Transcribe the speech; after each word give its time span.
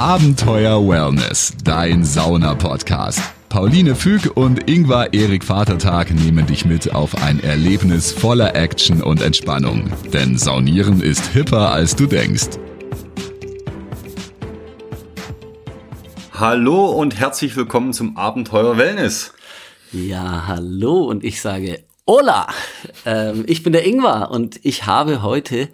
Abenteuer 0.00 0.88
Wellness, 0.88 1.52
dein 1.62 2.06
Sauna-Podcast. 2.06 3.20
Pauline 3.50 3.94
Füg 3.94 4.34
und 4.34 4.66
Ingvar 4.66 5.12
Erik 5.12 5.44
Vatertag 5.44 6.10
nehmen 6.10 6.46
dich 6.46 6.64
mit 6.64 6.94
auf 6.94 7.22
ein 7.22 7.38
Erlebnis 7.44 8.10
voller 8.10 8.56
Action 8.56 9.02
und 9.02 9.20
Entspannung. 9.20 9.92
Denn 10.10 10.38
Saunieren 10.38 11.02
ist 11.02 11.26
hipper, 11.26 11.70
als 11.72 11.96
du 11.96 12.06
denkst. 12.06 12.48
Hallo 16.32 16.86
und 16.92 17.20
herzlich 17.20 17.54
willkommen 17.54 17.92
zum 17.92 18.16
Abenteuer 18.16 18.78
Wellness. 18.78 19.34
Ja, 19.92 20.46
hallo 20.46 21.00
und 21.00 21.24
ich 21.24 21.42
sage 21.42 21.84
Hola. 22.06 22.48
Ähm, 23.04 23.44
ich 23.46 23.62
bin 23.62 23.72
der 23.72 23.86
Ingvar 23.86 24.30
und 24.30 24.58
ich 24.64 24.86
habe 24.86 25.22
heute 25.22 25.68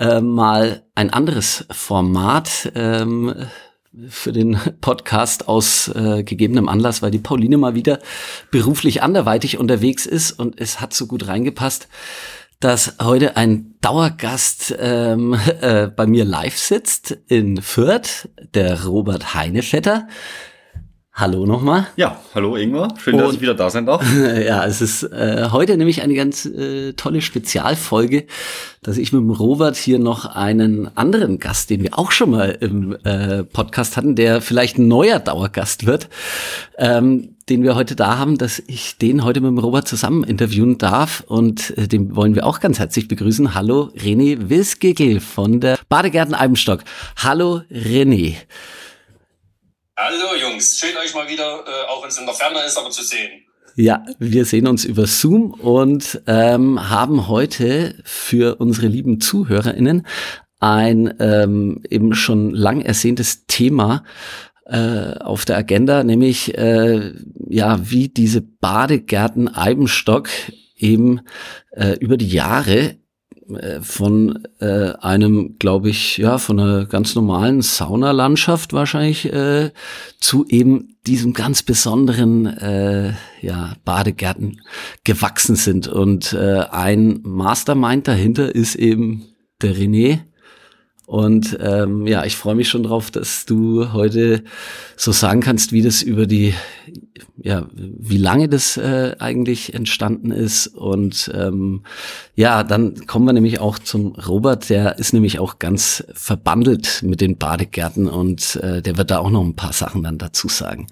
äh, 0.00 0.20
mal 0.20 0.82
ein 0.94 1.10
anderes 1.10 1.66
Format 1.70 2.72
ähm, 2.74 3.34
für 4.08 4.32
den 4.32 4.58
Podcast 4.80 5.46
aus 5.46 5.88
äh, 5.88 6.22
gegebenem 6.22 6.68
Anlass, 6.68 7.02
weil 7.02 7.10
die 7.10 7.18
Pauline 7.18 7.58
mal 7.58 7.74
wieder 7.74 8.00
beruflich 8.50 9.02
anderweitig 9.02 9.58
unterwegs 9.58 10.06
ist 10.06 10.32
und 10.32 10.60
es 10.60 10.80
hat 10.80 10.94
so 10.94 11.06
gut 11.06 11.28
reingepasst, 11.28 11.88
dass 12.60 12.96
heute 13.02 13.36
ein 13.36 13.74
Dauergast 13.80 14.74
ähm, 14.78 15.36
äh, 15.60 15.88
bei 15.88 16.06
mir 16.06 16.24
live 16.24 16.56
sitzt 16.56 17.18
in 17.26 17.60
Fürth, 17.60 18.28
der 18.54 18.84
Robert 18.84 19.34
Heinevetter. 19.34 20.08
Hallo 21.12 21.44
nochmal. 21.44 21.88
Ja, 21.96 22.20
hallo 22.34 22.56
Ingwer. 22.56 22.88
Schön, 22.96 23.18
dass 23.18 23.34
ich 23.34 23.40
wieder 23.40 23.54
da 23.54 23.68
sein 23.68 23.84
darf. 23.84 24.02
ja, 24.46 24.64
es 24.64 24.80
ist 24.80 25.02
äh, 25.02 25.48
heute 25.50 25.76
nämlich 25.76 26.02
eine 26.02 26.14
ganz 26.14 26.46
äh, 26.46 26.92
tolle 26.92 27.20
Spezialfolge, 27.20 28.26
dass 28.82 28.96
ich 28.96 29.12
mit 29.12 29.20
dem 29.20 29.30
Robert 29.30 29.76
hier 29.76 29.98
noch 29.98 30.24
einen 30.24 30.88
anderen 30.96 31.38
Gast, 31.40 31.68
den 31.68 31.82
wir 31.82 31.98
auch 31.98 32.12
schon 32.12 32.30
mal 32.30 32.56
im 32.60 32.96
äh, 33.04 33.42
Podcast 33.42 33.96
hatten, 33.96 34.14
der 34.14 34.40
vielleicht 34.40 34.78
ein 34.78 34.86
neuer 34.86 35.18
Dauergast 35.18 35.84
wird, 35.84 36.08
ähm, 36.78 37.34
den 37.48 37.64
wir 37.64 37.74
heute 37.74 37.96
da 37.96 38.16
haben, 38.16 38.38
dass 38.38 38.62
ich 38.68 38.96
den 38.96 39.24
heute 39.24 39.40
mit 39.40 39.48
dem 39.48 39.58
Robert 39.58 39.88
zusammen 39.88 40.22
interviewen 40.22 40.78
darf 40.78 41.24
und 41.26 41.76
äh, 41.76 41.88
den 41.88 42.14
wollen 42.14 42.36
wir 42.36 42.46
auch 42.46 42.60
ganz 42.60 42.78
herzlich 42.78 43.08
begrüßen. 43.08 43.54
Hallo 43.54 43.90
René 43.98 44.48
Wilsgegel 44.48 45.18
von 45.18 45.60
der 45.60 45.76
Badegärten 45.88 46.34
Eibenstock. 46.34 46.84
Hallo 47.16 47.62
René. 47.70 48.36
Hallo 50.02 50.34
Jungs, 50.34 50.78
schön 50.78 50.96
euch 50.96 51.14
mal 51.14 51.28
wieder, 51.28 51.62
äh, 51.66 51.86
auch 51.90 52.02
wenn 52.02 52.08
es 52.08 52.16
in 52.16 52.24
der 52.24 52.34
Ferne 52.34 52.60
ist, 52.66 52.78
aber 52.78 52.88
zu 52.88 53.02
sehen. 53.02 53.42
Ja, 53.76 54.02
wir 54.18 54.46
sehen 54.46 54.66
uns 54.66 54.86
über 54.86 55.06
Zoom 55.06 55.52
und 55.52 56.22
ähm, 56.26 56.88
haben 56.88 57.28
heute 57.28 57.96
für 58.02 58.56
unsere 58.56 58.86
lieben 58.86 59.20
ZuhörerInnen 59.20 60.06
ein 60.58 61.12
ähm, 61.20 61.82
eben 61.90 62.14
schon 62.14 62.54
lang 62.54 62.80
ersehntes 62.80 63.44
Thema 63.46 64.02
äh, 64.64 65.18
auf 65.18 65.44
der 65.44 65.58
Agenda, 65.58 66.02
nämlich 66.02 66.56
äh, 66.56 67.12
ja, 67.50 67.90
wie 67.90 68.08
diese 68.08 68.40
Badegärten 68.40 69.54
Eibenstock 69.54 70.30
eben 70.76 71.20
äh, 71.72 71.98
über 71.98 72.16
die 72.16 72.30
Jahre 72.30 72.96
von 73.82 74.44
äh, 74.60 74.92
einem, 75.00 75.56
glaube 75.58 75.90
ich, 75.90 76.18
ja, 76.18 76.38
von 76.38 76.60
einer 76.60 76.86
ganz 76.86 77.14
normalen 77.14 77.62
Saunalandschaft 77.62 78.72
wahrscheinlich 78.72 79.32
äh, 79.32 79.70
zu 80.20 80.46
eben 80.46 80.96
diesem 81.06 81.32
ganz 81.32 81.62
besonderen 81.62 82.46
äh, 82.46 83.14
ja, 83.40 83.74
Badegärten 83.84 84.60
gewachsen 85.04 85.56
sind. 85.56 85.88
Und 85.88 86.32
äh, 86.32 86.64
ein 86.70 87.20
Mastermind 87.22 88.06
dahinter 88.06 88.54
ist 88.54 88.76
eben 88.76 89.24
der 89.62 89.74
René, 89.74 90.20
und 91.10 91.58
ähm, 91.60 92.06
ja, 92.06 92.24
ich 92.24 92.36
freue 92.36 92.54
mich 92.54 92.68
schon 92.68 92.84
drauf, 92.84 93.10
dass 93.10 93.44
du 93.44 93.92
heute 93.92 94.44
so 94.96 95.10
sagen 95.10 95.40
kannst, 95.40 95.72
wie 95.72 95.82
das 95.82 96.02
über 96.02 96.28
die, 96.28 96.54
ja, 97.36 97.66
wie 97.74 98.16
lange 98.16 98.48
das 98.48 98.76
äh, 98.76 99.16
eigentlich 99.18 99.74
entstanden 99.74 100.30
ist. 100.30 100.68
Und 100.68 101.28
ähm, 101.34 101.82
ja, 102.36 102.62
dann 102.62 103.08
kommen 103.08 103.26
wir 103.26 103.32
nämlich 103.32 103.58
auch 103.58 103.80
zum 103.80 104.14
Robert, 104.14 104.70
der 104.70 105.00
ist 105.00 105.12
nämlich 105.12 105.40
auch 105.40 105.58
ganz 105.58 106.04
verbandelt 106.12 107.02
mit 107.02 107.20
den 107.20 107.38
Badegärten 107.38 108.06
und 108.06 108.54
äh, 108.62 108.80
der 108.80 108.96
wird 108.96 109.10
da 109.10 109.18
auch 109.18 109.30
noch 109.30 109.42
ein 109.42 109.56
paar 109.56 109.72
Sachen 109.72 110.04
dann 110.04 110.16
dazu 110.16 110.46
sagen. 110.46 110.86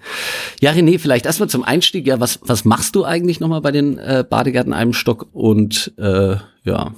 Ja, 0.59 0.71
René, 0.71 0.99
vielleicht 0.99 1.27
erstmal 1.27 1.47
zum 1.47 1.63
Einstieg, 1.63 2.05
ja, 2.05 2.19
was, 2.19 2.39
was 2.41 2.65
machst 2.65 2.93
du 2.97 3.05
eigentlich 3.05 3.39
nochmal 3.39 3.61
bei 3.61 3.71
den 3.71 3.97
äh, 3.97 4.25
Badegärten 4.29 4.73
einem 4.73 4.91
Stock 4.91 5.29
und 5.31 5.93
äh, 5.97 6.35
ja, 6.65 6.91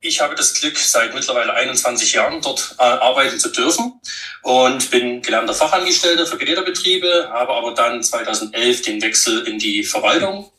ich 0.00 0.20
habe 0.20 0.34
das 0.34 0.54
Glück, 0.54 0.78
seit 0.78 1.14
mittlerweile 1.14 1.52
21 1.54 2.12
Jahren 2.12 2.40
dort 2.40 2.76
äh, 2.78 2.82
arbeiten 2.82 3.38
zu 3.38 3.50
dürfen 3.50 4.00
und 4.42 4.90
bin 4.90 5.22
gelernter 5.22 5.54
Fachangestellter 5.54 6.26
für 6.26 6.38
Gerätebetriebe, 6.38 7.30
habe 7.32 7.52
aber 7.52 7.74
dann 7.74 8.02
2011 8.02 8.82
den 8.82 9.02
Wechsel 9.02 9.46
in 9.46 9.58
die 9.58 9.82
Verwaltung 9.82 10.52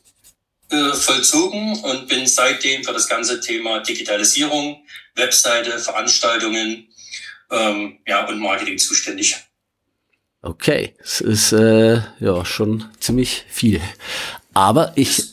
äh, 0.70 0.92
vollzogen 0.92 1.80
und 1.80 2.08
bin 2.08 2.26
seitdem 2.26 2.84
für 2.84 2.92
das 2.92 3.08
ganze 3.08 3.40
Thema 3.40 3.80
Digitalisierung, 3.80 4.84
Webseite, 5.14 5.78
Veranstaltungen 5.78 6.88
ähm, 7.50 7.98
ja, 8.06 8.26
und 8.26 8.38
Marketing 8.38 8.78
zuständig. 8.78 9.36
Okay, 10.42 10.94
es 11.02 11.20
ist 11.20 11.52
äh, 11.52 12.00
ja 12.18 12.44
schon 12.44 12.88
ziemlich 12.98 13.44
viel. 13.48 13.80
Aber 14.54 14.92
ich 14.96 15.30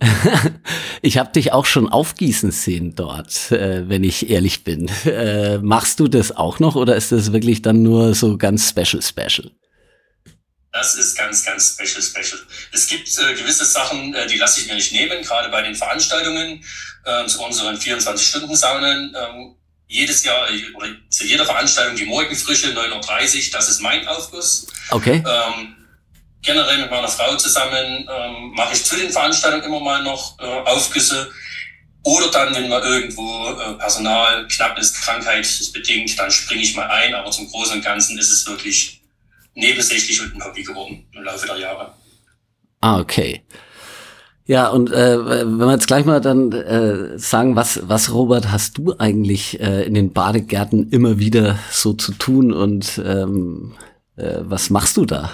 ich 1.02 1.18
habe 1.18 1.32
dich 1.32 1.52
auch 1.52 1.66
schon 1.66 1.88
aufgießen 1.88 2.50
sehen 2.50 2.94
dort, 2.94 3.50
äh, 3.52 3.88
wenn 3.88 4.04
ich 4.04 4.30
ehrlich 4.30 4.64
bin. 4.64 4.90
Äh, 5.04 5.58
machst 5.58 6.00
du 6.00 6.08
das 6.08 6.36
auch 6.36 6.58
noch 6.58 6.76
oder 6.76 6.96
ist 6.96 7.12
das 7.12 7.32
wirklich 7.32 7.62
dann 7.62 7.82
nur 7.82 8.14
so 8.14 8.36
ganz 8.38 8.68
special 8.68 9.02
special? 9.02 9.50
Das 10.72 10.94
ist 10.94 11.16
ganz, 11.16 11.44
ganz 11.44 11.74
special 11.74 12.02
special. 12.02 12.40
Es 12.72 12.86
gibt 12.86 13.08
äh, 13.18 13.34
gewisse 13.34 13.64
Sachen, 13.64 14.14
äh, 14.14 14.26
die 14.26 14.36
lasse 14.36 14.60
ich 14.60 14.68
mir 14.68 14.74
nicht 14.74 14.92
nehmen, 14.92 15.22
gerade 15.22 15.48
bei 15.48 15.62
den 15.62 15.74
Veranstaltungen 15.74 16.62
äh, 17.04 17.26
zu 17.26 17.42
unseren 17.42 17.76
24-Stunden-Saunen. 17.76 19.14
Ähm, 19.16 19.54
jedes 19.88 20.22
Jahr 20.24 20.50
äh, 20.50 20.74
oder 20.74 20.88
zu 21.08 21.24
jeder 21.24 21.46
Veranstaltung 21.46 21.96
die 21.96 22.04
Morgenfrische 22.04 22.68
9.30 22.68 23.46
Uhr, 23.46 23.52
das 23.52 23.68
ist 23.68 23.80
mein 23.80 24.06
Aufguss. 24.06 24.66
Okay. 24.90 25.24
Ähm, 25.26 25.74
generell 26.42 26.78
mit 26.78 26.90
meiner 26.90 27.08
Frau 27.08 27.36
zusammen 27.36 28.08
ähm, 28.10 28.52
mache 28.54 28.74
ich 28.74 28.84
zu 28.84 28.96
den 28.96 29.10
Veranstaltungen 29.10 29.64
immer 29.64 29.80
mal 29.80 30.02
noch 30.02 30.38
äh, 30.38 30.44
Aufgüsse. 30.44 31.30
Oder 32.04 32.30
dann, 32.30 32.54
wenn 32.54 32.68
mal 32.68 32.82
irgendwo 32.82 33.48
äh, 33.48 33.74
Personal 33.74 34.46
knapp 34.48 34.78
ist, 34.78 34.94
Krankheit 35.02 35.44
ist 35.44 35.72
bedingt, 35.72 36.18
dann 36.18 36.30
springe 36.30 36.62
ich 36.62 36.76
mal 36.76 36.86
ein. 36.86 37.14
Aber 37.14 37.30
zum 37.30 37.48
Großen 37.48 37.76
und 37.76 37.84
Ganzen 37.84 38.18
ist 38.18 38.30
es 38.30 38.46
wirklich 38.46 39.02
nebensächlich 39.54 40.20
und 40.22 40.34
ein 40.34 40.44
Hobby 40.44 40.62
geworden 40.62 41.06
im 41.12 41.24
Laufe 41.24 41.46
der 41.46 41.58
Jahre. 41.58 41.92
Ah, 42.80 43.00
okay. 43.00 43.42
Ja, 44.46 44.68
und 44.68 44.90
äh, 44.90 45.26
wenn 45.26 45.58
wir 45.58 45.72
jetzt 45.72 45.88
gleich 45.88 46.06
mal 46.06 46.22
dann 46.22 46.52
äh, 46.52 47.18
sagen, 47.18 47.54
was, 47.54 47.86
was 47.86 48.14
Robert, 48.14 48.50
hast 48.50 48.78
du 48.78 48.94
eigentlich 48.98 49.60
äh, 49.60 49.82
in 49.82 49.92
den 49.92 50.14
Badegärten 50.14 50.88
immer 50.90 51.18
wieder 51.18 51.58
so 51.70 51.92
zu 51.92 52.12
tun 52.12 52.52
und 52.54 52.98
ähm, 53.04 53.74
äh, 54.16 54.38
was 54.40 54.70
machst 54.70 54.96
du 54.96 55.04
da? 55.04 55.32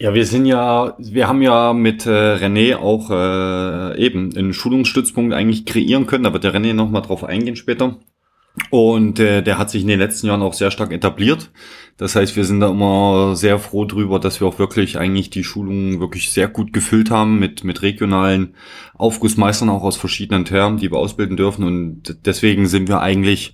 Ja, 0.00 0.14
wir 0.14 0.26
sind 0.26 0.46
ja, 0.46 0.94
wir 0.98 1.26
haben 1.26 1.42
ja 1.42 1.72
mit 1.72 2.06
äh, 2.06 2.10
René 2.36 2.76
auch 2.76 3.10
äh, 3.10 4.00
eben 4.00 4.36
einen 4.36 4.54
Schulungsstützpunkt 4.54 5.34
eigentlich 5.34 5.66
kreieren 5.66 6.06
können. 6.06 6.22
Da 6.22 6.32
wird 6.32 6.44
der 6.44 6.54
René 6.54 6.72
nochmal 6.72 7.02
drauf 7.02 7.24
eingehen 7.24 7.56
später. 7.56 7.96
Und 8.70 9.18
äh, 9.18 9.42
der 9.42 9.58
hat 9.58 9.70
sich 9.70 9.82
in 9.82 9.88
den 9.88 9.98
letzten 9.98 10.28
Jahren 10.28 10.42
auch 10.42 10.54
sehr 10.54 10.70
stark 10.70 10.92
etabliert. 10.92 11.50
Das 11.98 12.14
heißt, 12.14 12.36
wir 12.36 12.44
sind 12.44 12.60
da 12.60 12.70
immer 12.70 13.34
sehr 13.34 13.58
froh 13.58 13.84
drüber, 13.84 14.20
dass 14.20 14.40
wir 14.40 14.46
auch 14.46 14.58
wirklich 14.58 14.98
eigentlich 14.98 15.30
die 15.30 15.42
Schulungen 15.42 16.00
wirklich 16.00 16.30
sehr 16.30 16.46
gut 16.46 16.72
gefüllt 16.72 17.10
haben 17.10 17.40
mit, 17.40 17.64
mit 17.64 17.82
regionalen 17.82 18.54
Aufgussmeistern 18.94 19.68
auch 19.68 19.82
aus 19.82 19.96
verschiedenen 19.96 20.44
Termen, 20.44 20.78
die 20.78 20.90
wir 20.90 20.98
ausbilden 20.98 21.36
dürfen. 21.36 21.64
Und 21.64 22.16
deswegen 22.24 22.66
sind 22.68 22.88
wir 22.88 23.00
eigentlich 23.00 23.52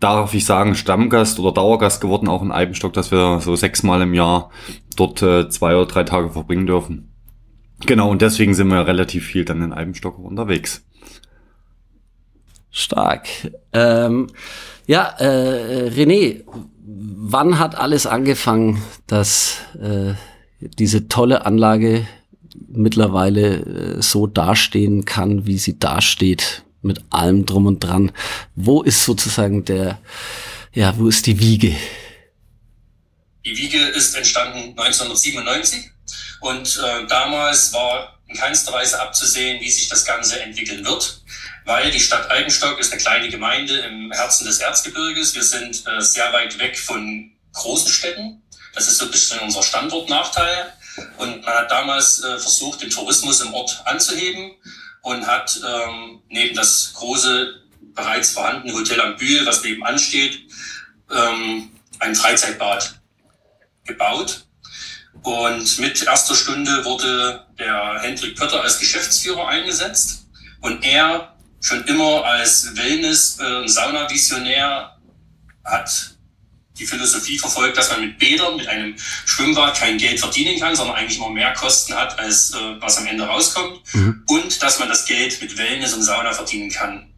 darf 0.00 0.34
ich 0.34 0.44
sagen, 0.44 0.74
Stammgast 0.74 1.38
oder 1.38 1.52
Dauergast 1.52 2.00
geworden, 2.00 2.28
auch 2.28 2.42
in 2.42 2.52
Eibenstock, 2.52 2.92
dass 2.92 3.10
wir 3.10 3.40
so 3.40 3.56
sechsmal 3.56 4.02
im 4.02 4.14
Jahr 4.14 4.50
dort 4.96 5.22
äh, 5.22 5.48
zwei 5.48 5.74
oder 5.74 5.86
drei 5.86 6.04
Tage 6.04 6.30
verbringen 6.30 6.66
dürfen. 6.66 7.12
Genau, 7.86 8.10
und 8.10 8.22
deswegen 8.22 8.54
sind 8.54 8.68
wir 8.68 8.86
relativ 8.86 9.26
viel 9.26 9.44
dann 9.44 9.62
in 9.62 9.72
Eibenstock 9.72 10.18
unterwegs. 10.18 10.84
Stark. 12.70 13.28
Ähm, 13.72 14.28
ja, 14.86 15.14
äh, 15.18 15.90
René, 15.90 16.44
wann 16.90 17.58
hat 17.58 17.74
alles 17.74 18.06
angefangen, 18.06 18.82
dass 19.06 19.56
äh, 19.80 20.14
diese 20.60 21.08
tolle 21.08 21.44
Anlage 21.44 22.06
mittlerweile 22.68 23.96
äh, 23.98 24.02
so 24.02 24.26
dastehen 24.26 25.04
kann, 25.04 25.46
wie 25.46 25.58
sie 25.58 25.78
dasteht? 25.78 26.62
mit 26.82 27.00
allem 27.10 27.46
drum 27.46 27.66
und 27.66 27.80
dran. 27.80 28.12
Wo 28.54 28.82
ist 28.82 29.04
sozusagen 29.04 29.64
der, 29.64 30.00
ja, 30.72 30.96
wo 30.98 31.08
ist 31.08 31.26
die 31.26 31.38
Wiege? 31.38 31.76
Die 33.44 33.56
Wiege 33.56 33.78
ist 33.78 34.14
entstanden 34.14 34.78
1997 34.78 35.90
und 36.40 36.80
äh, 36.84 37.06
damals 37.06 37.72
war 37.72 38.18
in 38.26 38.36
keinster 38.36 38.72
Weise 38.72 39.00
abzusehen, 39.00 39.60
wie 39.60 39.70
sich 39.70 39.88
das 39.88 40.04
Ganze 40.04 40.40
entwickeln 40.40 40.84
wird, 40.84 41.22
weil 41.68 41.90
die 41.90 42.00
Stadt 42.00 42.30
Eibenstock 42.30 42.80
ist 42.80 42.92
eine 42.92 43.00
kleine 43.00 43.28
Gemeinde 43.28 43.76
im 43.80 44.10
Herzen 44.10 44.46
des 44.46 44.58
Erzgebirges. 44.58 45.34
Wir 45.34 45.44
sind 45.44 45.86
äh, 45.86 46.00
sehr 46.00 46.32
weit 46.32 46.58
weg 46.58 46.78
von 46.78 47.30
großen 47.52 47.92
Städten. 47.92 48.42
Das 48.74 48.88
ist 48.88 48.96
so 48.96 49.04
ein 49.04 49.10
bisschen 49.10 49.38
unser 49.40 49.62
Standortnachteil. 49.62 50.72
Und 51.18 51.44
man 51.44 51.54
hat 51.54 51.70
damals 51.70 52.24
äh, 52.24 52.38
versucht, 52.38 52.80
den 52.80 52.88
Tourismus 52.88 53.42
im 53.42 53.52
Ort 53.52 53.82
anzuheben 53.84 54.52
und 55.02 55.26
hat 55.26 55.60
ähm, 55.62 56.22
neben 56.30 56.56
das 56.56 56.94
große, 56.94 57.60
bereits 57.94 58.30
vorhandene 58.30 58.72
Hotel 58.72 59.02
am 59.02 59.16
Bühl, 59.16 59.44
was 59.44 59.62
nebenan 59.62 59.98
steht, 59.98 60.40
ähm, 61.14 61.70
ein 61.98 62.14
Freizeitbad 62.14 62.98
gebaut. 63.84 64.46
Und 65.22 65.78
mit 65.80 66.02
erster 66.02 66.34
Stunde 66.34 66.86
wurde 66.86 67.46
der 67.58 67.98
Hendrik 68.00 68.36
Pötter 68.36 68.62
als 68.62 68.78
Geschäftsführer 68.78 69.48
eingesetzt. 69.48 70.24
Und 70.62 70.82
er 70.82 71.34
schon 71.60 71.84
immer 71.84 72.24
als 72.24 72.76
Wellness- 72.76 73.38
und 73.38 73.64
äh, 73.64 73.68
Sauna-Visionär 73.68 74.96
hat 75.64 76.18
die 76.78 76.86
Philosophie 76.86 77.38
verfolgt, 77.38 77.76
dass 77.76 77.90
man 77.90 78.00
mit 78.00 78.18
Bädern, 78.18 78.56
mit 78.56 78.68
einem 78.68 78.94
Schwimmbad 78.98 79.76
kein 79.76 79.98
Geld 79.98 80.20
verdienen 80.20 80.60
kann, 80.60 80.76
sondern 80.76 80.96
eigentlich 80.96 81.18
immer 81.18 81.30
mehr 81.30 81.52
Kosten 81.54 81.94
hat, 81.94 82.18
als 82.18 82.52
äh, 82.52 82.80
was 82.80 82.98
am 82.98 83.06
Ende 83.06 83.24
rauskommt. 83.24 83.80
Mhm. 83.94 84.22
Und 84.26 84.62
dass 84.62 84.78
man 84.78 84.88
das 84.88 85.04
Geld 85.04 85.40
mit 85.40 85.56
Wellness 85.58 85.94
und 85.94 86.02
Sauna 86.02 86.32
verdienen 86.32 86.70
kann. 86.70 87.12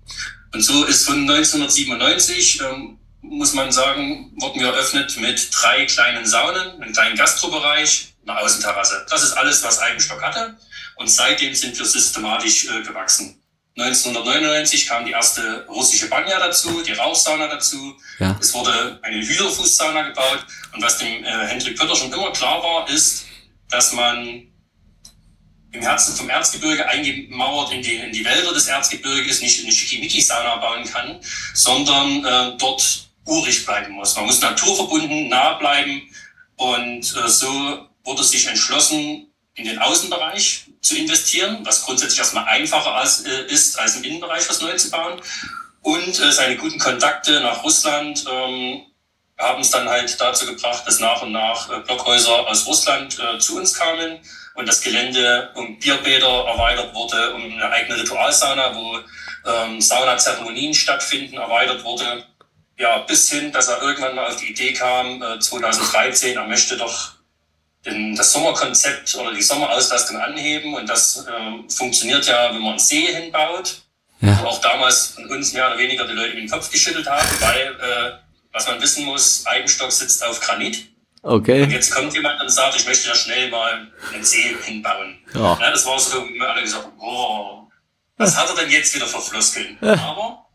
Und 0.52 0.62
so 0.62 0.84
ist 0.84 1.06
von 1.06 1.20
1997, 1.20 2.60
ähm, 2.62 2.98
muss 3.22 3.52
man 3.52 3.70
sagen, 3.70 4.32
wurden 4.40 4.60
wir 4.60 4.68
eröffnet 4.68 5.16
mit 5.20 5.50
drei 5.52 5.84
kleinen 5.86 6.26
Saunen, 6.26 6.80
einem 6.80 6.92
kleinen 6.92 7.16
Gastrobereich, 7.16 8.14
einer 8.26 8.40
Außenterrasse. 8.40 9.06
Das 9.10 9.22
ist 9.22 9.32
alles, 9.34 9.62
was 9.62 9.78
Eigenstock 9.78 10.22
hatte. 10.22 10.56
Und 10.96 11.08
seitdem 11.08 11.54
sind 11.54 11.78
wir 11.78 11.84
systematisch 11.84 12.66
äh, 12.66 12.82
gewachsen. 12.82 13.39
1999 13.76 14.86
kam 14.86 15.04
die 15.04 15.12
erste 15.12 15.64
russische 15.68 16.08
Banja 16.08 16.38
dazu, 16.38 16.82
die 16.82 16.92
Rauchsauna 16.92 17.46
dazu. 17.46 17.96
Ja. 18.18 18.36
Es 18.40 18.52
wurde 18.52 18.98
eine 19.02 19.24
Hühnerfußsauna 19.24 20.02
gebaut. 20.08 20.44
Und 20.74 20.82
was 20.82 20.98
dem 20.98 21.24
äh, 21.24 21.46
Hendrik 21.46 21.78
Pötter 21.78 21.96
schon 21.96 22.12
immer 22.12 22.32
klar 22.32 22.62
war, 22.62 22.88
ist, 22.88 23.26
dass 23.68 23.92
man 23.92 24.46
im 25.72 25.82
Herzen 25.82 26.16
vom 26.16 26.28
Erzgebirge 26.28 26.86
eingemauert 26.88 27.72
in 27.72 27.82
die, 27.82 27.94
in 27.94 28.12
die 28.12 28.24
Wälder 28.24 28.52
des 28.52 28.66
Erzgebirges 28.66 29.40
nicht 29.40 29.62
eine 29.62 29.72
Schickimicki-Sauna 29.72 30.56
bauen 30.56 30.84
kann, 30.84 31.20
sondern 31.54 32.24
äh, 32.24 32.56
dort 32.58 33.08
urig 33.24 33.64
bleiben 33.64 33.92
muss. 33.94 34.16
Man 34.16 34.26
muss 34.26 34.40
naturverbunden, 34.40 35.28
nah 35.28 35.54
bleiben. 35.54 36.02
Und 36.56 37.14
äh, 37.16 37.28
so 37.28 37.86
wurde 38.04 38.24
sich 38.24 38.46
entschlossen, 38.48 39.29
in 39.60 39.66
den 39.66 39.78
Außenbereich 39.78 40.64
zu 40.80 40.96
investieren, 40.96 41.60
was 41.64 41.84
grundsätzlich 41.84 42.18
erstmal 42.18 42.46
einfacher 42.46 42.94
als, 42.94 43.24
äh, 43.26 43.44
ist, 43.46 43.78
als 43.78 43.96
im 43.96 44.04
Innenbereich 44.04 44.48
was 44.48 44.60
neu 44.60 44.74
zu 44.74 44.90
bauen. 44.90 45.20
Und 45.82 46.18
äh, 46.18 46.32
seine 46.32 46.56
guten 46.56 46.78
Kontakte 46.78 47.40
nach 47.40 47.62
Russland 47.62 48.24
ähm, 48.30 48.86
haben 49.38 49.60
es 49.60 49.70
dann 49.70 49.88
halt 49.88 50.18
dazu 50.20 50.46
gebracht, 50.46 50.82
dass 50.86 51.00
nach 51.00 51.22
und 51.22 51.32
nach 51.32 51.70
äh, 51.70 51.80
Blockhäuser 51.80 52.46
aus 52.48 52.66
Russland 52.66 53.18
äh, 53.18 53.38
zu 53.38 53.56
uns 53.56 53.74
kamen 53.74 54.18
und 54.54 54.66
das 54.66 54.80
Gelände 54.80 55.50
um 55.54 55.78
Bierbäder 55.78 56.44
erweitert 56.46 56.94
wurde, 56.94 57.34
um 57.34 57.42
eine 57.42 57.70
eigene 57.70 57.98
Ritualsauna, 58.00 58.74
wo 58.74 58.98
ähm, 59.46 59.80
Saunazeremonien 59.80 60.74
stattfinden, 60.74 61.36
erweitert 61.36 61.84
wurde. 61.84 62.24
Ja, 62.78 62.98
bis 62.98 63.30
hin, 63.30 63.52
dass 63.52 63.68
er 63.68 63.82
irgendwann 63.82 64.14
mal 64.14 64.28
auf 64.28 64.36
die 64.36 64.50
Idee 64.50 64.72
kam, 64.72 65.22
äh, 65.22 65.38
2013, 65.38 66.36
er 66.36 66.46
möchte 66.46 66.78
doch 66.78 67.19
das 67.82 68.32
Sommerkonzept 68.32 69.14
oder 69.16 69.32
die 69.32 69.42
Sommerauslastung 69.42 70.18
anheben. 70.18 70.74
Und 70.74 70.88
das 70.88 71.26
äh, 71.26 71.72
funktioniert 71.72 72.26
ja, 72.26 72.52
wenn 72.52 72.60
man 72.60 72.70
einen 72.70 72.78
See 72.78 73.06
hinbaut. 73.06 73.82
Ja. 74.20 74.38
Wo 74.42 74.48
auch 74.48 74.60
damals 74.60 75.08
von 75.08 75.26
uns 75.30 75.54
mehr 75.54 75.66
oder 75.68 75.78
weniger 75.78 76.06
die 76.06 76.12
Leute 76.12 76.36
den 76.36 76.48
Kopf 76.48 76.70
geschüttelt 76.70 77.08
haben, 77.08 77.26
weil, 77.40 77.68
äh, 77.80 78.12
was 78.52 78.66
man 78.66 78.80
wissen 78.82 79.06
muss, 79.06 79.46
Eibenstock 79.46 79.90
sitzt 79.90 80.22
auf 80.24 80.40
Granit. 80.40 80.90
Okay. 81.22 81.62
Und 81.62 81.70
jetzt 81.70 81.90
kommt 81.94 82.12
jemand 82.14 82.40
und 82.40 82.50
sagt, 82.50 82.76
ich 82.76 82.86
möchte 82.86 83.08
da 83.08 83.14
schnell 83.14 83.50
mal 83.50 83.90
einen 84.12 84.24
See 84.24 84.56
hinbauen. 84.62 85.18
Ja. 85.34 85.58
ja 85.58 85.70
das 85.70 85.86
war 85.86 85.98
so, 85.98 86.26
wir 86.28 86.50
alle 86.50 86.62
gesagt, 86.62 86.96
boah, 86.98 87.66
was 88.16 88.36
hat 88.36 88.48
er 88.50 88.56
denn 88.56 88.70
jetzt 88.70 88.94
wieder 88.94 89.06
für 89.06 89.20
Floskeln? 89.20 89.78
Ja. 89.80 89.94
Aber 89.94 90.46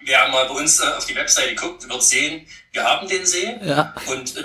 wer 0.00 0.28
mal 0.28 0.46
bei 0.46 0.54
uns 0.54 0.80
äh, 0.80 0.86
auf 0.96 1.04
die 1.06 1.14
Webseite 1.14 1.54
guckt, 1.54 1.86
wird 1.88 2.02
sehen, 2.02 2.46
wir 2.72 2.84
haben 2.84 3.08
den 3.08 3.26
See. 3.26 3.58
Ja. 3.62 3.94
Und 4.06 4.36
äh, 4.36 4.42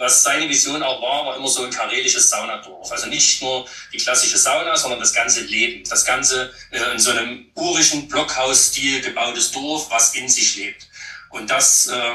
was 0.00 0.22
seine 0.22 0.48
Vision 0.48 0.82
auch 0.82 1.02
war, 1.02 1.26
war 1.26 1.36
immer 1.36 1.46
so 1.46 1.62
ein 1.62 1.70
karelisches 1.70 2.30
Saunadorf. 2.30 2.90
Also 2.90 3.06
nicht 3.06 3.42
nur 3.42 3.66
die 3.92 3.98
klassische 3.98 4.38
Sauna, 4.38 4.74
sondern 4.74 4.98
das 4.98 5.12
ganze 5.12 5.42
Leben. 5.42 5.86
Das 5.88 6.06
ganze 6.06 6.52
äh, 6.70 6.92
in 6.92 6.98
so 6.98 7.10
einem 7.10 7.50
urischen 7.54 8.08
Blockhausstil 8.08 9.02
gebautes 9.02 9.52
Dorf, 9.52 9.90
was 9.90 10.14
in 10.14 10.26
sich 10.26 10.56
lebt. 10.56 10.88
Und 11.28 11.50
das, 11.50 11.88
äh, 11.88 12.12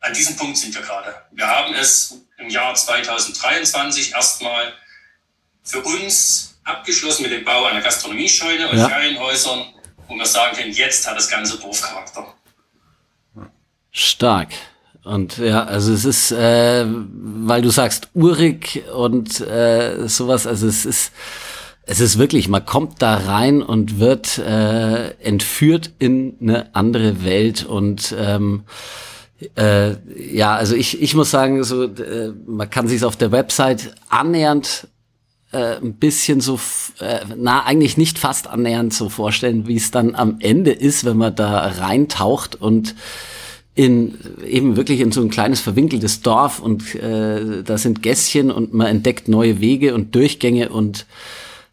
an 0.00 0.14
diesem 0.14 0.36
Punkt 0.36 0.56
sind 0.58 0.76
wir 0.76 0.82
gerade. 0.82 1.22
Wir 1.32 1.48
haben 1.48 1.74
es 1.74 2.20
im 2.38 2.50
Jahr 2.50 2.72
2023 2.72 4.12
erstmal 4.12 4.72
für 5.64 5.80
uns 5.80 6.56
abgeschlossen 6.62 7.24
mit 7.24 7.32
dem 7.32 7.44
Bau 7.44 7.64
einer 7.64 7.80
Gastronomiescheune 7.80 8.68
und 8.68 8.78
ja. 8.78 8.88
Ferienhäusern, 8.88 9.74
wo 10.06 10.14
wir 10.14 10.26
sagen 10.26 10.56
können, 10.56 10.72
jetzt 10.72 11.04
hat 11.04 11.16
das 11.16 11.28
ganze 11.28 11.58
Dorf 11.58 11.82
Charakter. 11.82 12.32
Stark. 13.90 14.52
Und 15.04 15.36
ja, 15.36 15.64
also 15.64 15.92
es 15.92 16.06
ist, 16.06 16.32
äh, 16.32 16.86
weil 16.86 17.60
du 17.60 17.70
sagst 17.70 18.08
urig 18.14 18.84
und 18.94 19.40
äh, 19.40 20.08
sowas, 20.08 20.46
also 20.46 20.66
es 20.66 20.86
ist, 20.86 21.12
es 21.86 22.00
ist 22.00 22.18
wirklich, 22.18 22.48
man 22.48 22.64
kommt 22.64 23.02
da 23.02 23.16
rein 23.16 23.62
und 23.62 24.00
wird 24.00 24.38
äh, 24.38 25.10
entführt 25.22 25.90
in 25.98 26.36
eine 26.40 26.74
andere 26.74 27.22
Welt. 27.22 27.66
Und 27.66 28.14
ähm, 28.18 28.64
äh, 29.56 29.92
ja, 30.16 30.54
also 30.54 30.74
ich, 30.74 31.02
ich 31.02 31.14
muss 31.14 31.30
sagen, 31.30 31.62
so 31.64 31.84
äh, 31.84 32.32
man 32.46 32.70
kann 32.70 32.88
sich 32.88 33.04
auf 33.04 33.16
der 33.16 33.30
Website 33.30 33.94
annähernd 34.08 34.88
äh, 35.52 35.76
ein 35.76 35.94
bisschen 35.94 36.40
so, 36.40 36.58
äh, 37.00 37.20
na 37.36 37.64
eigentlich 37.64 37.98
nicht 37.98 38.18
fast 38.18 38.46
annähernd 38.46 38.94
so 38.94 39.10
vorstellen, 39.10 39.66
wie 39.66 39.76
es 39.76 39.90
dann 39.90 40.14
am 40.14 40.36
Ende 40.40 40.72
ist, 40.72 41.04
wenn 41.04 41.18
man 41.18 41.34
da 41.34 41.58
reintaucht. 41.66 42.56
Und 42.56 42.94
in 43.74 44.16
eben 44.46 44.76
wirklich 44.76 45.00
in 45.00 45.10
so 45.10 45.20
ein 45.20 45.30
kleines 45.30 45.60
verwinkeltes 45.60 46.20
Dorf 46.20 46.60
und 46.60 46.94
äh, 46.94 47.62
da 47.64 47.76
sind 47.76 48.02
Gässchen 48.02 48.50
und 48.50 48.72
man 48.72 48.86
entdeckt 48.86 49.28
neue 49.28 49.60
Wege 49.60 49.94
und 49.94 50.14
Durchgänge 50.14 50.68
und 50.68 51.06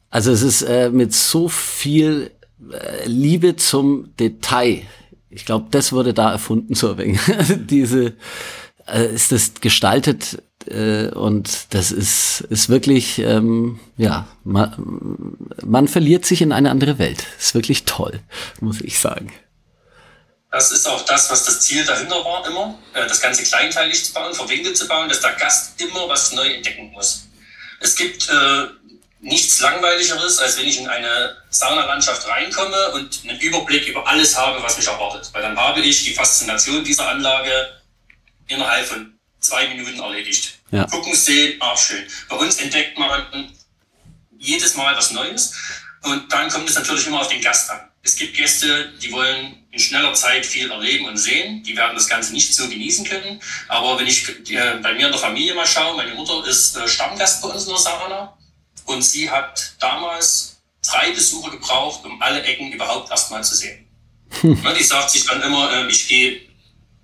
also 0.10 0.32
es 0.32 0.42
ist 0.42 0.64
äh, 0.64 0.90
mit 0.90 1.14
so 1.14 1.48
viel 1.48 2.32
äh, 2.72 3.08
Liebe 3.08 3.56
zum 3.56 4.16
Detail. 4.20 4.82
Ich 5.30 5.46
glaube, 5.46 5.68
das 5.72 5.94
wurde 5.94 6.14
da 6.14 6.32
erfunden 6.32 6.74
so 6.74 6.92
ein 6.92 6.98
wenig. 6.98 7.20
Diese 7.70 8.14
äh, 8.88 9.14
ist 9.14 9.32
das 9.32 9.54
gestaltet 9.62 10.42
äh, 10.66 11.08
und 11.10 11.74
das 11.74 11.92
ist 11.92 12.42
ist 12.50 12.68
wirklich 12.68 13.20
ähm, 13.20 13.80
ja 13.98 14.28
man, 14.44 15.38
man 15.64 15.88
verliert 15.88 16.26
sich 16.26 16.42
in 16.42 16.52
eine 16.52 16.72
andere 16.72 16.98
Welt. 16.98 17.26
Ist 17.38 17.54
wirklich 17.54 17.86
toll, 17.86 18.20
muss 18.60 18.82
ich 18.82 18.98
sagen. 19.00 19.32
Das 20.52 20.70
ist 20.72 20.86
auch 20.86 21.06
das, 21.06 21.30
was 21.30 21.46
das 21.46 21.62
Ziel 21.62 21.86
dahinter 21.86 22.26
war, 22.26 22.46
immer, 22.46 22.78
äh, 22.94 23.08
das 23.08 23.22
Ganze 23.22 23.44
kleinteilig 23.44 24.04
zu 24.04 24.14
bauen, 24.14 24.34
verwinkelt 24.34 24.78
zu 24.78 24.86
bauen, 24.86 25.08
dass 25.08 25.22
der 25.22 25.32
Gast 25.34 25.80
immer 25.82 26.10
was 26.10 26.34
neu 26.34 26.48
entdecken 26.48 26.92
muss. 26.92 27.28
Es 27.80 27.96
gibt 27.96 28.30
äh, 28.30 28.68
nichts 29.22 29.62
Langweiligeres, 29.62 30.40
als 30.40 30.58
wenn 30.58 30.68
ich 30.68 30.80
in 30.80 30.88
eine 30.88 31.38
Saunalandschaft 31.50 32.28
reinkomme 32.28 32.92
und 32.92 33.22
einen 33.24 33.40
Überblick 33.40 33.88
über 33.88 34.06
alles 34.06 34.36
habe, 34.38 34.62
was 34.62 34.78
mich 34.78 34.88
erwartet. 34.88 35.30
Weil 35.32 35.42
dann 35.42 35.58
habe 35.58 35.80
ich 35.80 36.04
die 36.04 36.14
Faszination 36.14 36.84
dieser 36.84 37.08
Anlage 37.08 37.82
innerhalb 38.48 38.86
von 38.86 39.18
zwei 39.40 39.70
Minuten 39.70 40.00
erledigt. 40.00 40.60
Ja. 40.72 40.86
Gucken, 40.86 41.16
sehen, 41.16 41.58
ach 41.62 41.78
schön. 41.78 42.06
Bei 42.28 42.36
uns 42.36 42.58
entdeckt 42.58 42.98
man 42.98 43.56
jedes 44.38 44.76
Mal 44.76 44.96
was 44.98 45.12
Neues 45.12 45.54
und 46.02 46.32
dann 46.32 46.50
kommt 46.50 46.70
es 46.70 46.76
natürlich 46.76 47.08
immer 47.08 47.22
auf 47.22 47.30
den 47.30 47.42
Gast 47.42 47.70
an. 47.70 47.80
Es 48.04 48.16
gibt 48.16 48.36
Gäste, 48.36 48.92
die 49.02 49.12
wollen 49.12 49.61
in 49.72 49.80
schneller 49.80 50.14
Zeit 50.14 50.46
viel 50.46 50.70
erleben 50.70 51.06
und 51.06 51.18
sehen. 51.18 51.64
Die 51.64 51.76
werden 51.76 51.96
das 51.96 52.08
Ganze 52.08 52.34
nicht 52.34 52.54
so 52.54 52.68
genießen 52.68 53.06
können. 53.06 53.42
Aber 53.70 53.98
wenn 53.98 54.08
ich 54.08 54.28
äh, 54.50 54.76
bei 54.82 54.94
mir 54.94 55.06
in 55.06 55.12
der 55.12 55.20
Familie 55.20 55.54
mal 55.56 55.66
schaue, 55.66 55.96
meine 55.96 56.14
Mutter 56.14 56.46
ist 56.46 56.76
äh, 56.76 56.88
Stammgast 56.88 57.42
bei 57.42 57.50
uns 57.50 57.64
in 57.64 57.70
der 57.70 57.78
Sauna 57.78 58.38
und 58.86 59.02
sie 59.02 59.30
hat 59.30 59.74
damals 59.80 60.62
drei 60.86 61.12
Besuche 61.12 61.52
gebraucht, 61.52 62.04
um 62.04 62.22
alle 62.22 62.44
Ecken 62.44 62.72
überhaupt 62.72 63.10
erstmal 63.10 63.44
zu 63.44 63.56
sehen. 63.56 63.88
Hm. 64.42 64.62
die 64.78 64.84
sagt 64.84 65.10
sich 65.10 65.26
dann 65.26 65.42
immer, 65.42 65.72
äh, 65.72 65.88
ich 65.88 66.08
gehe, 66.08 66.42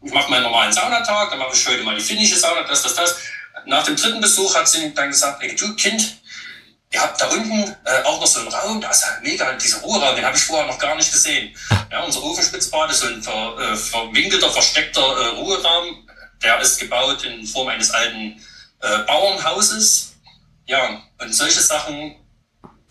ich 0.04 0.12
mache 0.12 0.30
meinen 0.30 0.44
normalen 0.44 0.74
Saunatag, 0.74 1.30
dann 1.30 1.40
mache 1.40 1.56
ich 1.56 1.68
heute 1.68 1.84
mal 1.84 1.96
die 1.96 2.04
finnische 2.04 2.36
Sauna, 2.36 2.64
das, 2.64 2.84
das, 2.84 2.96
das. 2.96 3.18
Nach 3.66 3.84
dem 3.84 3.96
dritten 3.96 4.22
Besuch 4.22 4.56
hat 4.56 4.68
sie 4.68 4.94
dann 4.94 5.10
gesagt, 5.10 5.42
ey, 5.42 5.56
du 5.56 5.74
Kind, 5.76 6.18
ihr 6.91 7.01
habt 7.01 7.20
da 7.20 7.27
unten 7.27 7.75
äh, 7.86 8.03
auch 8.03 8.20
noch 8.20 8.27
so 8.27 8.39
einen 8.39 8.50
Raum, 8.50 8.82
da 8.82 8.89
ist 8.89 9.03
ja 9.03 9.20
mega, 9.22 9.53
dieser 9.53 9.79
Ruheraum, 9.79 10.15
den 10.15 10.25
habe 10.25 10.38
ich 10.38 10.44
vorher 10.44 10.67
noch 10.67 10.79
gar 10.79 10.96
nicht 10.96 11.12
gesehen. 11.12 11.56
Ja, 11.91 12.03
unser 12.03 12.24
Ofenspitzbad 12.24 12.91
ist 12.91 13.00
so 13.00 13.08
ein 13.08 13.22
ver, 13.22 13.58
äh, 13.60 13.75
verwinkelter, 13.75 14.50
versteckter 14.50 15.01
äh, 15.01 15.27
Ruheraum. 15.36 16.08
Der 16.44 16.60
ist 16.62 16.79
gebaut 16.79 17.24
in 17.24 17.46
Form 17.46 17.67
eines 17.67 17.91
alten 17.91 18.39
äh, 18.82 19.00
Bauernhauses. 19.00 20.13
Ja, 20.65 21.01
und 21.20 21.34
solche 21.34 21.62
Sachen 21.62 22.15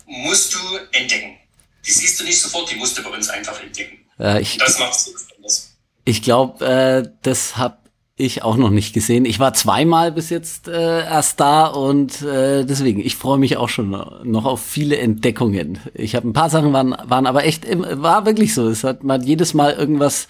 musst 0.06 0.54
du 0.54 0.58
entdecken. 0.92 1.38
Die 1.86 1.92
siehst 1.92 2.18
du 2.18 2.24
nicht 2.24 2.40
sofort, 2.40 2.70
die 2.70 2.76
musst 2.76 2.98
du 2.98 3.02
bei 3.02 3.10
uns 3.10 3.28
einfach 3.28 3.60
entdecken. 3.62 4.04
Ja, 4.18 4.38
ich, 4.38 4.58
das 4.58 4.78
macht 4.78 4.94
es 4.94 5.26
anders. 5.36 5.76
Ich 6.04 6.22
glaube, 6.22 6.64
äh, 6.64 7.08
das 7.22 7.56
habe 7.56 7.78
ich 8.18 8.42
auch 8.42 8.56
noch 8.56 8.70
nicht 8.70 8.94
gesehen. 8.94 9.26
Ich 9.26 9.38
war 9.38 9.52
zweimal 9.52 10.11
bis 10.11 10.30
jetzt 10.30 10.68
äh, 10.68 11.04
erst 11.04 11.38
da 11.38 11.66
und 11.66 12.23
äh, 12.23 12.64
deswegen, 12.64 13.00
ich 13.00 13.14
freue 13.14 13.38
mich 13.38 13.58
auch 13.58 13.68
schon 13.68 13.90
noch 13.90 14.44
auf 14.46 14.64
viele 14.64 14.96
Entdeckungen. 14.96 15.78
Ich 15.92 16.14
habe 16.14 16.26
ein 16.26 16.32
paar 16.32 16.49
Sachen 16.49 16.73
waren, 16.73 16.96
waren 17.04 17.26
aber 17.26 17.44
echt, 17.44 17.66
war 17.68 18.25
wirklich 18.25 18.54
so. 18.54 18.68
Es 18.68 18.85
hat 18.85 19.04
man 19.04 19.23
jedes 19.23 19.52
Mal 19.52 19.75
irgendwas. 19.75 20.28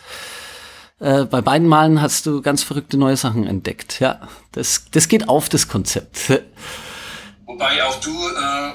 Äh, 0.99 1.27
bei 1.27 1.41
beiden 1.41 1.69
Malen 1.69 2.03
hast 2.03 2.27
du 2.27 2.43
ganz 2.43 2.65
verrückte 2.65 2.97
neue 2.97 3.17
Sachen 3.17 3.47
entdeckt. 3.47 4.01
Ja, 4.01 4.29
das, 4.51 4.87
das 4.91 5.07
geht 5.07 5.29
auf 5.29 5.49
das 5.49 5.69
Konzept. 5.69 6.19
Wobei 7.47 7.85
auch 7.85 8.01
du 8.01 8.11
äh, 8.11 8.73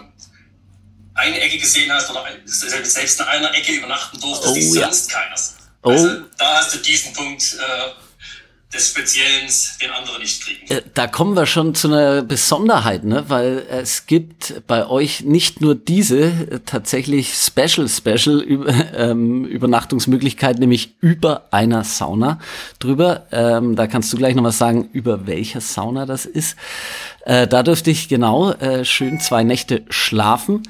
eine 1.15 1.41
Ecke 1.41 1.57
gesehen 1.57 1.91
hast 1.91 2.09
oder 2.09 2.23
selbst 2.45 3.19
in 3.19 3.27
einer 3.27 3.53
Ecke 3.53 3.73
übernachten 3.73 4.21
durftest, 4.21 4.51
oh, 4.51 4.53
die 4.53 4.79
ja. 4.79 4.85
sonst 4.85 5.11
keiner. 5.11 5.35
Oh. 5.83 5.89
Also 5.89 6.21
da 6.37 6.59
hast 6.59 6.75
du 6.75 6.77
diesen 6.77 7.11
Punkt 7.11 7.57
äh, 7.59 7.91
des 8.73 8.89
Speziellen 8.89 9.49
den 9.81 9.91
andere 9.91 10.19
nicht 10.19 10.43
kriegen. 10.43 10.65
Äh, 10.69 10.81
da 10.93 11.07
kommen 11.07 11.35
wir 11.35 11.45
schon 11.45 11.75
zu 11.75 11.89
einer 11.89 12.21
Besonderheit, 12.21 13.03
ne? 13.03 13.25
weil 13.27 13.65
es 13.69 14.05
gibt 14.05 14.65
bei 14.65 14.87
euch 14.87 15.21
nicht 15.21 15.59
nur 15.59 15.75
diese 15.75 16.23
äh, 16.23 16.59
tatsächlich 16.65 17.33
Special 17.33 17.89
Special 17.89 18.43
ähm, 18.95 19.45
Übernachtungsmöglichkeit, 19.45 20.59
nämlich 20.59 20.95
über 21.01 21.47
einer 21.51 21.83
Sauna 21.83 22.39
drüber. 22.79 23.27
Ähm, 23.31 23.75
da 23.75 23.87
kannst 23.87 24.13
du 24.13 24.17
gleich 24.17 24.35
noch 24.35 24.43
was 24.43 24.57
sagen, 24.57 24.89
über 24.93 25.27
welcher 25.27 25.59
Sauna 25.59 26.05
das 26.05 26.25
ist. 26.25 26.55
Äh, 27.25 27.47
da 27.47 27.63
dürfte 27.63 27.91
ich 27.91 28.07
genau 28.07 28.51
äh, 28.53 28.85
schön 28.85 29.19
zwei 29.19 29.43
Nächte 29.43 29.83
schlafen. 29.89 30.63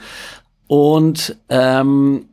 Und 0.66 1.36
ähm, 1.50 2.30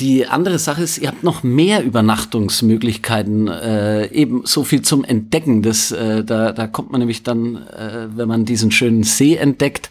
die 0.00 0.26
andere 0.26 0.58
Sache 0.58 0.82
ist, 0.82 0.98
ihr 0.98 1.08
habt 1.08 1.24
noch 1.24 1.42
mehr 1.42 1.82
Übernachtungsmöglichkeiten, 1.82 3.48
äh, 3.48 4.06
eben 4.12 4.42
so 4.44 4.64
viel 4.64 4.82
zum 4.82 5.04
Entdecken. 5.04 5.62
Das, 5.62 5.90
äh, 5.90 6.24
da, 6.24 6.52
da 6.52 6.66
kommt 6.66 6.92
man 6.92 7.00
nämlich 7.00 7.22
dann, 7.22 7.56
äh, 7.56 8.08
wenn 8.14 8.28
man 8.28 8.44
diesen 8.44 8.70
schönen 8.70 9.02
See 9.02 9.36
entdeckt, 9.36 9.90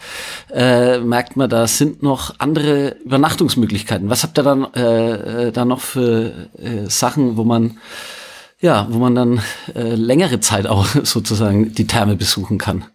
äh, 0.53 0.99
merkt 0.99 1.35
man, 1.35 1.49
da 1.49 1.67
sind 1.67 2.03
noch 2.03 2.35
andere 2.37 2.95
Übernachtungsmöglichkeiten. 3.03 4.09
Was 4.09 4.23
habt 4.23 4.39
ihr 4.39 4.43
dann 4.43 4.67
äh, 4.73 5.47
äh, 5.47 5.51
da 5.51 5.65
noch 5.65 5.81
für 5.81 6.49
äh, 6.57 6.89
Sachen, 6.89 7.37
wo 7.37 7.43
man 7.43 7.77
ja, 8.59 8.87
wo 8.89 8.97
man 8.97 9.13
dann 9.13 9.41
äh, 9.75 9.93
längere 9.93 10.39
Zeit 10.39 10.65
auch 10.65 10.87
sozusagen 11.03 11.73
die 11.73 11.85
Therme 11.85 12.15
besuchen 12.15 12.57
kann? 12.57 12.85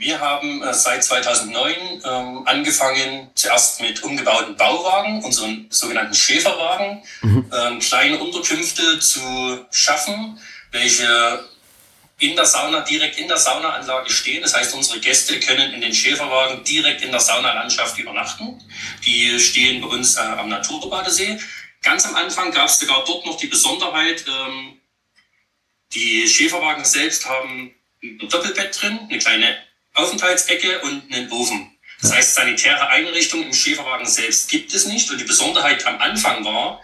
Wir 0.00 0.18
haben 0.18 0.62
äh, 0.62 0.72
seit 0.72 1.04
2009 1.04 1.76
ähm, 2.06 2.42
angefangen, 2.46 3.28
zuerst 3.34 3.82
mit 3.82 4.02
umgebauten 4.02 4.56
Bauwagen, 4.56 5.22
unseren 5.22 5.66
sogenannten 5.68 6.14
Schäferwagen, 6.14 7.02
mhm. 7.20 7.52
ähm, 7.52 7.78
kleine 7.80 8.18
Unterkünfte 8.18 8.98
zu 8.98 9.66
schaffen, 9.70 10.40
welche 10.70 11.44
in 12.18 12.34
der 12.34 12.46
Sauna, 12.46 12.80
direkt 12.80 13.18
in 13.18 13.28
der 13.28 13.36
Saunaanlage 13.36 14.10
stehen. 14.10 14.40
Das 14.40 14.56
heißt, 14.56 14.74
unsere 14.74 15.00
Gäste 15.00 15.38
können 15.38 15.74
in 15.74 15.82
den 15.82 15.92
Schäferwagen 15.92 16.64
direkt 16.64 17.02
in 17.02 17.10
der 17.10 17.20
Saunalandschaft 17.20 17.98
übernachten. 17.98 18.58
Die 19.04 19.38
stehen 19.38 19.82
bei 19.82 19.88
uns 19.88 20.16
äh, 20.16 20.20
am 20.20 20.48
Naturbadesee. 20.48 21.38
Ganz 21.82 22.06
am 22.06 22.14
Anfang 22.14 22.52
gab 22.52 22.68
es 22.68 22.78
sogar 22.78 23.04
dort 23.04 23.26
noch 23.26 23.36
die 23.36 23.48
Besonderheit, 23.48 24.24
ähm, 24.26 24.80
die 25.92 26.26
Schäferwagen 26.26 26.86
selbst 26.86 27.28
haben 27.28 27.74
ein 28.02 28.28
Doppelbett 28.30 28.80
drin, 28.80 28.98
eine 29.10 29.18
kleine 29.18 29.56
Aufenthaltsecke 29.94 30.80
und 30.80 31.12
einen 31.12 31.30
Ofen. 31.30 31.70
Das 32.00 32.12
heißt, 32.12 32.34
sanitäre 32.34 32.88
Einrichtungen 32.88 33.46
im 33.46 33.54
Schäferwagen 33.54 34.06
selbst 34.06 34.48
gibt 34.48 34.72
es 34.72 34.86
nicht. 34.86 35.10
Und 35.10 35.20
die 35.20 35.24
Besonderheit 35.24 35.86
am 35.86 35.98
Anfang 35.98 36.44
war, 36.44 36.80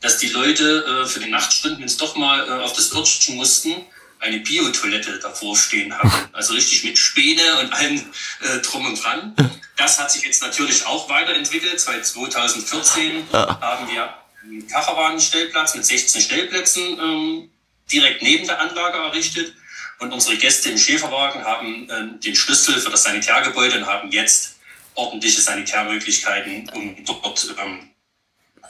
dass 0.00 0.18
die 0.18 0.28
Leute 0.28 1.04
äh, 1.04 1.06
für 1.06 1.20
die 1.20 1.30
Nachtstunden, 1.30 1.80
wenn 1.80 1.86
es 1.86 1.96
doch 1.96 2.16
mal 2.16 2.46
äh, 2.46 2.62
auf 2.62 2.72
das 2.72 2.92
Örtchen 2.94 3.36
mussten, 3.36 3.74
eine 4.18 4.38
Biotoilette 4.40 5.18
davor 5.18 5.56
stehen 5.56 5.96
haben. 5.96 6.10
Also 6.32 6.54
richtig 6.54 6.84
mit 6.84 6.98
Späne 6.98 7.60
und 7.60 7.72
allem 7.72 8.12
äh, 8.40 8.58
drum 8.60 8.86
und 8.86 9.02
dran. 9.02 9.34
Das 9.76 9.98
hat 9.98 10.10
sich 10.10 10.24
jetzt 10.24 10.42
natürlich 10.42 10.86
auch 10.86 11.08
weiterentwickelt. 11.08 11.78
Seit 11.78 12.06
2014 12.06 13.28
haben 13.32 13.90
wir 13.92 14.14
einen 14.42 14.66
Karawanenstellplatz 14.66 15.74
mit 15.74 15.84
16 15.84 16.22
Stellplätzen 16.22 16.98
ähm, 16.98 17.50
direkt 17.92 18.22
neben 18.22 18.46
der 18.46 18.58
Anlage 18.60 18.98
errichtet. 18.98 19.54
Und 19.98 20.12
unsere 20.12 20.36
Gäste 20.36 20.70
im 20.70 20.78
Schäferwagen 20.78 21.44
haben 21.44 21.88
äh, 21.88 22.18
den 22.18 22.34
Schlüssel 22.34 22.78
für 22.80 22.90
das 22.90 23.04
Sanitärgebäude 23.04 23.78
und 23.78 23.86
haben 23.86 24.10
jetzt 24.10 24.56
ordentliche 24.94 25.40
Sanitärmöglichkeiten, 25.40 26.68
um 26.74 27.04
dort 27.04 27.54
ähm, 27.58 27.90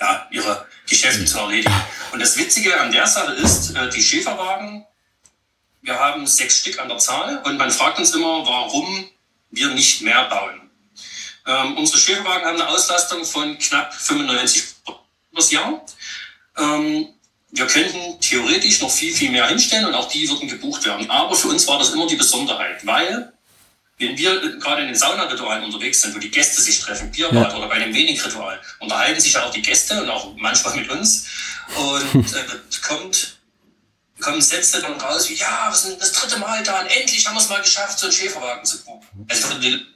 ja, 0.00 0.28
ihre 0.30 0.66
Geschäfte 0.88 1.24
zu 1.24 1.38
erledigen. 1.38 1.74
Und 2.12 2.20
das 2.20 2.36
Witzige 2.36 2.78
an 2.80 2.92
der 2.92 3.06
Sache 3.06 3.32
ist, 3.32 3.74
äh, 3.74 3.88
die 3.88 4.02
Schäferwagen, 4.02 4.84
wir 5.82 5.98
haben 5.98 6.26
sechs 6.26 6.60
Stück 6.60 6.78
an 6.80 6.88
der 6.88 6.98
Zahl 6.98 7.38
und 7.44 7.58
man 7.58 7.70
fragt 7.70 7.98
uns 7.98 8.12
immer, 8.14 8.44
warum 8.46 9.08
wir 9.50 9.68
nicht 9.68 10.02
mehr 10.02 10.24
bauen. 10.28 10.70
Ähm, 11.46 11.76
unsere 11.76 11.98
Schäferwagen 11.98 12.44
haben 12.44 12.60
eine 12.60 12.68
Auslastung 12.68 13.24
von 13.24 13.56
knapp 13.58 13.94
95 13.94 14.74
das 15.32 15.50
Jahr. 15.50 15.84
Ähm, 16.56 17.08
wir 17.50 17.66
könnten 17.66 18.20
theoretisch 18.20 18.80
noch 18.80 18.90
viel, 18.90 19.14
viel 19.14 19.30
mehr 19.30 19.46
hinstellen 19.48 19.86
und 19.86 19.94
auch 19.94 20.08
die 20.08 20.28
würden 20.28 20.48
gebucht 20.48 20.84
werden. 20.84 21.08
Aber 21.10 21.34
für 21.36 21.48
uns 21.48 21.66
war 21.68 21.78
das 21.78 21.90
immer 21.90 22.06
die 22.06 22.16
Besonderheit, 22.16 22.84
weil 22.84 23.32
wenn 23.98 24.18
wir 24.18 24.58
gerade 24.58 24.82
in 24.82 24.88
den 24.88 24.96
Saunaritualen 24.96 25.64
unterwegs 25.64 26.02
sind, 26.02 26.14
wo 26.14 26.18
die 26.18 26.30
Gäste 26.30 26.60
sich 26.60 26.80
treffen, 26.80 27.10
Bierbad 27.10 27.52
ja. 27.52 27.56
oder 27.56 27.68
bei 27.68 27.76
einem 27.76 27.94
Wenig-Ritual, 27.94 28.60
unterhalten 28.80 29.20
sich 29.20 29.32
ja 29.32 29.44
auch 29.44 29.50
die 29.50 29.62
Gäste 29.62 30.02
und 30.02 30.10
auch 30.10 30.34
manchmal 30.36 30.76
mit 30.76 30.90
uns. 30.90 31.26
Und 31.76 32.14
äh, 32.34 32.44
kommt, 32.86 33.38
kommen 34.20 34.42
Sätze 34.42 34.82
dann 34.82 35.00
raus 35.00 35.30
wie, 35.30 35.34
ja, 35.34 35.68
wir 35.70 35.76
sind 35.76 36.00
das 36.00 36.12
dritte 36.12 36.38
Mal 36.38 36.62
da 36.62 36.80
und 36.80 36.88
endlich 36.88 37.26
haben 37.26 37.36
wir 37.36 37.40
es 37.40 37.48
mal 37.48 37.62
geschafft, 37.62 37.98
so 37.98 38.06
einen 38.06 38.14
Schäferwagen 38.14 38.66
zu 38.66 38.84
buchen. 38.84 39.26
Also 39.30 39.48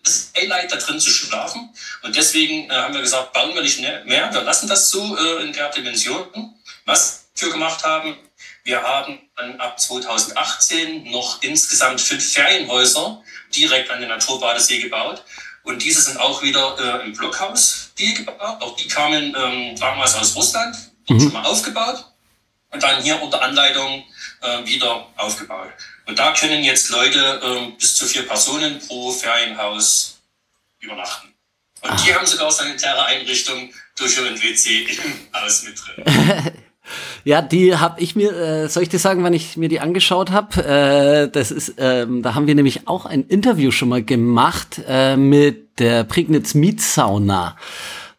das 0.03 0.33
Highlight 0.35 0.73
da 0.73 0.77
drin 0.77 0.99
zu 0.99 1.11
schlafen. 1.11 1.69
Und 2.03 2.17
deswegen 2.17 2.71
äh, 2.71 2.75
haben 2.75 2.95
wir 2.95 3.03
gesagt, 3.03 3.35
bauen 3.35 3.55
wir 3.55 3.63
nicht 3.63 3.81
mehr, 3.81 4.03
wir 4.07 4.43
lassen 4.43 4.67
das 4.67 4.89
so 4.89 5.15
äh, 5.17 5.43
in 5.45 5.53
der 5.53 5.69
Dimension. 5.71 6.55
Was 6.87 7.20
für 7.41 7.51
gemacht 7.51 7.83
haben. 7.85 8.17
Wir 8.65 8.83
haben 8.83 9.19
dann 9.37 9.59
ab 9.61 9.81
2018 9.81 11.11
noch 11.11 11.43
insgesamt 11.43 12.01
fünf 12.01 12.33
Ferienhäuser 12.33 13.23
direkt 13.57 13.91
an 13.91 14.01
den 14.01 14.11
Naturbadesee 14.11 14.79
gebaut. 14.79 15.25
Und 15.63 15.83
diese 15.83 16.03
sind 16.03 16.19
auch 16.19 16.43
wieder 16.43 16.77
äh, 16.79 17.07
im 17.07 17.13
Blockhaus 17.15 17.93
die 17.99 18.15
gebaut. 18.15 18.39
Auch 18.39 18.77
die 18.77 18.89
kamen 18.89 19.35
ähm, 19.37 19.77
damals 19.79 20.15
aus 20.15 20.37
Russland, 20.37 20.77
mhm. 21.09 21.21
schon 21.21 21.33
mal 21.33 21.45
aufgebaut 21.45 22.05
und 22.71 22.83
dann 22.83 23.03
hier 23.03 23.21
unter 23.21 23.43
Anleitung 23.43 24.05
äh, 24.43 24.65
wieder 24.67 25.09
aufgebaut. 25.17 25.71
Und 26.07 26.19
da 26.19 26.33
können 26.33 26.63
jetzt 26.63 26.91
Leute 26.91 27.41
äh, 27.43 27.71
bis 27.79 27.97
zu 27.97 28.07
vier 28.07 28.27
Personen 28.27 28.79
pro 28.87 29.11
Ferienhaus 29.11 30.21
übernachten. 30.81 31.35
Und 31.83 31.91
ah. 31.91 31.97
die 32.05 32.15
haben 32.15 32.27
sogar 32.27 32.51
sanitäre 32.51 33.05
Einrichtungen 33.07 33.75
durch 33.97 34.19
und 34.19 34.43
WC 34.43 34.85
im 34.85 35.29
Haus 35.35 35.63
mit 35.63 35.79
drin. 35.79 36.53
Ja, 37.25 37.43
die 37.43 37.77
habe 37.77 38.01
ich 38.01 38.17
mir, 38.17 38.33
äh, 38.33 38.69
soll 38.69 38.83
ich 38.83 38.89
dir 38.89 38.99
sagen, 38.99 39.23
wann 39.25 39.33
ich 39.33 39.57
mir 39.57 39.69
die 39.69 39.81
angeschaut 39.81 40.31
habe? 40.31 40.65
Äh, 40.65 41.29
das 41.31 41.51
ist, 41.51 41.75
ähm, 41.79 42.23
da 42.23 42.35
haben 42.35 42.47
wir 42.47 42.55
nämlich 42.55 42.89
auch 42.89 43.07
ein 43.07 43.25
Interview 43.25 43.71
schon 43.71 43.89
mal 43.89 44.03
gemacht 44.03 44.81
äh, 44.89 45.17
mit 45.17 45.79
der 45.79 46.05
Prignitz 46.05 46.55
Mietsauna. 46.55 47.57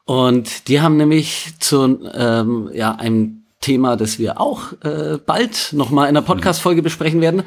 Und 0.06 0.68
die 0.68 0.82
haben 0.82 0.98
nämlich 0.98 1.54
zu 1.60 2.00
ähm, 2.14 2.70
ja, 2.74 2.96
einem 2.96 3.44
Thema, 3.62 3.96
das 3.96 4.18
wir 4.18 4.42
auch 4.42 4.74
äh, 4.84 5.18
bald 5.24 5.70
nochmal 5.72 6.10
in 6.10 6.16
der 6.16 6.22
Podcast-Folge 6.22 6.82
besprechen 6.82 7.22
werden, 7.22 7.44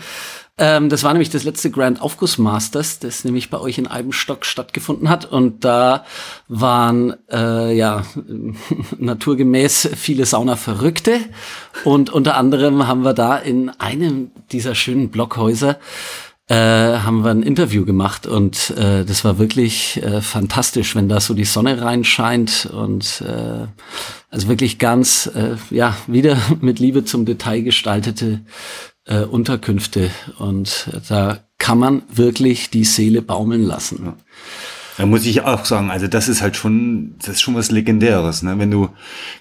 ähm, 0.56 0.88
das 0.88 1.02
war 1.02 1.12
nämlich 1.12 1.30
das 1.30 1.44
letzte 1.44 1.70
Grand 1.70 2.00
Aufguss 2.00 2.38
Masters, 2.38 3.00
das 3.00 3.24
nämlich 3.24 3.50
bei 3.50 3.58
euch 3.58 3.78
in 3.78 3.86
Eibenstock 3.86 4.44
stattgefunden 4.44 5.08
hat. 5.08 5.24
Und 5.24 5.64
da 5.64 6.04
waren 6.48 7.14
äh, 7.30 7.76
ja 7.76 8.04
naturgemäß 8.98 9.90
viele 9.96 10.26
Sauna-Verrückte. 10.26 11.18
Und 11.84 12.10
unter 12.10 12.36
anderem 12.36 12.86
haben 12.86 13.02
wir 13.02 13.14
da 13.14 13.36
in 13.36 13.70
einem 13.70 14.30
dieser 14.52 14.74
schönen 14.74 15.10
Blockhäuser 15.10 15.78
äh, 16.46 16.54
haben 16.98 17.24
wir 17.24 17.30
ein 17.30 17.42
Interview 17.42 17.86
gemacht 17.86 18.26
und 18.26 18.70
äh, 18.76 19.04
das 19.06 19.24
war 19.24 19.38
wirklich 19.38 20.02
äh, 20.02 20.20
fantastisch, 20.20 20.94
wenn 20.94 21.08
da 21.08 21.18
so 21.18 21.32
die 21.32 21.46
Sonne 21.46 21.80
reinscheint 21.80 22.68
und 22.70 23.22
äh, 23.22 23.66
also 24.28 24.48
wirklich 24.48 24.78
ganz 24.78 25.30
äh, 25.34 25.56
ja 25.74 25.96
wieder 26.06 26.36
mit 26.60 26.80
Liebe 26.80 27.04
zum 27.06 27.24
Detail 27.24 27.62
gestaltete 27.62 28.40
äh, 29.06 29.20
Unterkünfte 29.20 30.10
und 30.38 30.88
da 31.08 31.38
kann 31.58 31.78
man 31.78 32.02
wirklich 32.12 32.70
die 32.70 32.84
Seele 32.84 33.22
baumeln 33.22 33.62
lassen. 33.62 34.00
Ja. 34.04 34.14
Da 34.96 35.06
muss 35.06 35.26
ich 35.26 35.42
auch 35.42 35.64
sagen, 35.64 35.90
also 35.90 36.06
das 36.06 36.28
ist 36.28 36.40
halt 36.40 36.56
schon, 36.56 37.16
das 37.18 37.30
ist 37.30 37.42
schon 37.42 37.56
was 37.56 37.72
Legendäres, 37.72 38.44
ne? 38.44 38.58
Wenn 38.58 38.70
du, 38.70 38.90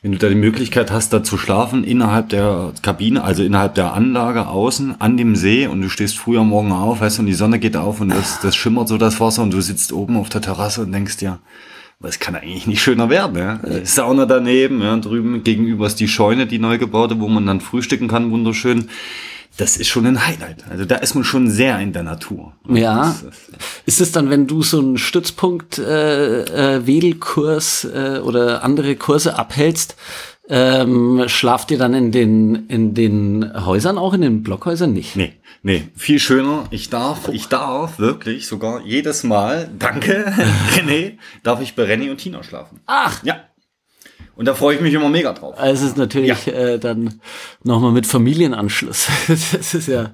wenn 0.02 0.12
du 0.12 0.18
da 0.18 0.28
die 0.28 0.36
Möglichkeit 0.36 0.90
hast, 0.90 1.14
da 1.14 1.24
zu 1.24 1.38
schlafen 1.38 1.84
innerhalb 1.84 2.30
der 2.30 2.74
Kabine, 2.82 3.24
also 3.24 3.44
innerhalb 3.44 3.76
der 3.76 3.94
Anlage 3.94 4.48
außen 4.48 5.00
an 5.00 5.16
dem 5.16 5.36
See 5.36 5.68
und 5.68 5.82
du 5.82 5.90
stehst 5.90 6.18
früher 6.18 6.44
morgen 6.44 6.72
auf, 6.72 7.02
weißt 7.02 7.20
du, 7.20 7.22
und 7.22 7.28
die 7.28 7.34
Sonne 7.34 7.60
geht 7.60 7.78
auf 7.78 8.02
und 8.02 8.10
das, 8.10 8.40
das 8.42 8.56
schimmert 8.56 8.88
so 8.88 8.98
das 8.98 9.20
Wasser 9.20 9.44
und 9.44 9.54
du 9.54 9.62
sitzt 9.62 9.94
oben 9.94 10.18
auf 10.18 10.30
der 10.30 10.42
Terrasse 10.42 10.82
und 10.82 10.92
denkst 10.92 11.18
dir, 11.18 11.40
es 12.02 12.20
kann 12.20 12.36
eigentlich 12.36 12.68
nicht 12.68 12.82
schöner 12.82 13.10
werden. 13.10 13.38
Ja? 13.38 13.60
Die 13.64 13.86
Sauna 13.86 14.26
daneben, 14.26 14.82
ja, 14.82 14.98
drüben 14.98 15.44
gegenüber 15.44 15.86
ist 15.86 16.00
die 16.00 16.08
Scheune, 16.08 16.48
die 16.48 16.60
neu 16.60 16.78
gebaute, 16.78 17.20
wo 17.20 17.28
man 17.28 17.46
dann 17.46 17.62
frühstücken 17.62 18.08
kann, 18.08 18.32
wunderschön. 18.32 18.90
Das 19.58 19.78
ist 19.78 19.88
schon 19.88 20.06
ein 20.08 20.26
Highlight. 20.26 20.64
Also 20.70 20.86
da 20.86 20.96
ist 20.96 21.14
man 21.14 21.24
schon 21.24 21.50
sehr 21.50 21.80
in 21.80 21.94
der 21.94 22.04
Natur. 22.04 22.54
Ja. 22.68 23.16
Ist 23.86 24.02
es 24.02 24.12
dann, 24.12 24.30
wenn 24.32 24.48
du 24.48 24.64
so 24.64 24.80
einen 24.80 24.98
Stützpunkt 24.98 25.78
äh, 25.78 26.78
äh, 26.78 26.88
Wedelkurs 26.88 27.86
äh, 27.86 28.20
oder 28.24 28.64
andere 28.64 28.96
Kurse 28.96 29.38
abhältst, 29.38 29.96
ähm, 30.50 31.24
schlaft 31.28 31.72
ihr 31.72 31.78
dann 31.78 31.94
in 31.94 32.12
den 32.12 32.68
in 32.68 32.94
den 32.94 33.66
Häusern 33.66 33.98
auch 33.98 34.14
in 34.14 34.22
den 34.22 34.44
Blockhäusern 34.44 34.92
nicht? 34.92 35.16
Nee, 35.16 35.34
nee, 35.62 35.88
viel 35.96 36.20
schöner. 36.20 36.66
Ich 36.72 36.90
darf, 36.90 37.30
ich 37.30 37.48
darf 37.48 37.98
wirklich 38.00 38.48
sogar 38.48 38.82
jedes 38.82 39.24
Mal, 39.24 39.70
danke, 39.80 40.34
René, 40.76 41.14
darf 41.44 41.62
ich 41.62 41.76
bei 41.76 41.84
René 41.84 42.12
und 42.12 42.18
Tina 42.18 42.44
schlafen. 42.44 42.82
Ach, 42.88 43.24
Ja. 43.24 43.36
Und 44.36 44.46
da 44.48 44.56
freue 44.56 44.76
ich 44.76 44.82
mich 44.82 44.94
immer 44.94 45.10
mega 45.10 45.34
drauf. 45.34 45.56
also 45.60 45.84
es 45.86 45.92
ist 45.92 45.98
natürlich 45.98 46.48
äh, 46.48 46.78
dann 46.80 47.20
nochmal 47.64 47.92
mit 47.92 48.08
Familienanschluss. 48.08 49.08
das 49.28 49.74
ist 49.74 49.88
ja 49.88 50.12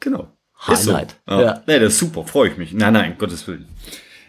Genau. 0.00 0.28
Highlight, 0.66 1.12
Ist 1.12 1.18
so. 1.26 1.32
Ja. 1.32 1.40
ja. 1.42 1.62
Nee, 1.66 1.78
das 1.78 1.94
ist 1.94 1.98
super, 2.00 2.24
freue 2.24 2.50
ich 2.50 2.56
mich. 2.56 2.72
Nein, 2.72 2.92
nein, 2.92 3.14
Gottes 3.18 3.46
Willen. 3.46 3.66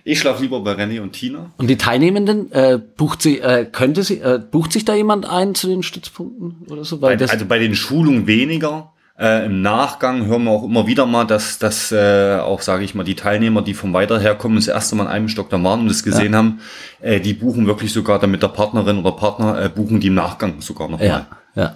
Ich 0.03 0.19
schlafe 0.19 0.41
lieber 0.41 0.61
bei 0.61 0.71
René 0.73 1.01
und 1.01 1.11
Tina. 1.11 1.51
Und 1.57 1.67
die 1.67 1.77
Teilnehmenden, 1.77 2.49
äh, 2.53 2.79
bucht 2.97 3.21
sie, 3.21 3.39
äh, 3.39 3.65
könnte 3.65 4.03
sie, 4.03 4.19
äh, 4.19 4.39
bucht 4.39 4.71
sich 4.71 4.85
da 4.85 4.95
jemand 4.95 5.25
ein 5.25 5.53
zu 5.55 5.67
den 5.67 5.83
Stützpunkten 5.83 6.67
oder 6.69 6.85
so? 6.85 6.95
Das, 6.97 7.31
also 7.31 7.45
bei 7.45 7.59
den 7.59 7.75
Schulungen 7.75 8.27
weniger. 8.27 8.93
Äh, 9.19 9.45
Im 9.47 9.63
Nachgang 9.63 10.27
hören 10.27 10.43
wir 10.43 10.51
auch 10.51 10.63
immer 10.63 10.85
wieder 10.85 11.07
mal, 11.07 11.25
dass, 11.25 11.57
dass 11.57 11.91
äh, 11.91 12.37
auch, 12.39 12.61
sage 12.61 12.83
ich 12.83 12.93
mal, 12.93 13.03
die 13.03 13.15
Teilnehmer, 13.15 13.63
die 13.63 13.73
von 13.73 13.91
weiter 13.91 14.19
herkommen, 14.19 14.57
das 14.57 14.67
erste 14.67 14.95
Mal 14.95 15.05
in 15.05 15.09
einem 15.09 15.29
Stock 15.29 15.49
da 15.49 15.61
waren 15.63 15.81
und 15.81 15.87
das 15.87 16.03
gesehen 16.03 16.35
haben, 16.35 16.61
äh, 17.01 17.19
die 17.19 17.33
buchen 17.33 17.65
wirklich 17.65 17.91
sogar 17.91 18.19
dann 18.19 18.29
mit 18.29 18.43
der 18.43 18.49
Partnerin 18.49 18.99
oder 18.99 19.13
Partner, 19.13 19.59
äh, 19.59 19.69
buchen 19.69 19.99
die 19.99 20.07
im 20.07 20.13
Nachgang 20.13 20.61
sogar 20.61 20.87
noch 20.87 21.01
ja, 21.01 21.27
ja. 21.55 21.75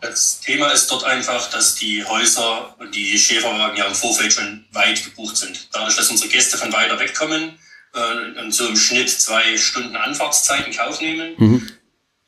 Das 0.00 0.40
Thema 0.40 0.68
ist 0.68 0.90
dort 0.90 1.04
einfach, 1.04 1.50
dass 1.50 1.74
die 1.74 2.04
Häuser 2.04 2.74
und 2.78 2.94
die 2.94 3.18
Schäferwagen 3.18 3.76
ja 3.76 3.84
im 3.84 3.94
Vorfeld 3.94 4.32
schon 4.32 4.64
weit 4.72 5.04
gebucht 5.04 5.36
sind. 5.36 5.68
Dadurch, 5.72 5.96
dass 5.96 6.10
unsere 6.10 6.30
Gäste 6.30 6.56
von 6.56 6.72
weiter 6.72 6.98
weg 6.98 7.14
kommen 7.14 7.58
äh, 7.94 8.40
und 8.40 8.54
so 8.54 8.66
im 8.68 8.76
Schnitt 8.76 9.10
zwei 9.10 9.56
Stunden 9.58 9.96
Anfahrtszeit 9.96 10.66
in 10.66 10.72
Kauf 10.72 11.00
nehmen, 11.00 11.34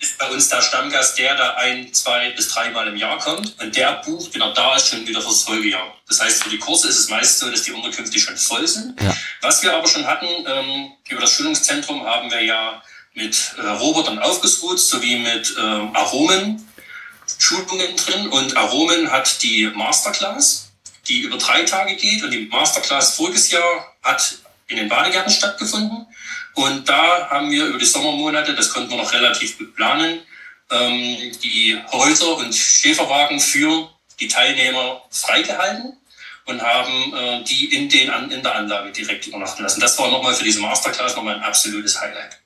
ist 0.01 0.17
bei 0.17 0.31
uns 0.31 0.49
der 0.49 0.63
Stammgast 0.63 1.19
der, 1.19 1.35
der 1.35 1.57
ein, 1.57 1.93
zwei 1.93 2.31
bis 2.31 2.49
dreimal 2.49 2.87
im 2.87 2.97
Jahr 2.97 3.19
kommt 3.19 3.61
und 3.61 3.75
der 3.75 4.01
bucht, 4.05 4.33
wenn 4.33 4.43
er 4.43 4.53
da 4.53 4.77
ist, 4.77 4.89
schon 4.89 5.07
wieder 5.07 5.21
fürs 5.21 5.43
Folgejahr. 5.43 5.97
Das 6.07 6.21
heißt, 6.21 6.45
für 6.45 6.51
die 6.51 6.59
Kurse 6.59 6.89
ist 6.89 6.99
es 6.99 7.09
meist 7.09 7.39
so, 7.39 7.51
dass 7.51 7.63
die 7.63 7.73
Unterkünfte 7.73 8.19
schon 8.19 8.37
voll 8.37 8.67
sind. 8.67 9.01
Ja. 9.01 9.17
Was 9.41 9.63
wir 9.63 9.75
aber 9.75 9.89
schon 9.89 10.07
hatten, 10.07 10.27
ähm, 10.47 10.93
über 11.09 11.21
das 11.21 11.33
Schulungszentrum 11.33 12.05
haben 12.07 12.31
wir 12.31 12.43
ja 12.43 12.83
mit 13.15 13.55
äh, 13.59 13.67
Robotern 13.67 14.21
aufgesucht, 14.21 14.79
sowie 14.79 15.17
mit 15.17 15.55
ähm, 15.59 15.95
Aromen 15.97 16.65
Schulungen 17.39 17.97
drin 17.97 18.29
und 18.29 18.57
Aromen 18.57 19.11
hat 19.11 19.43
die 19.43 19.67
Masterclass, 19.67 20.71
die 21.09 21.21
über 21.21 21.37
drei 21.37 21.63
Tage 21.65 21.97
geht 21.97 22.23
und 22.23 22.31
die 22.31 22.47
Masterclass 22.47 23.17
voriges 23.17 23.51
Jahr 23.51 23.97
hat 24.03 24.39
in 24.69 24.77
den 24.77 24.89
Badegärten 24.89 25.33
stattgefunden 25.33 26.07
und 26.59 26.89
da 26.89 27.31
haben 27.31 27.53
wir 27.53 27.67
über 27.67 27.79
die 27.79 27.85
Sommermonate, 27.85 28.53
das 28.53 28.73
konnten 28.73 28.91
wir 28.91 28.97
noch 28.97 29.13
relativ 29.13 29.57
gut 29.59 29.77
planen, 29.77 30.19
ähm, 30.71 31.33
die 31.41 31.81
Häuser 31.93 32.37
und 32.37 32.53
Schäferwagen 32.53 33.39
für 33.39 33.89
die 34.19 34.27
Teilnehmer 34.27 35.03
freigehalten 35.09 35.97
und 36.47 36.61
haben 36.61 37.15
äh, 37.15 37.45
die 37.45 37.73
in, 37.77 37.89
den, 37.89 38.11
in 38.33 38.43
der 38.43 38.57
Anlage 38.57 38.91
direkt 38.91 39.29
übernachten 39.29 39.63
lassen. 39.63 39.81
Das 39.81 39.97
war 40.01 40.11
nochmal 40.11 40.35
für 40.35 40.43
diese 40.43 40.59
Masterclass 40.59 41.15
nochmal 41.15 41.37
ein 41.37 41.43
absolutes 41.43 42.01
Highlight. 42.01 42.41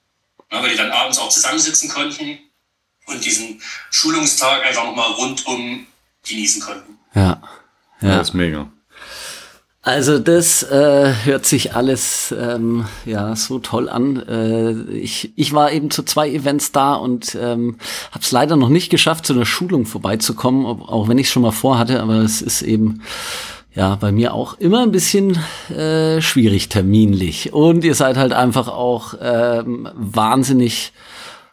Ja, 0.50 0.62
weil 0.62 0.69
die 0.69 0.76
dann 0.76 0.90
abends 0.90 1.19
auch 1.19 1.31
zusammensitzen 1.31 1.88
konnten 1.88 2.38
und 3.07 3.25
diesen 3.25 3.62
Schulungstag 3.90 4.62
einfach 4.66 4.85
nochmal 4.85 5.11
rundum 5.12 5.87
genießen 6.28 6.61
konnten. 6.61 6.99
ja. 7.14 7.40
Ja. 8.02 8.19
Das 8.19 8.28
ist 8.28 8.35
mega. 8.35 8.69
Also 9.85 10.21
das 10.21 10.62
äh, 10.62 11.12
hört 11.25 11.45
sich 11.45 11.75
alles 11.75 12.33
ähm, 12.39 12.87
ja 13.04 13.35
so 13.35 13.59
toll 13.59 13.89
an. 13.89 14.17
Äh, 14.28 14.93
ich, 14.93 15.33
ich 15.35 15.52
war 15.52 15.73
eben 15.73 15.91
zu 15.91 16.04
zwei 16.04 16.30
Events 16.30 16.71
da 16.71 16.95
und 16.95 17.35
ähm, 17.35 17.78
habe 18.13 18.23
es 18.23 18.30
leider 18.30 18.54
noch 18.54 18.69
nicht 18.69 18.91
geschafft, 18.91 19.26
zu 19.26 19.33
einer 19.33 19.45
Schulung 19.45 19.85
vorbeizukommen, 19.85 20.67
ob, 20.67 20.89
auch 20.89 21.09
wenn 21.09 21.19
ich 21.19 21.30
schon 21.30 21.43
mal 21.43 21.50
vorhatte. 21.50 22.00
Aber 22.00 22.19
es 22.19 22.43
ist 22.43 22.63
eben 22.63 23.02
ja 23.75 23.97
bei 23.97 24.13
mir 24.13 24.35
auch 24.35 24.56
immer 24.61 24.83
ein 24.83 24.93
bisschen 24.93 25.37
äh, 25.76 26.21
schwierig 26.21 26.69
terminlich. 26.69 27.52
Und 27.52 27.83
ihr 27.83 27.97
seid 27.97 28.17
halt 28.17 28.33
einfach 28.33 28.69
auch 28.69 29.15
ähm, 29.21 29.89
wahnsinnig 29.95 30.93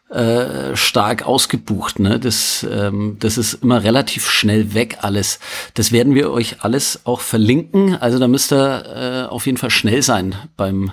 äh, 0.09 0.75
stark 0.75 1.25
ausgebucht. 1.25 1.99
Ne? 1.99 2.19
Das, 2.19 2.65
ähm, 2.69 3.17
das 3.19 3.37
ist 3.37 3.55
immer 3.63 3.83
relativ 3.83 4.29
schnell 4.29 4.73
weg 4.73 4.97
alles. 5.01 5.39
Das 5.75 5.91
werden 5.91 6.15
wir 6.15 6.31
euch 6.31 6.57
alles 6.61 7.01
auch 7.05 7.21
verlinken. 7.21 7.95
Also 7.95 8.17
da 8.17 8.27
müsst 8.27 8.51
ihr 8.51 9.27
äh, 9.27 9.29
auf 9.29 9.45
jeden 9.45 9.57
Fall 9.57 9.69
schnell 9.69 10.01
sein 10.01 10.35
beim 10.57 10.91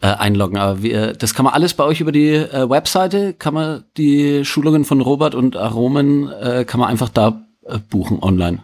äh, 0.00 0.06
Einloggen. 0.06 0.56
Aber 0.56 0.82
wir, 0.82 1.12
das 1.12 1.34
kann 1.34 1.44
man 1.44 1.54
alles 1.54 1.74
bei 1.74 1.84
euch 1.84 2.00
über 2.00 2.12
die 2.12 2.34
äh, 2.34 2.68
Webseite, 2.68 3.34
kann 3.34 3.54
man 3.54 3.84
die 3.96 4.44
Schulungen 4.44 4.84
von 4.84 5.00
Robert 5.00 5.34
und 5.34 5.56
Aromen, 5.56 6.30
äh, 6.30 6.64
kann 6.64 6.80
man 6.80 6.88
einfach 6.88 7.10
da 7.10 7.46
äh, 7.66 7.78
buchen 7.78 8.22
online. 8.22 8.60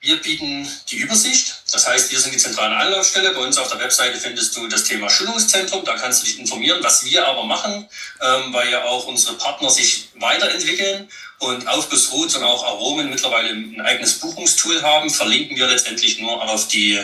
Wir 0.00 0.20
bieten 0.20 0.68
die 0.90 0.96
Übersicht. 0.96 1.62
Das 1.72 1.88
heißt, 1.88 2.12
wir 2.12 2.20
sind 2.20 2.34
die 2.34 2.38
zentrale 2.38 2.76
Anlaufstelle. 2.76 3.32
Bei 3.32 3.40
uns 3.40 3.58
auf 3.58 3.68
der 3.68 3.80
Webseite 3.80 4.18
findest 4.18 4.56
du 4.56 4.68
das 4.68 4.84
Thema 4.84 5.08
Schulungszentrum. 5.10 5.84
Da 5.84 5.96
kannst 5.96 6.22
du 6.22 6.26
dich 6.26 6.38
informieren, 6.38 6.78
was 6.82 7.04
wir 7.04 7.26
aber 7.26 7.44
machen, 7.44 7.88
ähm, 8.20 8.52
weil 8.52 8.70
ja 8.70 8.84
auch 8.84 9.06
unsere 9.06 9.34
Partner 9.34 9.70
sich 9.70 10.08
weiterentwickeln 10.16 11.08
und 11.38 11.66
auf 11.68 11.88
bis 11.88 12.12
Rot 12.12 12.34
und 12.36 12.42
auch 12.42 12.64
Aromen 12.64 13.10
mittlerweile 13.10 13.50
ein 13.50 13.80
eigenes 13.80 14.18
Buchungstool 14.18 14.82
haben, 14.82 15.10
verlinken 15.10 15.56
wir 15.56 15.66
letztendlich 15.66 16.18
nur 16.18 16.42
auf 16.42 16.68
die 16.68 17.00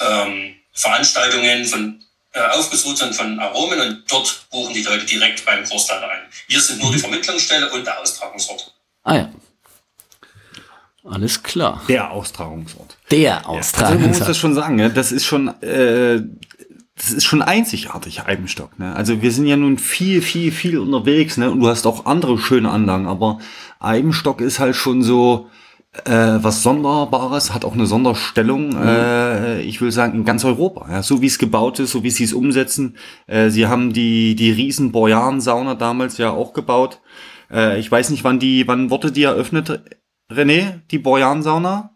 ähm, 0.00 0.56
Veranstaltungen 0.72 1.64
von 1.64 2.04
äh, 2.32 2.40
auf 2.40 2.70
bis 2.70 2.84
Rot 2.84 3.00
und 3.02 3.14
von 3.14 3.38
Aromen 3.40 3.80
und 3.80 4.04
dort 4.10 4.50
buchen 4.50 4.74
die 4.74 4.82
Leute 4.82 5.06
direkt 5.06 5.44
beim 5.44 5.64
Kursleiter 5.64 6.08
ein. 6.08 6.22
Wir 6.48 6.60
sind 6.60 6.82
nur 6.82 6.92
die 6.92 6.98
Vermittlungsstelle 6.98 7.70
und 7.70 7.84
der 7.84 7.98
Austragungsort. 8.00 8.72
Ah 9.04 9.16
ja. 9.16 9.30
Alles 11.08 11.42
klar. 11.42 11.82
Der 11.88 12.10
Austragungsort. 12.10 12.98
Der 13.10 13.38
Also 13.38 13.48
man 13.48 13.56
muss 13.58 13.66
Austragungsort. 13.66 14.28
das 14.28 14.38
schon 14.38 14.54
sagen, 14.54 14.76
ne? 14.76 14.90
das 14.90 15.12
ist 15.12 15.24
schon, 15.24 15.48
äh, 15.62 16.22
das 16.96 17.12
ist 17.12 17.24
schon 17.24 17.42
einzigartig, 17.42 18.22
Eibenstock. 18.26 18.78
Ne? 18.78 18.94
Also 18.94 19.22
wir 19.22 19.30
sind 19.30 19.46
ja 19.46 19.56
nun 19.56 19.78
viel, 19.78 20.22
viel, 20.22 20.50
viel 20.50 20.78
unterwegs, 20.78 21.36
ne? 21.36 21.50
Und 21.50 21.60
du 21.60 21.68
hast 21.68 21.86
auch 21.86 22.06
andere 22.06 22.38
schöne 22.38 22.70
Anlagen, 22.70 23.06
aber 23.06 23.38
Eibenstock 23.78 24.40
ist 24.40 24.58
halt 24.58 24.76
schon 24.76 25.02
so 25.02 25.48
äh, 26.04 26.38
was 26.42 26.62
Sonderbares, 26.62 27.54
hat 27.54 27.64
auch 27.64 27.74
eine 27.74 27.86
Sonderstellung. 27.86 28.76
Äh, 28.76 29.62
ich 29.62 29.80
will 29.80 29.92
sagen 29.92 30.14
in 30.14 30.24
ganz 30.24 30.44
Europa. 30.44 30.86
Ja? 30.90 31.02
So 31.02 31.22
wie 31.22 31.26
es 31.26 31.38
gebaut 31.38 31.78
ist, 31.78 31.92
so 31.92 32.02
wie 32.02 32.10
sie 32.10 32.24
es 32.24 32.32
umsetzen. 32.32 32.96
Äh, 33.26 33.50
sie 33.50 33.66
haben 33.66 33.92
die 33.92 34.34
die 34.34 34.50
riesen 34.50 34.92
Bojan-Sauna 34.92 35.74
damals 35.74 36.18
ja 36.18 36.30
auch 36.30 36.52
gebaut. 36.52 37.00
Äh, 37.50 37.78
ich 37.78 37.90
weiß 37.90 38.10
nicht, 38.10 38.24
wann 38.24 38.38
die, 38.38 38.66
wann 38.66 38.90
wurde 38.90 39.12
die 39.12 39.22
eröffnet, 39.22 39.80
René, 40.30 40.82
die 40.90 40.98
Bojan-Sauna? 40.98 41.90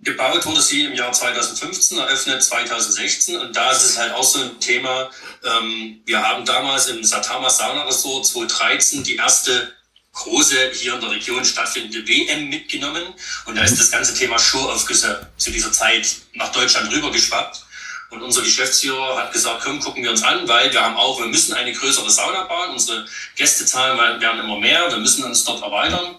Gebaut 0.00 0.46
wurde 0.46 0.60
sie 0.60 0.84
im 0.84 0.94
Jahr 0.94 1.12
2015, 1.12 1.98
eröffnet 1.98 2.42
2016 2.42 3.36
und 3.36 3.56
da 3.56 3.72
ist 3.72 3.84
es 3.84 3.98
halt 3.98 4.12
auch 4.12 4.24
so 4.24 4.40
ein 4.40 4.60
Thema. 4.60 5.10
Ähm, 5.44 6.00
wir 6.04 6.22
haben 6.22 6.44
damals 6.44 6.86
im 6.88 7.02
Satama 7.02 7.50
Sauna 7.50 7.82
Resort 7.84 8.26
2013 8.26 9.02
die 9.02 9.16
erste 9.16 9.72
große 10.12 10.70
hier 10.72 10.94
in 10.94 11.00
der 11.00 11.10
Region 11.10 11.44
stattfindende 11.44 12.06
WM 12.08 12.48
mitgenommen 12.48 13.02
und 13.46 13.56
da 13.56 13.62
ist 13.62 13.78
das 13.78 13.90
ganze 13.90 14.14
Thema 14.14 14.38
Show-Aufgüsse 14.38 15.28
zu 15.36 15.50
dieser 15.50 15.72
Zeit 15.72 16.16
nach 16.34 16.50
Deutschland 16.52 16.92
rübergeschwappt. 16.92 17.64
Und 18.10 18.22
unser 18.22 18.42
Geschäftsführer 18.42 19.18
hat 19.18 19.32
gesagt, 19.32 19.62
komm, 19.62 19.80
gucken 19.80 20.02
wir 20.02 20.10
uns 20.10 20.22
an, 20.22 20.48
weil 20.48 20.72
wir 20.72 20.82
haben 20.82 20.96
auch, 20.96 21.20
wir 21.20 21.26
müssen 21.26 21.52
eine 21.54 21.72
größere 21.72 22.10
Sauna 22.10 22.44
bauen. 22.44 22.70
Unsere 22.70 23.04
Gästezahlen 23.36 24.20
werden 24.20 24.40
immer 24.40 24.58
mehr, 24.58 24.90
wir 24.90 24.96
müssen 24.96 25.24
uns 25.24 25.44
dort 25.44 25.62
erweitern. 25.62 26.16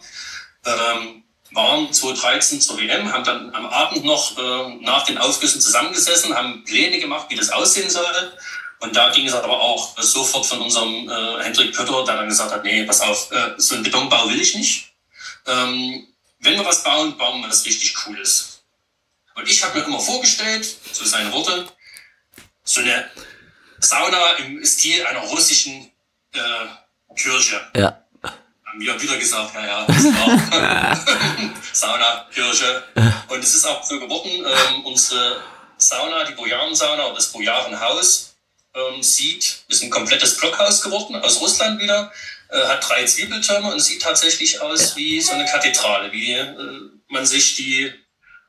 Ähm, 0.66 1.24
waren 1.52 1.92
2013 1.92 2.62
zur 2.62 2.80
WM, 2.80 3.12
haben 3.12 3.24
dann 3.24 3.54
am 3.56 3.66
Abend 3.66 4.06
noch 4.06 4.38
äh, 4.38 4.76
nach 4.82 5.04
den 5.06 5.18
Aufgüssen 5.18 5.62
zusammengesessen, 5.62 6.36
haben 6.36 6.64
Pläne 6.64 7.00
gemacht, 7.00 7.28
wie 7.30 7.36
das 7.36 7.50
aussehen 7.50 7.90
soll. 7.90 8.34
Und 8.80 8.96
da 8.96 9.12
ging 9.12 9.28
es 9.28 9.34
aber 9.34 9.60
auch 9.60 9.98
sofort 10.02 10.46
von 10.46 10.62
unserem 10.62 11.10
äh, 11.10 11.44
Hendrik 11.44 11.76
Pötter, 11.76 12.06
der 12.06 12.18
dann 12.18 12.30
gesagt 12.30 12.52
hat, 12.52 12.64
nee, 12.64 12.84
pass 12.86 13.02
auf, 13.02 13.32
äh, 13.32 13.54
so 13.58 13.76
einen 13.76 13.84
Betonbau 13.84 14.30
will 14.30 14.40
ich 14.40 14.56
nicht. 14.56 14.94
Ähm, 15.48 16.08
wenn 16.40 16.56
wir 16.56 16.66
was 16.66 16.84
bauen, 16.84 17.18
bauen 17.18 17.42
wir 17.42 17.48
das 17.48 17.66
richtig 17.66 17.94
Cooles. 17.96 18.62
Und 19.36 19.50
ich 19.50 19.64
habe 19.64 19.80
mir 19.80 19.86
immer 19.86 20.00
vorgestellt, 20.00 20.66
so 20.92 21.04
seine 21.04 21.32
Worte, 21.34 21.68
so 22.64 22.82
eine 22.82 23.10
Sauna 23.80 24.32
im 24.38 24.64
Stil 24.66 25.06
einer 25.06 25.22
russischen 25.22 25.92
äh, 26.34 27.16
Kirche 27.16 27.60
Ja. 27.76 28.06
Haben 28.70 28.80
wir 28.80 29.02
wieder 29.02 29.18
gesagt, 29.18 29.54
ja, 29.56 29.66
ja, 29.66 29.86
das 29.86 30.04
war 30.06 31.54
Sauna, 31.74 32.28
Kirche. 32.32 32.84
Und 33.28 33.44
es 33.44 33.56
ist 33.56 33.66
auch 33.66 33.84
so 33.84 34.00
geworden, 34.00 34.30
ähm, 34.32 34.86
unsere 34.86 35.42
Sauna, 35.78 36.24
die 36.26 36.34
Bojarensauna 36.34 37.06
oder 37.06 37.16
das 37.16 37.32
Bojarenhaus, 37.32 38.36
ähm, 38.76 39.02
sieht, 39.02 39.64
ist 39.68 39.84
ein 39.84 39.90
komplettes 39.90 40.38
Blockhaus 40.38 40.82
geworden, 40.84 41.16
aus 41.16 41.42
Russland 41.42 41.82
wieder, 41.82 42.12
äh, 42.50 42.68
hat 42.68 42.88
drei 42.88 43.06
Zwiebeltürme 43.06 43.72
und 43.72 43.80
sieht 43.80 44.02
tatsächlich 44.02 44.62
aus 44.62 44.96
wie 44.96 45.20
so 45.22 45.34
eine 45.34 45.46
Kathedrale, 45.46 46.12
wie 46.12 46.34
äh, 46.34 46.54
man 47.08 47.26
sich 47.26 47.56
die 47.56 47.92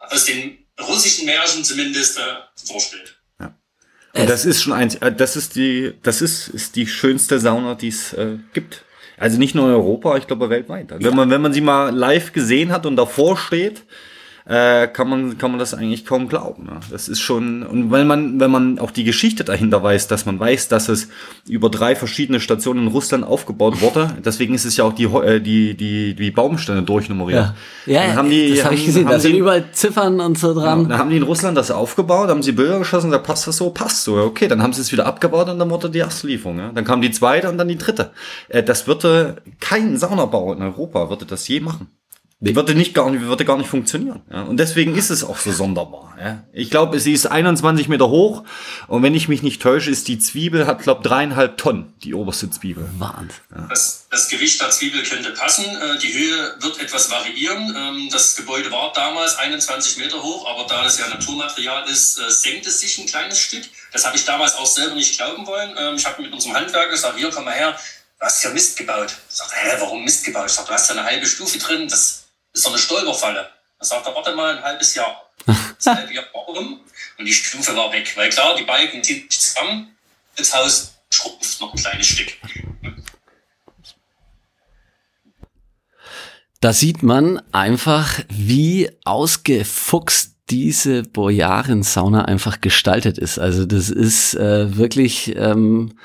aus 0.00 0.24
den 0.24 0.66
russischen 0.80 1.26
Märchen 1.26 1.64
zumindest 1.64 2.18
äh, 2.18 2.22
vorstellt. 2.66 3.18
Ja. 3.38 3.54
Und 4.14 4.28
das 4.28 4.44
ist 4.44 4.62
schon 4.62 4.72
eins, 4.72 4.96
äh, 4.96 5.12
das 5.12 5.36
ist 5.36 5.54
die, 5.54 5.94
das 6.02 6.20
ist, 6.20 6.48
ist 6.48 6.76
die 6.76 6.86
schönste 6.86 7.40
Sauna, 7.40 7.74
die 7.74 7.88
es 7.88 8.12
äh, 8.12 8.38
gibt. 8.52 8.84
Also 9.20 9.38
nicht 9.38 9.54
nur 9.54 9.66
in 9.66 9.74
Europa, 9.74 10.16
ich 10.16 10.26
glaube 10.26 10.48
weltweit. 10.48 10.86
Wenn 10.98 11.14
man, 11.14 11.28
wenn 11.28 11.42
man 11.42 11.52
sie 11.52 11.60
mal 11.60 11.94
live 11.94 12.32
gesehen 12.32 12.72
hat 12.72 12.86
und 12.86 12.96
davor 12.96 13.36
steht, 13.36 13.82
äh, 14.46 14.86
kann 14.88 15.08
man 15.08 15.38
kann 15.38 15.50
man 15.50 15.60
das 15.60 15.74
eigentlich 15.74 16.04
kaum 16.04 16.28
glauben. 16.28 16.64
Ne? 16.64 16.80
Das 16.90 17.08
ist 17.08 17.20
schon 17.20 17.62
und 17.62 17.90
weil 17.90 18.04
man 18.04 18.40
wenn 18.40 18.50
man 18.50 18.78
auch 18.78 18.90
die 18.90 19.04
Geschichte 19.04 19.44
dahinter 19.44 19.82
weiß, 19.82 20.08
dass 20.08 20.26
man 20.26 20.38
weiß, 20.40 20.68
dass 20.68 20.88
es 20.88 21.08
über 21.48 21.70
drei 21.70 21.94
verschiedene 21.96 22.40
Stationen 22.40 22.86
in 22.86 22.92
Russland 22.92 23.24
aufgebaut 23.24 23.80
wurde. 23.80 24.16
Deswegen 24.24 24.54
ist 24.54 24.64
es 24.64 24.76
ja 24.76 24.84
auch 24.84 24.92
die 24.92 25.04
äh, 25.04 25.40
die 25.40 25.76
die 25.76 26.14
die 26.14 26.30
Baumstämme 26.30 26.82
durchnummeriert. 26.82 27.54
Ja, 27.86 28.04
ja 28.04 28.14
haben 28.14 28.30
die, 28.30 28.54
das 28.54 28.64
habe 28.64 28.74
ich 28.74 28.86
gesehen. 28.86 29.06
Da 29.06 29.18
sind 29.18 29.36
überall 29.36 29.64
Ziffern 29.72 30.20
und 30.20 30.38
so 30.38 30.54
dran. 30.54 30.82
Ja, 30.82 30.88
dann 30.88 30.98
haben 30.98 31.10
die 31.10 31.16
in 31.16 31.22
Russland 31.22 31.56
das 31.56 31.70
aufgebaut, 31.70 32.28
haben 32.28 32.42
sie 32.42 32.52
Bilder 32.52 32.78
geschossen, 32.78 33.10
da 33.10 33.18
passt 33.18 33.46
das 33.46 33.56
so, 33.56 33.70
passt 33.70 34.04
so. 34.04 34.16
Okay, 34.16 34.48
dann 34.48 34.62
haben 34.62 34.72
sie 34.72 34.80
es 34.80 34.92
wieder 34.92 35.06
abgebaut 35.06 35.48
und 35.48 35.58
dann 35.58 35.70
wurde 35.70 35.90
die 35.90 35.98
erste 35.98 36.26
Lieferung. 36.26 36.58
Ja? 36.58 36.70
Dann 36.72 36.84
kam 36.84 37.00
die 37.02 37.10
zweite 37.10 37.48
und 37.48 37.58
dann 37.58 37.68
die 37.68 37.78
dritte. 37.78 38.10
Äh, 38.48 38.62
das 38.62 38.86
würde 38.86 39.36
kein 39.60 39.96
Saunabau 39.96 40.52
in 40.52 40.62
Europa 40.62 41.10
würde 41.10 41.26
das 41.26 41.46
je 41.48 41.60
machen. 41.60 41.88
Nee. 42.42 42.54
Würde 42.54 42.74
nicht 42.74 42.94
gar 42.94 43.10
nicht, 43.10 43.20
würde 43.20 43.44
gar 43.44 43.58
nicht 43.58 43.68
funktionieren. 43.68 44.22
Ja. 44.32 44.44
Und 44.44 44.56
deswegen 44.56 44.96
ist 44.96 45.10
es 45.10 45.22
auch 45.22 45.36
so 45.36 45.52
sonderbar. 45.52 46.16
Ja. 46.18 46.42
Ich 46.54 46.70
glaube, 46.70 46.98
sie 46.98 47.12
ist 47.12 47.26
21 47.26 47.88
Meter 47.88 48.08
hoch 48.08 48.44
und 48.88 49.02
wenn 49.02 49.14
ich 49.14 49.28
mich 49.28 49.42
nicht 49.42 49.60
täusche, 49.60 49.90
ist 49.90 50.08
die 50.08 50.18
Zwiebel, 50.18 50.66
hat 50.66 50.82
glaube 50.82 51.06
dreieinhalb 51.06 51.58
Tonnen, 51.58 51.92
die 52.02 52.14
oberste 52.14 52.48
Zwiebel. 52.48 52.88
Wahnsinn. 52.96 53.28
Ja. 53.54 53.66
Das, 53.68 54.06
das 54.10 54.30
Gewicht 54.30 54.58
der 54.58 54.70
Zwiebel 54.70 55.02
könnte 55.02 55.32
passen. 55.32 55.66
Äh, 55.66 55.98
die 55.98 56.14
Höhe 56.14 56.54
wird 56.60 56.80
etwas 56.80 57.10
variieren. 57.10 57.76
Ähm, 57.76 58.08
das 58.10 58.34
Gebäude 58.36 58.72
war 58.72 58.90
damals 58.94 59.36
21 59.36 59.98
Meter 59.98 60.22
hoch, 60.22 60.48
aber 60.48 60.66
da 60.66 60.82
das 60.82 60.98
ja 60.98 61.08
Naturmaterial 61.08 61.86
ist, 61.90 62.18
äh, 62.18 62.30
senkt 62.30 62.66
es 62.66 62.80
sich 62.80 62.96
ein 62.98 63.06
kleines 63.06 63.38
Stück. 63.38 63.64
Das 63.92 64.06
habe 64.06 64.16
ich 64.16 64.24
damals 64.24 64.54
auch 64.54 64.64
selber 64.64 64.94
nicht 64.94 65.14
glauben 65.14 65.46
wollen. 65.46 65.74
Ähm, 65.78 65.96
ich 65.96 66.06
habe 66.06 66.22
mit 66.22 66.32
unserem 66.32 66.54
Handwerker 66.54 66.88
gesagt, 66.88 67.18
hier, 67.18 67.28
komm 67.28 67.44
mal 67.44 67.52
her, 67.52 67.76
du 68.18 68.24
hast 68.24 68.42
ja 68.42 68.48
Mist 68.50 68.78
gebaut. 68.78 69.14
Ich 69.28 69.36
sagte, 69.36 69.56
hä, 69.56 69.76
warum 69.78 70.04
Mist 70.04 70.24
gebaut? 70.24 70.46
Ich 70.46 70.52
sagte, 70.52 70.70
du 70.70 70.74
hast 70.74 70.88
ja 70.88 70.96
eine 70.96 71.04
halbe 71.04 71.26
Stufe 71.26 71.58
drin, 71.58 71.86
das 71.86 72.19
ist 72.52 72.62
so 72.62 72.68
eine 72.70 72.78
Stolperfalle. 72.78 73.50
Da 73.78 73.84
sagt 73.84 74.06
er, 74.06 74.14
warte 74.14 74.34
mal 74.34 74.56
ein 74.56 74.62
halbes 74.62 74.94
Jahr. 74.94 75.30
Das 75.82 75.86
halbe 75.86 76.12
Jahr 76.12 76.26
war 76.34 76.42
rum 76.42 76.80
und 77.18 77.24
die 77.24 77.32
Stufe 77.32 77.74
war 77.74 77.90
weg. 77.92 78.14
Weil 78.16 78.28
klar, 78.28 78.54
die 78.54 78.64
Balken 78.64 79.02
ziehen 79.02 79.26
sich 79.30 79.40
zusammen, 79.40 79.96
das 80.36 80.54
Haus 80.54 80.94
schrumpft 81.10 81.60
noch 81.60 81.72
ein 81.72 81.80
kleines 81.80 82.06
Stück. 82.06 82.36
Da 86.60 86.74
sieht 86.74 87.02
man 87.02 87.40
einfach, 87.52 88.20
wie 88.28 88.90
ausgefuchst 89.06 90.36
diese 90.50 91.02
Bojaren-Sauna 91.04 92.26
einfach 92.26 92.60
gestaltet 92.60 93.16
ist. 93.16 93.38
Also 93.38 93.64
das 93.64 93.88
ist 93.88 94.34
äh, 94.34 94.76
wirklich 94.76 95.34
ähm, 95.36 95.98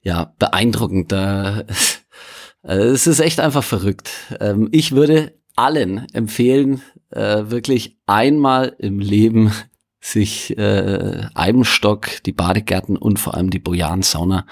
ja 0.00 0.32
beeindruckend. 0.38 1.12
Da, 1.12 1.64
äh, 2.62 2.74
es 2.74 3.06
ist 3.06 3.20
echt 3.20 3.40
einfach 3.40 3.64
verrückt. 3.64 4.08
Ähm, 4.40 4.68
ich 4.72 4.92
würde 4.92 5.37
allen 5.58 6.06
empfehlen, 6.14 6.82
äh, 7.10 7.50
wirklich 7.50 7.96
einmal 8.06 8.76
im 8.78 9.00
Leben 9.00 9.52
sich 10.00 10.56
äh, 10.56 11.26
Eibenstock, 11.34 12.22
die 12.24 12.32
Badegärten 12.32 12.96
und 12.96 13.18
vor 13.18 13.34
allem 13.34 13.50
die 13.50 13.58
Bojan-Sauna 13.58 14.46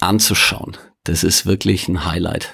anzuschauen. 0.00 0.76
Das 1.04 1.22
ist 1.22 1.44
wirklich 1.44 1.86
ein 1.88 2.06
Highlight. 2.06 2.52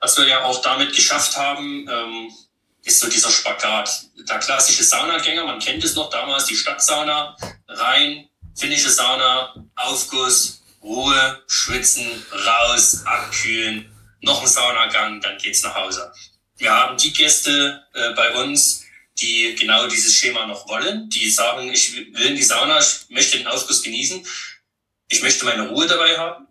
Was 0.00 0.16
wir 0.16 0.26
ja 0.26 0.44
auch 0.44 0.62
damit 0.62 0.94
geschafft 0.94 1.36
haben, 1.36 1.86
ähm, 1.88 2.30
ist 2.82 3.00
so 3.00 3.08
dieser 3.08 3.30
Spagat. 3.30 4.06
Der 4.28 4.38
klassische 4.38 4.82
Saunagänger, 4.82 5.44
man 5.44 5.58
kennt 5.60 5.84
es 5.84 5.94
noch 5.94 6.10
damals, 6.10 6.46
die 6.46 6.56
Stadtsauna, 6.56 7.36
rein, 7.68 8.28
finnische 8.56 8.90
Sauna, 8.90 9.54
Aufguss, 9.76 10.62
Ruhe, 10.82 11.42
schwitzen, 11.46 12.06
raus, 12.32 13.04
abkühlen, 13.04 13.91
noch 14.22 14.42
ein 14.42 14.48
Saunagang, 14.48 15.20
dann 15.20 15.38
geht's 15.38 15.62
nach 15.62 15.74
Hause. 15.74 16.12
Wir 16.56 16.70
haben 16.70 16.96
die 16.96 17.12
Gäste 17.12 17.84
äh, 17.92 18.14
bei 18.14 18.32
uns, 18.42 18.84
die 19.20 19.54
genau 19.56 19.86
dieses 19.86 20.14
Schema 20.14 20.46
noch 20.46 20.68
wollen, 20.68 21.08
die 21.10 21.28
sagen, 21.28 21.70
ich 21.72 21.94
will 21.94 22.26
in 22.26 22.36
die 22.36 22.42
Sauna, 22.42 22.78
ich 22.78 23.10
möchte 23.10 23.36
den 23.36 23.46
Aufguss 23.46 23.82
genießen, 23.82 24.24
ich 25.08 25.22
möchte 25.22 25.44
meine 25.44 25.68
Ruhe 25.68 25.86
dabei 25.86 26.16
haben. 26.16 26.46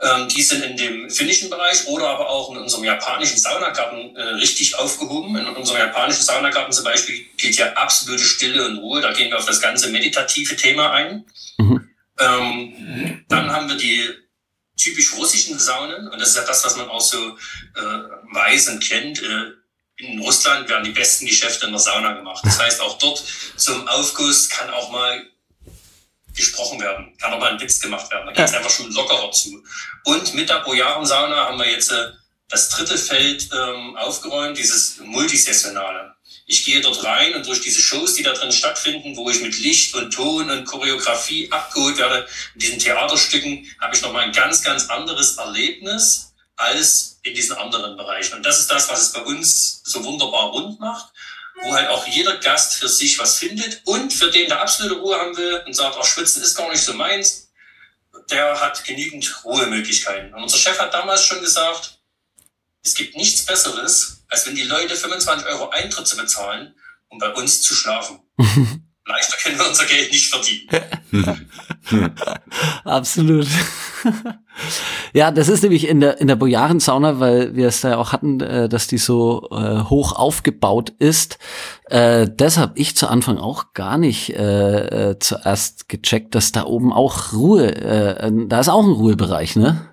Ähm, 0.00 0.26
die 0.28 0.42
sind 0.42 0.64
in 0.64 0.76
dem 0.76 1.10
finnischen 1.10 1.48
Bereich 1.48 1.86
oder 1.86 2.08
aber 2.08 2.28
auch 2.28 2.50
in 2.50 2.56
unserem 2.56 2.82
japanischen 2.82 3.38
Saunagarten 3.38 4.16
äh, 4.16 4.22
richtig 4.34 4.76
aufgehoben. 4.76 5.36
In 5.36 5.46
unserem 5.46 5.78
japanischen 5.78 6.22
Saunagarten 6.22 6.72
zum 6.72 6.84
Beispiel 6.84 7.24
gilt 7.36 7.56
ja 7.56 7.72
absolute 7.74 8.24
Stille 8.24 8.66
und 8.66 8.78
Ruhe. 8.78 9.00
Da 9.00 9.12
gehen 9.12 9.30
wir 9.30 9.38
auf 9.38 9.46
das 9.46 9.60
ganze 9.60 9.90
meditative 9.90 10.56
Thema 10.56 10.90
ein. 10.90 11.24
Mhm. 11.58 11.88
Ähm, 12.18 13.24
dann 13.28 13.52
haben 13.52 13.68
wir 13.68 13.76
die 13.76 14.08
typisch 14.76 15.12
russischen 15.14 15.58
Saunen. 15.58 16.08
Und 16.08 16.18
das 16.18 16.30
ist 16.30 16.36
ja 16.36 16.44
das, 16.44 16.64
was 16.64 16.76
man 16.76 16.88
auch 16.88 17.00
so 17.00 17.36
äh, 17.76 17.80
weiß 18.32 18.68
und 18.68 18.80
kennt. 18.80 19.22
Äh, 19.22 19.52
in 19.96 20.18
Russland 20.20 20.68
werden 20.68 20.84
die 20.84 20.90
besten 20.90 21.26
Geschäfte 21.26 21.66
in 21.66 21.72
der 21.72 21.80
Sauna 21.80 22.14
gemacht. 22.14 22.42
Das 22.44 22.58
heißt, 22.58 22.80
auch 22.80 22.98
dort 22.98 23.22
zum 23.56 23.86
Aufguss 23.88 24.48
kann 24.48 24.70
auch 24.70 24.90
mal 24.90 25.26
gesprochen 26.34 26.80
werden, 26.80 27.16
kann 27.18 27.32
auch 27.32 27.38
mal 27.38 27.52
ein 27.52 27.60
Witz 27.60 27.80
gemacht 27.80 28.10
werden. 28.10 28.26
Da 28.26 28.32
geht 28.32 28.46
es 28.46 28.54
einfach 28.54 28.70
schon 28.70 28.90
lockerer 28.90 29.30
zu. 29.30 29.62
Und 30.04 30.34
mit 30.34 30.48
der 30.48 30.60
Bojarensauna 30.60 31.36
haben 31.36 31.58
wir 31.58 31.70
jetzt 31.70 31.92
äh, 31.92 32.10
das 32.48 32.70
dritte 32.70 32.98
Feld 32.98 33.48
ähm, 33.52 33.96
aufgeräumt, 33.96 34.56
dieses 34.56 34.98
Multisessionale 34.98 36.11
ich 36.52 36.66
gehe 36.66 36.82
dort 36.82 37.02
rein 37.02 37.34
und 37.34 37.46
durch 37.46 37.62
diese 37.62 37.80
Shows, 37.80 38.14
die 38.14 38.22
da 38.22 38.32
drin 38.32 38.52
stattfinden, 38.52 39.16
wo 39.16 39.30
ich 39.30 39.40
mit 39.40 39.58
Licht 39.58 39.94
und 39.94 40.12
Ton 40.12 40.50
und 40.50 40.66
Choreografie 40.66 41.50
abgeholt 41.50 41.96
werde, 41.96 42.28
in 42.52 42.60
diesen 42.60 42.78
Theaterstücken, 42.78 43.66
habe 43.80 43.96
ich 43.96 44.02
nochmal 44.02 44.24
ein 44.24 44.32
ganz, 44.32 44.62
ganz 44.62 44.90
anderes 44.90 45.38
Erlebnis 45.38 46.34
als 46.56 47.18
in 47.22 47.34
diesen 47.34 47.56
anderen 47.56 47.96
Bereichen. 47.96 48.34
Und 48.34 48.44
das 48.44 48.60
ist 48.60 48.70
das, 48.70 48.90
was 48.90 49.00
es 49.00 49.12
bei 49.12 49.22
uns 49.22 49.80
so 49.84 50.04
wunderbar 50.04 50.50
rund 50.50 50.78
macht, 50.78 51.12
wo 51.62 51.72
halt 51.72 51.88
auch 51.88 52.06
jeder 52.06 52.36
Gast 52.36 52.74
für 52.74 52.88
sich 52.88 53.18
was 53.18 53.38
findet 53.38 53.80
und 53.86 54.12
für 54.12 54.30
den 54.30 54.48
der 54.48 54.60
absolute 54.60 54.96
Ruhe 54.96 55.18
haben 55.18 55.34
will 55.36 55.62
und 55.66 55.72
sagt, 55.72 55.96
auch 55.96 56.04
Schwitzen 56.04 56.42
ist 56.42 56.54
gar 56.54 56.70
nicht 56.70 56.84
so 56.84 56.92
meins, 56.92 57.48
der 58.30 58.60
hat 58.60 58.84
genügend 58.84 59.42
Ruhemöglichkeiten. 59.42 60.34
Und 60.34 60.42
unser 60.42 60.58
Chef 60.58 60.78
hat 60.78 60.92
damals 60.92 61.24
schon 61.24 61.40
gesagt, 61.40 61.98
es 62.84 62.94
gibt 62.94 63.16
nichts 63.16 63.46
Besseres, 63.46 64.21
als 64.32 64.46
wenn 64.46 64.54
die 64.54 64.64
Leute 64.64 64.96
25 64.96 65.46
Euro 65.48 65.68
Eintritt 65.68 66.06
zu 66.06 66.16
bezahlen, 66.16 66.74
um 67.08 67.18
bei 67.18 67.32
uns 67.34 67.62
zu 67.62 67.74
schlafen. 67.74 68.20
Leichter 69.04 69.36
können 69.42 69.58
wir 69.58 69.68
unser 69.68 69.84
Geld 69.84 70.12
nicht 70.12 70.32
verdienen. 70.32 71.50
Absolut. 72.84 73.48
ja, 75.12 75.32
das 75.32 75.48
ist 75.48 75.64
nämlich 75.64 75.88
in 75.88 75.98
der, 75.98 76.20
in 76.20 76.28
der 76.28 76.36
Bojaren-Sauna, 76.36 77.18
weil 77.18 77.56
wir 77.56 77.66
es 77.66 77.80
da 77.80 77.90
ja 77.90 77.96
auch 77.96 78.12
hatten, 78.12 78.40
äh, 78.40 78.68
dass 78.68 78.86
die 78.86 78.98
so 78.98 79.48
äh, 79.50 79.82
hoch 79.82 80.12
aufgebaut 80.12 80.92
ist. 81.00 81.38
Äh, 81.86 82.28
deshalb 82.30 82.72
ich 82.76 82.96
zu 82.96 83.08
Anfang 83.08 83.38
auch 83.38 83.72
gar 83.74 83.98
nicht 83.98 84.30
äh, 84.30 85.10
äh, 85.10 85.18
zuerst 85.18 85.88
gecheckt, 85.88 86.36
dass 86.36 86.52
da 86.52 86.64
oben 86.64 86.92
auch 86.92 87.32
Ruhe, 87.32 87.74
äh, 87.74 88.30
da 88.46 88.60
ist 88.60 88.68
auch 88.68 88.84
ein 88.84 88.92
Ruhebereich, 88.92 89.56
ne? 89.56 89.88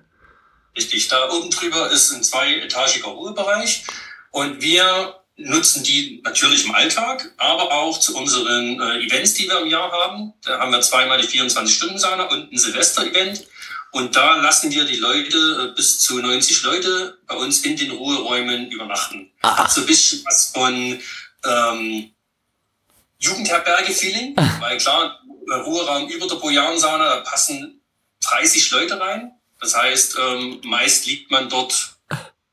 Richtig, 0.76 1.08
da 1.08 1.28
oben 1.30 1.50
drüber 1.50 1.90
ist 1.90 2.12
ein 2.12 2.22
zweietagiger 2.22 3.08
Ruhebereich 3.08 3.84
und 4.30 4.60
wir 4.60 5.20
nutzen 5.36 5.82
die 5.82 6.20
natürlich 6.22 6.64
im 6.64 6.74
Alltag, 6.74 7.32
aber 7.38 7.72
auch 7.72 7.98
zu 7.98 8.16
unseren 8.16 8.80
äh, 8.80 9.04
Events, 9.04 9.34
die 9.34 9.48
wir 9.48 9.60
im 9.60 9.68
Jahr 9.68 9.90
haben. 9.90 10.34
Da 10.44 10.58
haben 10.58 10.72
wir 10.72 10.80
zweimal 10.82 11.20
die 11.20 11.26
24-Stunden-Sauna 11.26 12.24
und 12.24 12.52
ein 12.52 12.58
Silvester-Event. 12.58 13.46
Und 13.92 14.14
da 14.14 14.36
lassen 14.36 14.70
wir 14.70 14.84
die 14.84 14.96
Leute, 14.96 15.70
äh, 15.70 15.74
bis 15.74 16.00
zu 16.00 16.18
90 16.18 16.62
Leute, 16.62 17.18
bei 17.26 17.34
uns 17.36 17.60
in 17.60 17.76
den 17.76 17.90
Ruheräumen 17.90 18.70
übernachten. 18.70 19.32
Ah. 19.40 19.58
Hat 19.58 19.72
so 19.72 19.80
ein 19.80 19.86
bisschen 19.86 20.22
was 20.26 20.52
von 20.54 21.00
ähm, 21.44 22.10
Jugendherberge-Feeling, 23.18 24.36
weil 24.60 24.78
klar, 24.78 25.20
Ruheraum 25.50 26.08
über 26.08 26.26
der 26.28 26.36
Bojan-Sauna, 26.36 27.16
da 27.16 27.20
passen 27.22 27.80
30 28.22 28.70
Leute 28.70 29.00
rein. 29.00 29.32
Das 29.60 29.76
heißt, 29.76 30.16
ähm, 30.18 30.60
meist 30.64 31.06
liegt 31.06 31.30
man 31.30 31.48
dort 31.48 31.96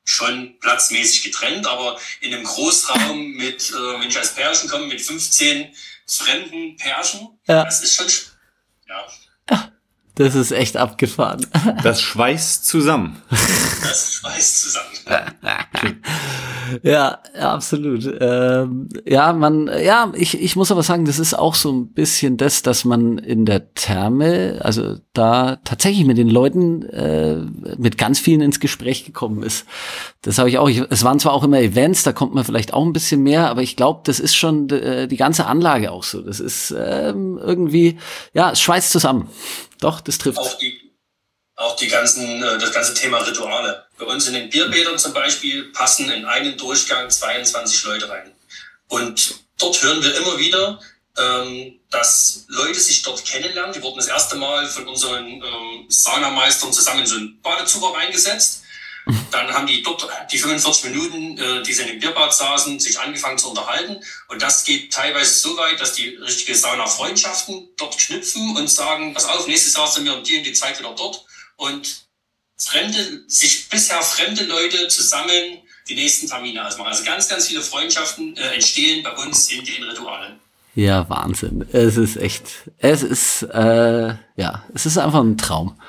schon 0.08 0.58
platzmäßig 0.60 1.24
getrennt, 1.24 1.67
aber 1.67 2.00
in 2.22 2.34
einem 2.34 2.46
Großraum 2.46 3.32
mit, 3.36 3.70
äh, 3.70 3.74
wenn 3.74 4.08
ich 4.08 4.17
als 4.17 4.34
Pärchen 4.34 4.70
komme, 4.70 4.88
mit 4.88 5.02
15 5.02 5.74
fremden 6.08 6.78
Pärchen, 6.78 7.38
ja. 7.46 7.65
das 7.65 7.82
ist 7.82 7.96
schon, 7.96 8.08
ja. 8.88 9.06
Das 10.17 10.34
ist 10.34 10.51
echt 10.51 10.77
abgefahren. 10.77 11.45
Das 11.84 12.01
schweißt 12.01 12.65
zusammen. 12.65 13.17
Das 13.30 14.13
schweißt 14.13 14.62
zusammen. 14.62 14.88
ja, 16.84 17.19
absolut. 17.39 18.10
Ähm, 18.19 18.89
ja, 19.06 19.32
man, 19.34 19.69
ja, 19.84 20.12
ich, 20.15 20.41
ich 20.41 20.56
muss 20.56 20.71
aber 20.71 20.84
sagen, 20.84 21.06
das 21.06 21.19
ist 21.19 21.34
auch 21.34 21.56
so 21.56 21.71
ein 21.71 21.93
bisschen 21.93 22.38
das, 22.38 22.62
dass 22.63 22.84
man 22.84 23.17
in 23.19 23.45
der 23.45 23.73
Therme, 23.73 24.60
also 24.62 24.95
da 25.13 25.58
tatsächlich 25.63 26.06
mit 26.06 26.17
den 26.17 26.30
Leuten, 26.30 26.84
äh, 26.84 27.38
mit 27.77 27.97
ganz 27.97 28.19
vielen 28.19 28.41
ins 28.41 28.60
Gespräch 28.60 29.06
gekommen 29.06 29.43
ist. 29.43 29.65
Das 30.21 30.39
habe 30.39 30.49
ich 30.49 30.58
auch. 30.58 30.67
Ich, 30.67 30.82
es 30.89 31.03
waren 31.03 31.19
zwar 31.19 31.34
auch 31.34 31.43
immer 31.43 31.60
Events, 31.60 32.03
da 32.03 32.12
kommt 32.12 32.34
man 32.34 32.43
vielleicht 32.43 32.73
auch 32.73 32.86
ein 32.86 32.93
bisschen 32.93 33.23
mehr, 33.23 33.49
aber 33.49 33.62
ich 33.62 33.75
glaube, 33.75 34.01
das 34.03 34.19
ist 34.19 34.36
schon 34.36 34.69
äh, 34.69 35.08
die 35.08 35.17
ganze 35.17 35.45
Anlage 35.45 35.91
auch 35.91 36.03
so. 36.03 36.21
Das 36.21 36.39
ist 36.39 36.73
ähm, 36.77 37.39
irgendwie, 37.41 37.97
ja, 38.34 38.51
es 38.51 38.62
schweißt 38.62 38.91
zusammen. 38.91 39.30
Doch, 39.80 40.02
das 40.02 40.18
trifft. 40.18 40.38
Auch 40.38 40.58
die, 40.58 40.92
auch 41.56 41.76
die 41.76 41.88
ganzen, 41.88 42.44
äh, 42.44 42.58
das 42.58 42.72
ganze 42.72 42.94
Thema 42.94 43.20
Rituale. 43.20 43.86
Bei 43.98 44.06
uns 44.06 44.28
in 44.28 44.34
den 44.34 44.50
Bierbädern 44.50 44.98
zum 44.98 45.13
Beispiel 45.13 45.72
passen 45.72 46.10
in 46.10 46.26
einen 46.26 46.58
Durchgang 46.58 47.10
22 47.10 47.84
Leute 47.84 48.10
rein. 48.10 48.34
Und 48.90 49.44
dort 49.58 49.82
hören 49.82 50.02
wir 50.04 50.16
immer 50.16 50.38
wieder, 50.38 50.80
ähm, 51.18 51.80
dass 51.90 52.46
Leute 52.48 52.80
sich 52.80 53.02
dort 53.02 53.26
kennenlernen. 53.26 53.74
Die 53.74 53.82
wurden 53.82 53.98
das 53.98 54.08
erste 54.08 54.36
Mal 54.36 54.68
von 54.68 54.88
unseren 54.88 55.26
ähm, 55.26 55.86
Saunameistern 55.88 56.72
zusammen 56.72 57.02
in 57.02 57.08
so 57.08 57.16
einen 57.16 57.42
Badezuber 57.42 57.94
reingesetzt. 57.96 58.63
Dann 59.32 59.54
haben 59.54 59.67
die 59.67 59.82
dort 59.84 60.08
die 60.32 60.38
45 60.38 60.91
Minuten, 60.91 61.38
äh, 61.38 61.63
die 61.63 61.74
sie 61.74 61.84
in 61.84 61.88
dem 61.88 62.00
Bierbad 62.00 62.34
saßen, 62.34 62.80
sich 62.80 63.00
angefangen 63.00 63.38
zu 63.38 63.50
unterhalten. 63.50 63.98
Und 64.28 64.41
das 64.41 64.63
geht 64.63 64.91
teilweise 64.91 65.34
so 65.34 65.58
weit, 65.58 65.80
dass 65.80 65.93
die 65.93 66.10
richtige 66.10 66.56
Sauna-Freundschaften 66.56 67.70
dort 67.78 67.98
knüpfen 67.98 68.56
und 68.56 68.70
sagen, 68.70 69.13
pass 69.13 69.26
auf, 69.26 69.48
nächstes 69.48 69.76
Jahr 69.76 69.88
sind 69.88 70.06
wir 70.06 70.15
um 70.15 70.24
die 70.24 70.38
und 70.38 70.46
die 70.46 70.54
Zeit 70.54 70.80
wieder 70.80 70.93
dort. 70.96 71.26
Und 71.56 72.08
fremde, 72.58 73.24
sich 73.28 73.70
bisher 73.70 74.02
fremde 74.02 74.43
Leute 74.46 74.88
zusammen 74.88 75.62
die 75.88 75.96
nächsten 75.96 76.28
Termine 76.28 76.65
ausmachen. 76.65 76.89
Also 76.89 77.04
ganz, 77.04 77.30
ganz 77.30 77.48
viele 77.48 77.62
Freundschaften 77.62 78.36
äh, 78.36 78.56
entstehen 78.56 79.04
bei 79.04 79.12
uns 79.12 79.50
in 79.52 79.63
den 79.63 79.84
Ritualen. 79.84 80.39
Ja, 80.76 81.10
Wahnsinn. 81.10 81.67
Es 81.72 81.98
ist 81.98 82.17
echt, 82.17 82.43
es 82.78 83.02
ist, 83.02 83.43
äh, 83.43 84.15
ja, 84.36 84.63
es 84.76 84.86
ist 84.86 84.98
einfach 84.98 85.22
ein 85.22 85.38
Traum. 85.38 85.80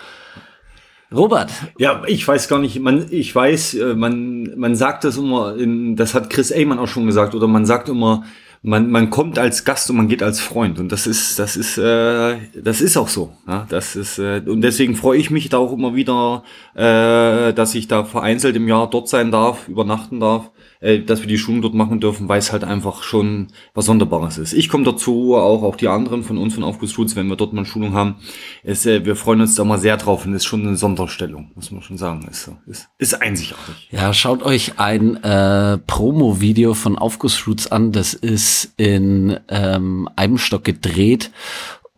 Robert. 1.13 1.51
Ja, 1.79 2.03
ich 2.07 2.27
weiß 2.27 2.49
gar 2.49 2.59
nicht, 2.59 2.79
man, 2.81 3.07
ich 3.11 3.35
weiß, 3.35 3.75
äh, 3.75 3.95
man, 3.95 4.59
man 4.59 4.77
sagt 4.77 5.05
das 5.05 5.17
immer, 5.17 5.57
in, 5.57 5.97
das 5.97 6.15
hat 6.15 6.29
Chris 6.29 6.53
Ayman 6.53 6.79
auch 6.79 6.89
schon 6.89 7.07
gesagt, 7.07 7.35
oder 7.35 7.49
man 7.49 7.65
sagt 7.65 7.89
immer, 7.89 8.25
man, 8.63 8.91
man 8.91 9.09
kommt 9.09 9.39
als 9.39 9.65
Gast 9.65 9.89
und 9.89 9.97
man 9.97 10.09
geht 10.09 10.23
als 10.23 10.41
Freund. 10.41 10.79
Und 10.79 10.93
das 10.93 11.07
ist, 11.07 11.39
das 11.39 11.57
ist, 11.57 11.79
äh, 11.79 12.37
das 12.61 12.81
ist 12.81 12.97
auch 12.97 13.09
so. 13.09 13.33
Ja? 13.47 13.67
Das 13.69 13.97
ist, 13.97 14.19
äh, 14.19 14.43
und 14.45 14.61
deswegen 14.61 14.97
freue 14.97 15.19
ich 15.19 15.31
mich 15.31 15.49
da 15.49 15.59
auch 15.59 15.73
immer 15.73 15.95
wieder, 15.95 16.43
äh, 16.75 17.55
dass 17.55 17.75
ich 17.75 17.89
da 17.89 18.05
vereinzelt 18.05 18.57
im 18.57 18.69
Jahr 18.69 18.91
dort 18.91 19.09
sein 19.09 19.31
darf, 19.31 19.69
übernachten 19.69 20.21
darf 20.21 20.51
äh, 20.81 21.01
dass 21.01 21.21
wir 21.21 21.29
die 21.29 21.39
Schulung 21.39 21.63
dort 21.63 21.75
machen 21.75 22.01
dürfen, 22.01 22.29
weil 22.29 22.39
es 22.39 22.53
halt 22.53 22.65
einfach 22.65 23.03
schon 23.03 23.49
was 23.75 23.87
Sonderbares 23.87 24.39
ist. 24.39 24.53
Ich 24.53 24.69
komme 24.69 24.85
dazu, 24.85 25.35
auch, 25.35 25.63
auch 25.63 25.77
die 25.77 25.89
anderen 25.89 26.23
von 26.23 26.39
uns 26.39 26.55
von 26.55 26.65
Aufgussschutz, 26.65 27.17
wenn 27.17 27.27
wir 27.29 27.37
dort 27.37 27.53
mal 27.53 27.65
Schulung 27.65 27.95
haben. 27.95 28.17
Es, 28.63 28.87
äh, 28.87 29.05
wir 29.05 29.17
freuen 29.17 29.41
uns 29.41 29.55
da 29.55 29.65
mal 29.65 29.79
sehr 29.79 29.97
drauf 29.97 30.25
und 30.27 30.35
ist 30.35 30.45
schon 30.45 30.67
eine 30.67 30.77
Sonderstellung, 30.77 31.51
muss 31.55 31.71
man 31.71 31.83
schon 31.83 31.99
sagen. 31.99 32.27
Ist, 32.31 32.51
ist, 32.67 32.89
ist 32.99 33.21
einzigartig. 33.21 33.89
Ja, 33.91 34.13
schaut 34.13 34.43
euch 34.43 34.79
ein 34.79 35.17
äh, 35.23 35.79
Promo-Video 35.79 36.75
von 36.75 36.99
Aufgussroots 36.99 37.71
an. 37.73 37.93
Das 37.93 38.15
ist 38.15 38.73
in 38.77 39.39
ähm, 39.49 40.09
Eibenstock 40.17 40.65
gedreht 40.65 41.31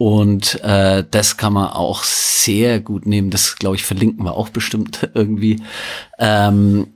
und 0.01 0.59
äh, 0.65 1.05
das 1.11 1.37
kann 1.37 1.53
man 1.53 1.69
auch 1.69 2.05
sehr 2.05 2.81
gut 2.81 3.05
nehmen. 3.05 3.29
Das, 3.29 3.57
glaube 3.57 3.77
ich, 3.77 3.85
verlinken 3.85 4.25
wir 4.25 4.33
auch 4.33 4.49
bestimmt 4.49 5.11
irgendwie. 5.15 5.63
Ähm, 6.19 6.87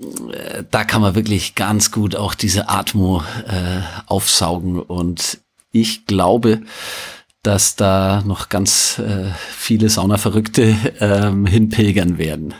da 0.71 0.85
kann 0.85 1.03
man 1.03 1.15
wirklich 1.15 1.55
ganz 1.55 1.93
gut 1.93 2.17
auch 2.17 2.33
diese 2.33 2.71
Atmo 2.71 3.23
äh, 3.47 3.83
aufsaugen. 4.07 4.81
Und 4.81 5.41
ich 5.71 6.07
glaube, 6.07 6.63
dass 7.43 7.77
da 7.77 8.23
noch 8.25 8.49
ganz 8.49 8.99
äh, 9.01 9.33
viele 9.55 9.91
Saunaverrückte 9.91 10.75
ähm, 10.99 11.45
hinpilgern 11.45 12.17
werden. 12.17 12.55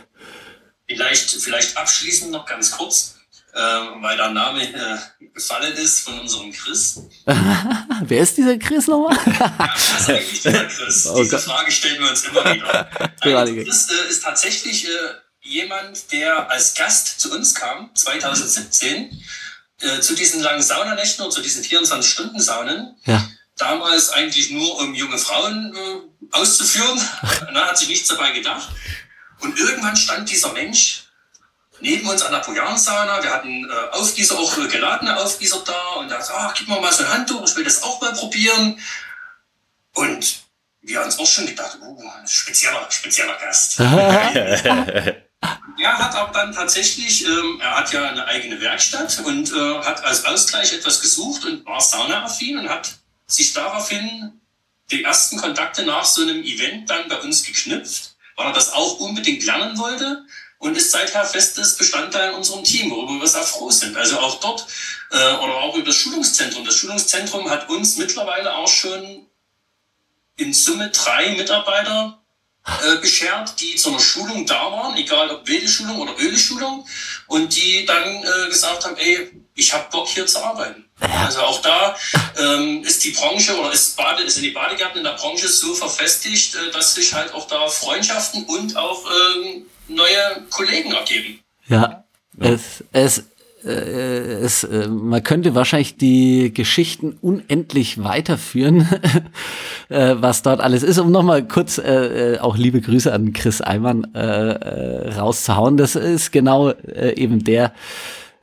Vielleicht, 0.87 1.27
vielleicht 1.27 1.75
abschließend 1.75 2.31
noch 2.31 2.45
ganz 2.45 2.69
kurz 2.69 3.14
äh, 3.55 4.01
weil 4.01 4.17
der 4.17 4.31
Name 4.31 4.63
äh, 4.63 4.97
gefallen 5.33 5.73
ist 5.77 6.01
von 6.01 6.19
unserem 6.19 6.51
Chris. 6.51 6.99
Wer 8.01 8.21
ist 8.21 8.35
dieser 8.35 8.57
Chris 8.57 8.87
nochmal? 8.87 9.17
ja, 9.25 9.55
wer 9.57 9.75
ist 9.75 10.09
eigentlich 10.09 10.41
dieser 10.41 10.65
Chris? 10.65 11.07
Oh 11.07 11.23
Diese 11.23 11.39
Frage 11.39 11.71
stellen 11.71 12.01
wir 12.01 12.09
uns 12.09 12.25
immer 12.25 12.53
wieder. 12.53 12.89
Also 13.21 13.55
Chris 13.55 13.89
äh, 13.89 14.09
ist 14.09 14.23
tatsächlich 14.23 14.87
äh, 14.87 14.89
jemand, 15.41 16.11
der 16.11 16.51
als 16.51 16.75
Gast 16.75 17.19
zu 17.19 17.33
uns 17.33 17.55
kam, 17.55 17.89
2017, 17.95 19.23
äh, 19.81 19.99
zu 19.99 20.15
diesen 20.15 20.41
langen 20.41 20.61
Saunanächten 20.61 21.25
und 21.25 21.31
zu 21.31 21.41
diesen 21.41 21.63
24-Stunden-Saunen. 21.63 22.97
Ja. 23.05 23.27
Damals 23.57 24.09
eigentlich 24.09 24.51
nur, 24.51 24.79
um 24.79 24.93
junge 24.93 25.17
Frauen 25.17 25.73
äh, 25.73 26.35
auszuführen. 26.35 26.99
Na, 27.53 27.67
hat 27.67 27.77
sich 27.77 27.87
nichts 27.87 28.09
dabei 28.09 28.31
gedacht. 28.31 28.69
Und 29.39 29.57
irgendwann 29.57 29.95
stand 29.95 30.29
dieser 30.29 30.51
Mensch 30.53 31.04
neben 31.79 32.07
uns 32.07 32.21
an 32.21 32.31
der 32.31 32.39
Pojansauna. 32.39 33.23
Wir 33.23 33.31
hatten 33.31 33.69
äh, 33.69 33.73
Aufgießer, 33.91 34.37
auch 34.37 34.57
äh, 34.57 34.67
geladene 34.67 35.17
Aufgießer 35.17 35.63
da 35.65 35.99
und 35.99 36.09
da 36.09 36.21
sagt, 36.21 36.39
ach, 36.39 36.53
gib 36.53 36.67
mir 36.67 36.79
mal 36.79 36.91
so 36.91 37.03
ein 37.03 37.09
Handtuch, 37.09 37.47
ich 37.47 37.55
will 37.55 37.63
das 37.63 37.83
auch 37.83 38.01
mal 38.01 38.13
probieren. 38.13 38.79
Und 39.93 40.43
wir 40.81 40.99
haben 40.99 41.05
uns 41.05 41.19
auch 41.19 41.27
schon 41.27 41.45
gedacht, 41.45 41.77
oh, 41.81 42.03
spezieller, 42.25 42.85
spezieller 42.89 43.37
Gast. 43.37 43.79
er 45.79 45.97
hat 45.97 46.15
aber 46.15 46.31
dann 46.31 46.53
tatsächlich, 46.53 47.25
ähm, 47.25 47.59
er 47.61 47.77
hat 47.77 47.91
ja 47.91 48.09
eine 48.09 48.25
eigene 48.25 48.59
Werkstatt 48.61 49.19
und 49.25 49.51
äh, 49.51 49.83
hat 49.83 50.03
als 50.03 50.25
Ausgleich 50.25 50.73
etwas 50.73 51.01
gesucht 51.01 51.45
und 51.45 51.65
war 51.65 51.81
saunaaffin 51.81 52.59
und 52.59 52.69
hat 52.69 52.95
sich 53.27 53.53
daraufhin 53.53 54.39
die 54.91 55.03
ersten 55.03 55.37
Kontakte 55.37 55.83
nach 55.83 56.05
so 56.05 56.21
einem 56.21 56.43
Event 56.43 56.89
dann 56.89 57.09
bei 57.09 57.19
uns 57.19 57.43
geknüpft, 57.43 58.15
weil 58.35 58.47
er 58.47 58.53
das 58.53 58.73
auch 58.73 58.99
unbedingt 58.99 59.43
lernen 59.43 59.77
wollte 59.77 60.25
und 60.65 60.75
ist 60.75 60.89
seither 60.89 61.23
festes 61.23 61.77
Bestandteil 61.77 62.29
in 62.29 62.35
unserem 62.35 62.63
Team, 62.63 62.89
worüber 62.89 63.21
wir 63.21 63.27
sehr 63.27 63.43
froh 63.43 63.69
sind. 63.69 63.95
Also 63.95 64.19
auch 64.19 64.39
dort 64.39 64.65
äh, 65.11 65.35
oder 65.35 65.57
auch 65.57 65.75
über 65.75 65.85
das 65.85 65.95
Schulungszentrum. 65.95 66.65
Das 66.65 66.75
Schulungszentrum 66.75 67.49
hat 67.49 67.69
uns 67.69 67.97
mittlerweile 67.97 68.51
auch 68.55 68.67
schon 68.67 69.27
in 70.37 70.53
Summe 70.53 70.89
drei 70.89 71.29
Mitarbeiter 71.35 72.19
äh, 72.83 72.95
beschert, 72.97 73.61
die 73.61 73.75
zu 73.75 73.89
einer 73.89 73.99
Schulung 73.99 74.47
da 74.47 74.71
waren, 74.71 74.97
egal 74.97 75.29
ob 75.29 75.47
wilde 75.47 75.67
Schulung 75.67 75.99
oder 75.99 76.17
öle 76.17 76.37
Schulung, 76.37 76.87
und 77.27 77.55
die 77.55 77.85
dann 77.85 78.23
äh, 78.23 78.49
gesagt 78.49 78.85
haben, 78.85 78.97
ey, 78.97 79.31
ich 79.53 79.71
habe 79.71 79.87
Bock 79.91 80.07
hier 80.07 80.25
zu 80.25 80.43
arbeiten. 80.43 80.89
Also 80.99 81.41
auch 81.41 81.61
da 81.61 81.95
ähm, 82.37 82.83
ist 82.83 83.03
die 83.03 83.11
Branche 83.11 83.55
oder 83.57 83.71
ist, 83.71 83.95
Bade, 83.95 84.23
ist 84.23 84.37
in 84.37 84.43
die 84.43 84.49
Badegärten 84.49 84.97
in 84.97 85.03
der 85.03 85.11
Branche 85.11 85.47
so 85.47 85.75
verfestigt, 85.75 86.55
äh, 86.55 86.71
dass 86.71 86.95
sich 86.95 87.13
halt 87.13 87.33
auch 87.35 87.47
da 87.47 87.67
Freundschaften 87.67 88.45
und 88.45 88.75
auch 88.75 89.05
ähm, 89.05 89.67
neue 89.87 90.45
Kollegen 90.49 90.91
ergeben. 90.91 91.39
Ja, 91.67 92.05
ja. 92.39 92.49
es, 92.49 92.83
es, 92.91 93.25
äh, 93.65 93.69
es, 93.69 94.63
äh, 94.63 94.87
man 94.87 95.23
könnte 95.23 95.55
wahrscheinlich 95.55 95.97
die 95.97 96.53
Geschichten 96.53 97.17
unendlich 97.21 98.03
weiterführen, 98.03 98.87
äh, 99.89 100.15
was 100.17 100.43
dort 100.43 100.61
alles 100.61 100.83
ist. 100.83 100.99
Um 100.99 101.11
nochmal 101.11 101.47
kurz 101.47 101.77
äh, 101.77 102.33
äh, 102.33 102.39
auch 102.39 102.57
liebe 102.57 102.81
Grüße 102.81 103.11
an 103.11 103.33
Chris 103.33 103.61
Eimann 103.61 104.13
äh, 104.13 105.17
rauszuhauen. 105.17 105.77
Das 105.77 105.95
ist 105.95 106.31
genau 106.31 106.71
eben 106.71 107.43
der, 107.43 107.73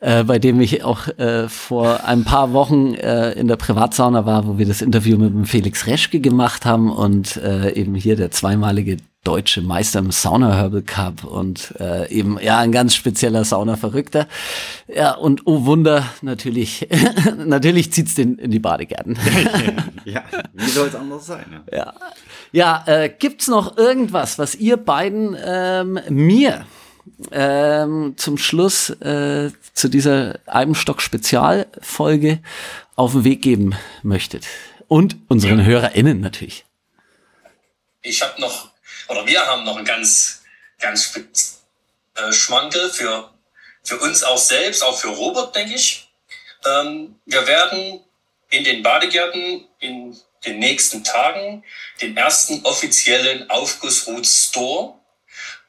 äh, 0.03 0.25
bei 0.25 0.41
dem 0.41 0.61
ich 0.61 0.83
auch 0.83 1.07
äh, 1.17 1.49
vor 1.49 2.05
ein 2.05 2.25
paar 2.25 2.53
Wochen 2.53 2.95
äh, 2.95 3.33
in 3.33 3.47
der 3.47 3.55
Privatsauna 3.55 4.27
war, 4.27 4.49
wo 4.49 4.59
wir 4.59 4.67
das 4.67 4.83
Interview 4.83 5.17
mit 5.17 5.33
dem 5.33 5.45
Felix 5.45 5.87
Reschke 5.87 6.19
gemacht 6.19 6.67
haben 6.67 6.91
und 6.91 7.37
eben 7.37 7.95
hier 7.95 8.17
der 8.17 8.33
zweimalige 8.33 8.97
deutsche 9.25 9.63
Meister 9.63 10.01
im 10.01 10.11
Sauna 10.11 10.57
Herbal 10.57 10.83
Cup 10.83 11.23
und 11.23 11.75
äh, 11.79 12.11
eben 12.11 12.41
ja 12.41 12.59
ein 12.59 12.73
ganz 12.73 12.95
spezieller 12.95 13.45
Sauna-Verrückter. 13.45 14.27
Ja, 14.89 15.13
und 15.15 15.47
oh 15.47 15.65
Wunder, 15.65 16.09
natürlich, 16.23 16.89
natürlich 17.37 17.93
zieht's 17.93 18.17
den 18.17 18.37
in 18.39 18.51
die 18.51 18.59
Badegärten. 18.59 19.17
ja, 20.05 20.25
wie 20.53 20.69
soll 20.69 20.89
es 20.89 20.97
anders 20.97 21.27
sein? 21.27 21.63
Ja, 21.71 21.95
ja, 22.53 22.85
ja 22.87 23.03
äh, 23.03 23.09
gibt's 23.17 23.47
noch 23.47 23.77
irgendwas, 23.77 24.39
was 24.41 24.57
ihr 24.57 24.77
beiden 24.77 25.37
ähm, 25.41 26.01
mir 26.09 26.67
ähm, 27.31 28.15
zum 28.17 28.39
Schluss 28.39 28.91
äh, 28.91 29.51
zu 29.73 29.89
dieser 29.89 30.41
Eibenstock-Spezialfolge 30.47 32.41
auf 32.97 33.13
den 33.13 33.23
Weg 33.23 33.43
geben 33.43 33.77
möchtet? 34.03 34.47
Und 34.89 35.17
unseren 35.29 35.61
ja. 35.61 35.65
HörerInnen 35.65 36.21
natürlich. 36.21 36.65
Ich 38.03 38.21
habe 38.21 38.41
noch 38.41 38.72
oder 39.09 39.27
wir 39.27 39.47
haben 39.47 39.65
noch 39.65 39.77
ein 39.77 39.85
ganz, 39.85 40.43
ganz 40.79 41.13
äh, 42.15 42.33
Schmankel 42.33 42.91
für, 42.91 43.31
für 43.83 43.99
uns 43.99 44.23
auch 44.23 44.39
selbst, 44.39 44.83
auch 44.83 44.99
für 44.99 45.09
Robert, 45.09 45.55
denke 45.55 45.75
ich. 45.75 46.09
Ähm, 46.65 47.17
wir 47.27 47.47
werden 47.47 48.05
in 48.51 48.65
den 48.65 48.83
Badegärten 48.83 49.67
in 49.79 50.17
den 50.45 50.59
nächsten 50.59 51.05
Tagen 51.05 51.65
den 52.01 52.17
ersten 52.17 52.65
offiziellen 52.65 53.49
Aufgussroot 53.51 54.27
Store 54.27 54.95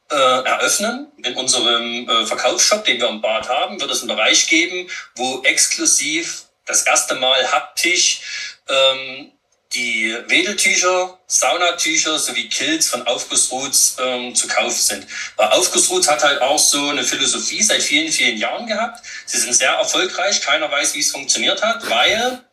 äh, 0.10 0.16
eröffnen. 0.16 1.12
In 1.24 1.36
unserem 1.36 2.10
äh, 2.10 2.26
Verkaufsshop, 2.26 2.84
den 2.86 3.00
wir 3.00 3.10
im 3.10 3.22
Bad 3.22 3.50
haben, 3.50 3.80
wird 3.80 3.92
es 3.92 4.02
einen 4.02 4.10
Bereich 4.10 4.48
geben, 4.48 4.90
wo 5.16 5.42
exklusiv 5.44 6.46
das 6.66 6.84
erste 6.84 7.16
Mal 7.16 7.52
haptisch 7.52 8.22
ähm, 8.70 9.32
die 9.74 10.16
Wedeltücher, 10.28 11.18
Saunatücher 11.28 12.20
sowie 12.20 12.50
Kills 12.50 12.90
von 12.90 13.06
Aufgussroots 13.08 13.98
ähm, 14.00 14.36
zu 14.36 14.48
kaufen 14.48 14.78
sind. 14.78 15.08
Weil 15.36 15.50
Aufgussroots 15.50 16.10
hat 16.10 16.24
halt 16.24 16.42
auch 16.42 16.60
so 16.60 16.90
eine 16.90 17.04
Philosophie 17.04 17.64
seit 17.64 17.82
vielen, 17.82 18.12
vielen 18.12 18.38
Jahren 18.38 18.68
gehabt. 18.68 19.06
Sie 19.26 19.40
sind 19.40 19.54
sehr 19.54 19.72
erfolgreich. 19.72 20.42
Keiner 20.42 20.72
weiß, 20.72 20.94
wie 20.96 21.00
es 21.00 21.12
funktioniert 21.12 21.62
hat, 21.64 21.90
weil 21.90 22.44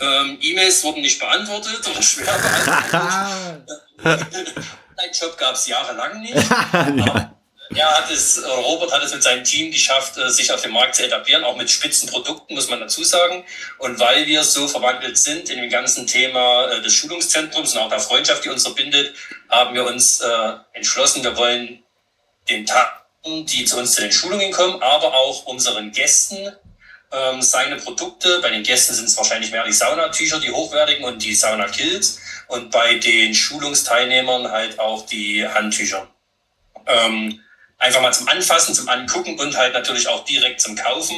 ähm, 0.00 0.38
E-Mails 0.40 0.84
wurden 0.84 1.00
nicht 1.00 1.18
beantwortet 1.18 1.86
oder 1.88 2.02
schwer 2.02 2.38
beantwortet. 2.38 3.72
Job 5.20 5.36
gab 5.36 5.54
es 5.54 5.66
jahrelang 5.66 6.20
nicht. 6.20 6.34
ja. 6.96 7.34
Er 7.74 7.96
hat 7.96 8.10
es, 8.10 8.36
äh, 8.36 8.46
Robert 8.46 8.92
hat 8.92 9.02
es 9.02 9.14
mit 9.14 9.22
seinem 9.22 9.44
Team 9.44 9.70
geschafft, 9.70 10.18
äh, 10.18 10.28
sich 10.28 10.52
auf 10.52 10.60
dem 10.60 10.72
Markt 10.72 10.94
zu 10.94 11.04
etablieren, 11.04 11.42
auch 11.44 11.56
mit 11.56 11.70
Spitzenprodukten, 11.70 12.54
muss 12.54 12.68
man 12.68 12.80
dazu 12.80 13.02
sagen. 13.02 13.44
Und 13.78 13.98
weil 13.98 14.26
wir 14.26 14.44
so 14.44 14.68
verwandelt 14.68 15.16
sind 15.16 15.48
in 15.48 15.58
dem 15.58 15.70
ganzen 15.70 16.06
Thema 16.06 16.66
äh, 16.70 16.82
des 16.82 16.92
Schulungszentrums 16.94 17.74
und 17.74 17.80
auch 17.80 17.88
der 17.88 18.00
Freundschaft, 18.00 18.44
die 18.44 18.50
uns 18.50 18.64
verbindet, 18.64 19.14
haben 19.48 19.74
wir 19.74 19.86
uns 19.86 20.22
entschlossen, 20.72 21.22
wir 21.22 21.36
wollen 21.36 21.82
den 22.48 22.64
Taten, 22.64 23.44
die 23.46 23.64
zu 23.64 23.78
uns 23.78 23.92
zu 23.92 24.00
den 24.00 24.12
Schulungen 24.12 24.50
kommen, 24.50 24.82
aber 24.82 25.14
auch 25.14 25.44
unseren 25.44 25.92
Gästen 25.92 26.52
ähm, 27.12 27.42
seine 27.42 27.76
Produkte. 27.76 28.40
Bei 28.40 28.50
den 28.50 28.62
Gästen 28.62 28.94
sind 28.94 29.06
es 29.06 29.16
wahrscheinlich 29.16 29.50
mehr 29.50 29.64
die 29.64 29.72
Saunatücher, 29.72 30.40
die 30.40 30.50
hochwertigen 30.50 31.04
und 31.04 31.22
die 31.22 31.34
Sauna-Kills. 31.34 32.18
Und 32.48 32.70
bei 32.70 32.94
den 32.94 33.34
Schulungsteilnehmern 33.34 34.50
halt 34.50 34.78
auch 34.78 35.04
die 35.06 35.46
Handtücher. 35.46 36.08
Ähm, 36.86 37.40
einfach 37.82 38.00
mal 38.00 38.12
zum 38.12 38.28
Anfassen, 38.28 38.74
zum 38.74 38.88
Angucken 38.88 39.38
und 39.38 39.56
halt 39.56 39.74
natürlich 39.74 40.08
auch 40.08 40.24
direkt 40.24 40.60
zum 40.60 40.76
Kaufen 40.76 41.16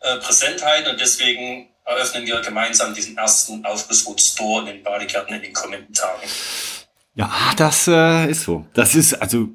äh, 0.00 0.18
halten. 0.62 0.90
Und 0.90 1.00
deswegen 1.00 1.70
eröffnen 1.84 2.26
wir 2.26 2.40
gemeinsam 2.40 2.94
diesen 2.94 3.16
ersten 3.16 3.64
Aufgussroot 3.64 4.20
Store 4.20 4.60
in 4.60 4.66
den 4.66 4.82
Badegärten 4.82 5.34
in 5.34 5.42
den 5.42 5.52
kommenden 5.52 5.92
Tagen. 5.92 6.28
Ja, 7.14 7.30
das 7.58 7.88
äh, 7.88 8.30
ist 8.30 8.44
so. 8.44 8.64
Das 8.72 8.94
ist 8.94 9.12
also 9.20 9.50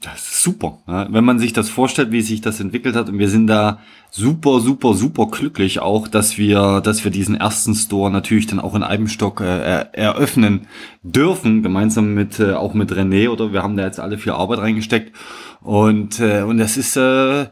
das 0.00 0.22
ist 0.22 0.42
super, 0.42 0.78
ja? 0.88 1.06
wenn 1.12 1.24
man 1.24 1.38
sich 1.38 1.52
das 1.52 1.70
vorstellt, 1.70 2.10
wie 2.10 2.20
sich 2.20 2.40
das 2.40 2.58
entwickelt 2.58 2.96
hat. 2.96 3.08
Und 3.08 3.20
wir 3.20 3.28
sind 3.28 3.46
da 3.46 3.78
super, 4.10 4.58
super, 4.58 4.94
super 4.94 5.28
glücklich 5.28 5.78
auch, 5.78 6.08
dass 6.08 6.36
wir, 6.36 6.80
dass 6.80 7.04
wir 7.04 7.12
diesen 7.12 7.36
ersten 7.36 7.76
Store 7.76 8.10
natürlich 8.10 8.48
dann 8.48 8.58
auch 8.58 8.74
in 8.74 8.82
Eibenstock 8.82 9.40
äh, 9.40 9.86
eröffnen 9.92 10.66
dürfen, 11.04 11.62
gemeinsam 11.62 12.12
mit 12.14 12.40
äh, 12.40 12.54
auch 12.54 12.74
mit 12.74 12.90
René. 12.90 13.28
Oder 13.28 13.52
wir 13.52 13.62
haben 13.62 13.76
da 13.76 13.84
jetzt 13.84 14.00
alle 14.00 14.18
viel 14.18 14.32
Arbeit 14.32 14.58
reingesteckt. 14.58 15.14
Und 15.60 16.18
äh, 16.18 16.42
und 16.42 16.58
das 16.58 16.76
ist 16.76 16.96
äh, 16.96 17.46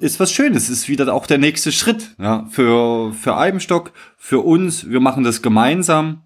ist 0.00 0.18
was 0.18 0.32
Schönes. 0.32 0.70
Ist 0.70 0.88
wieder 0.88 1.14
auch 1.14 1.28
der 1.28 1.38
nächste 1.38 1.70
Schritt 1.70 2.16
ja? 2.18 2.46
für 2.50 3.12
für 3.12 3.36
Eibenstock, 3.36 3.92
für 4.16 4.40
uns. 4.40 4.90
Wir 4.90 4.98
machen 4.98 5.22
das 5.22 5.40
gemeinsam 5.40 6.22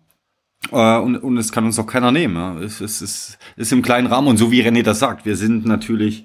äh, 0.73 0.99
und, 0.99 1.17
und 1.17 1.37
es 1.37 1.53
kann 1.53 1.65
uns 1.65 1.79
auch 1.79 1.87
keiner 1.87 2.13
nehmen. 2.13 2.37
Ja. 2.37 2.59
Es, 2.61 2.81
es, 2.81 3.01
es 3.01 3.39
ist 3.57 3.73
im 3.73 3.83
kleinen 3.83 4.07
Rahmen 4.07 4.29
und 4.29 4.37
so 4.37 4.51
wie 4.51 4.63
René 4.63 4.83
das 4.83 4.99
sagt, 4.99 5.27
wir 5.27 5.37
sind 5.37 5.67
natürlich 5.67 6.25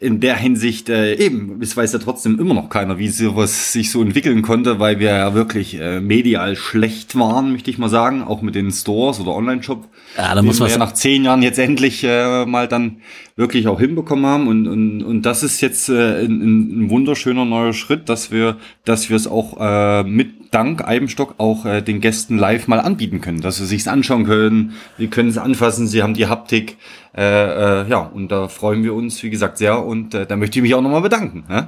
in 0.00 0.20
der 0.20 0.36
Hinsicht 0.36 0.88
äh, 0.88 1.14
eben, 1.14 1.60
es 1.62 1.76
weiß 1.76 1.92
ja 1.92 1.98
trotzdem 2.00 2.38
immer 2.40 2.52
noch 2.52 2.68
keiner, 2.68 2.98
wie 2.98 3.08
sowas 3.08 3.72
sich 3.72 3.92
so 3.92 4.02
entwickeln 4.02 4.42
konnte, 4.42 4.80
weil 4.80 4.98
wir 4.98 5.10
ja 5.10 5.34
wirklich 5.34 5.80
äh, 5.80 6.00
medial 6.00 6.56
schlecht 6.56 7.16
waren, 7.16 7.52
möchte 7.52 7.70
ich 7.70 7.78
mal 7.78 7.88
sagen, 7.88 8.22
auch 8.22 8.42
mit 8.42 8.56
den 8.56 8.72
Stores 8.72 9.20
oder 9.20 9.34
Online-Shop. 9.34 9.88
Ja, 10.16 10.34
da 10.34 10.42
muss 10.42 10.58
man 10.58 10.68
ja 10.68 10.78
nach 10.78 10.94
zehn 10.94 11.24
Jahren 11.24 11.42
jetzt 11.42 11.58
endlich 11.58 12.02
äh, 12.02 12.44
mal 12.44 12.66
dann 12.66 12.98
wirklich 13.36 13.68
auch 13.68 13.80
hinbekommen 13.80 14.26
haben 14.26 14.48
und 14.48 14.66
und, 14.66 15.02
und 15.02 15.22
das 15.22 15.42
ist 15.42 15.60
jetzt 15.60 15.88
äh, 15.88 16.24
ein, 16.24 16.84
ein 16.84 16.90
wunderschöner 16.90 17.44
neuer 17.44 17.72
Schritt, 17.72 18.08
dass 18.08 18.30
wir 18.30 18.56
dass 18.84 19.10
wir 19.10 19.16
es 19.16 19.26
auch 19.26 19.58
äh, 19.60 20.02
mit 20.04 20.54
dank 20.54 20.86
Eibenstock 20.86 21.34
auch 21.38 21.66
äh, 21.66 21.82
den 21.82 22.00
Gästen 22.00 22.38
live 22.38 22.68
mal 22.68 22.78
anbieten 22.80 23.20
können, 23.20 23.40
dass 23.40 23.56
sie 23.56 23.66
sich's 23.66 23.88
anschauen 23.88 24.24
können, 24.24 24.74
sie 24.98 25.08
können 25.08 25.28
es 25.28 25.38
anfassen, 25.38 25.88
sie 25.88 26.02
haben 26.02 26.14
die 26.14 26.26
Haptik, 26.26 26.76
äh, 27.16 27.82
äh, 27.82 27.88
ja 27.88 27.98
und 27.98 28.28
da 28.28 28.48
freuen 28.48 28.82
wir 28.82 28.94
uns 28.94 29.22
wie 29.22 29.30
gesagt 29.30 29.58
sehr 29.58 29.84
und 29.84 30.14
äh, 30.14 30.26
da 30.26 30.36
möchte 30.36 30.58
ich 30.58 30.62
mich 30.62 30.74
auch 30.74 30.82
nochmal 30.82 31.02
bedanken. 31.02 31.44
Hä? 31.48 31.62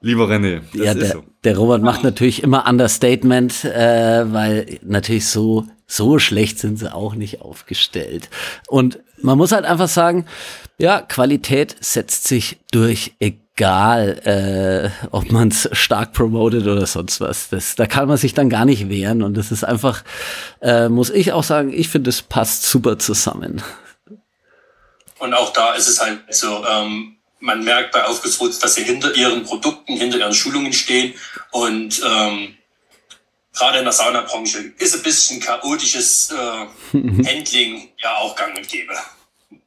Lieber 0.00 0.28
René, 0.28 0.60
das 0.72 0.84
ja, 0.84 0.94
der, 0.94 1.10
so. 1.10 1.24
der 1.42 1.56
Robert 1.56 1.82
macht 1.82 2.04
natürlich 2.04 2.42
immer 2.42 2.68
Understatement, 2.68 3.64
äh, 3.64 4.32
weil 4.32 4.78
natürlich 4.82 5.26
so 5.26 5.66
so 5.86 6.18
schlecht 6.18 6.58
sind 6.58 6.78
sie 6.78 6.92
auch 6.92 7.14
nicht 7.14 7.40
aufgestellt. 7.40 8.28
Und 8.68 9.00
man 9.22 9.38
muss 9.38 9.52
halt 9.52 9.64
einfach 9.64 9.88
sagen, 9.88 10.26
ja, 10.78 11.00
Qualität 11.00 11.76
setzt 11.80 12.28
sich 12.28 12.58
durch, 12.70 13.14
egal 13.18 13.48
egal, 13.58 14.20
äh, 14.24 15.06
ob 15.10 15.32
man 15.32 15.48
es 15.48 15.68
stark 15.72 16.12
promotet 16.12 16.66
oder 16.66 16.86
sonst 16.86 17.20
was. 17.20 17.48
Das, 17.48 17.74
da 17.74 17.86
kann 17.86 18.06
man 18.06 18.16
sich 18.16 18.32
dann 18.32 18.48
gar 18.48 18.64
nicht 18.64 18.88
wehren. 18.88 19.22
Und 19.22 19.36
das 19.36 19.50
ist 19.50 19.64
einfach, 19.64 20.04
äh, 20.60 20.88
muss 20.88 21.10
ich 21.10 21.32
auch 21.32 21.42
sagen, 21.42 21.72
ich 21.72 21.88
finde, 21.88 22.10
es 22.10 22.22
passt 22.22 22.64
super 22.64 22.98
zusammen. 22.98 23.60
Und 25.18 25.34
auch 25.34 25.52
da 25.52 25.74
ist 25.74 25.88
es 25.88 26.00
halt 26.00 26.22
so, 26.30 26.64
ähm, 26.66 27.16
man 27.40 27.64
merkt 27.64 27.92
bei 27.92 28.04
Aufgeswurz, 28.04 28.58
dass 28.58 28.74
sie 28.74 28.84
hinter 28.84 29.14
ihren 29.14 29.44
Produkten, 29.44 29.94
hinter 29.94 30.18
ihren 30.18 30.34
Schulungen 30.34 30.72
stehen. 30.72 31.14
Und 31.52 32.00
ähm, 32.04 32.56
gerade 33.54 33.78
in 33.78 33.84
der 33.84 33.92
Saunabranche 33.92 34.72
ist 34.78 34.96
ein 34.96 35.02
bisschen 35.02 35.40
chaotisches 35.40 36.30
äh, 36.30 36.96
Handling 37.26 37.88
ja 37.98 38.16
auch 38.16 38.34
gang 38.36 38.56
und 38.56 38.68
gäbe. 38.68 38.94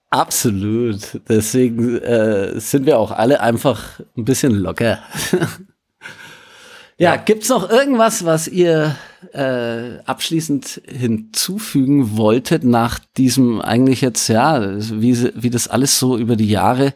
Absolut. 0.10 1.22
Deswegen 1.30 1.98
äh, 2.00 2.60
sind 2.60 2.86
wir 2.86 3.00
auch 3.00 3.12
alle 3.12 3.40
einfach 3.40 4.02
ein 4.18 4.26
bisschen 4.26 4.52
locker. 4.52 5.02
ja, 7.02 7.16
gibt's 7.16 7.50
noch 7.50 7.68
irgendwas, 7.68 8.26
was 8.26 8.48
ihr 8.48 8.96
äh, 9.34 9.98
abschließend 10.06 10.84
hinzufügen 10.88 12.16
wolltet 12.16 12.64
nach 12.64 13.00
diesem 13.18 13.60
eigentlich 13.60 14.02
jetzt, 14.02 14.28
ja, 14.30 14.62
wie, 14.78 15.32
wie 15.34 15.50
das 15.50 15.68
alles 15.68 15.98
so 15.98 16.16
über 16.16 16.36
die 16.36 16.50
Jahre 16.50 16.94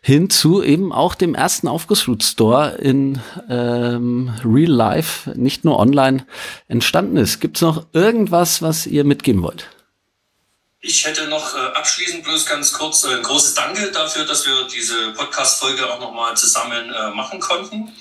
hinzu 0.00 0.62
eben 0.62 0.92
auch 0.92 1.16
dem 1.16 1.34
ersten 1.34 1.66
Aufgussroot 1.66 2.22
Store 2.22 2.76
in 2.80 3.20
ähm, 3.48 4.32
Real 4.44 4.70
Life, 4.70 5.30
nicht 5.36 5.64
nur 5.64 5.78
online, 5.78 6.24
entstanden 6.68 7.16
ist. 7.16 7.40
Gibt's 7.40 7.60
noch 7.62 7.86
irgendwas, 7.92 8.62
was 8.62 8.86
ihr 8.86 9.04
mitgeben 9.04 9.42
wollt? 9.42 9.68
Ich 10.80 11.04
hätte 11.04 11.26
noch 11.26 11.56
äh, 11.56 11.58
abschließend 11.74 12.22
bloß 12.22 12.46
ganz 12.46 12.72
kurz 12.72 13.04
äh, 13.04 13.14
ein 13.14 13.22
großes 13.22 13.54
Danke 13.54 13.90
dafür, 13.92 14.24
dass 14.24 14.46
wir 14.46 14.68
diese 14.72 15.12
Podcast-Folge 15.12 15.88
auch 15.92 16.00
nochmal 16.00 16.36
zusammen 16.36 16.92
äh, 16.92 17.10
machen 17.10 17.40
konnten. 17.40 17.92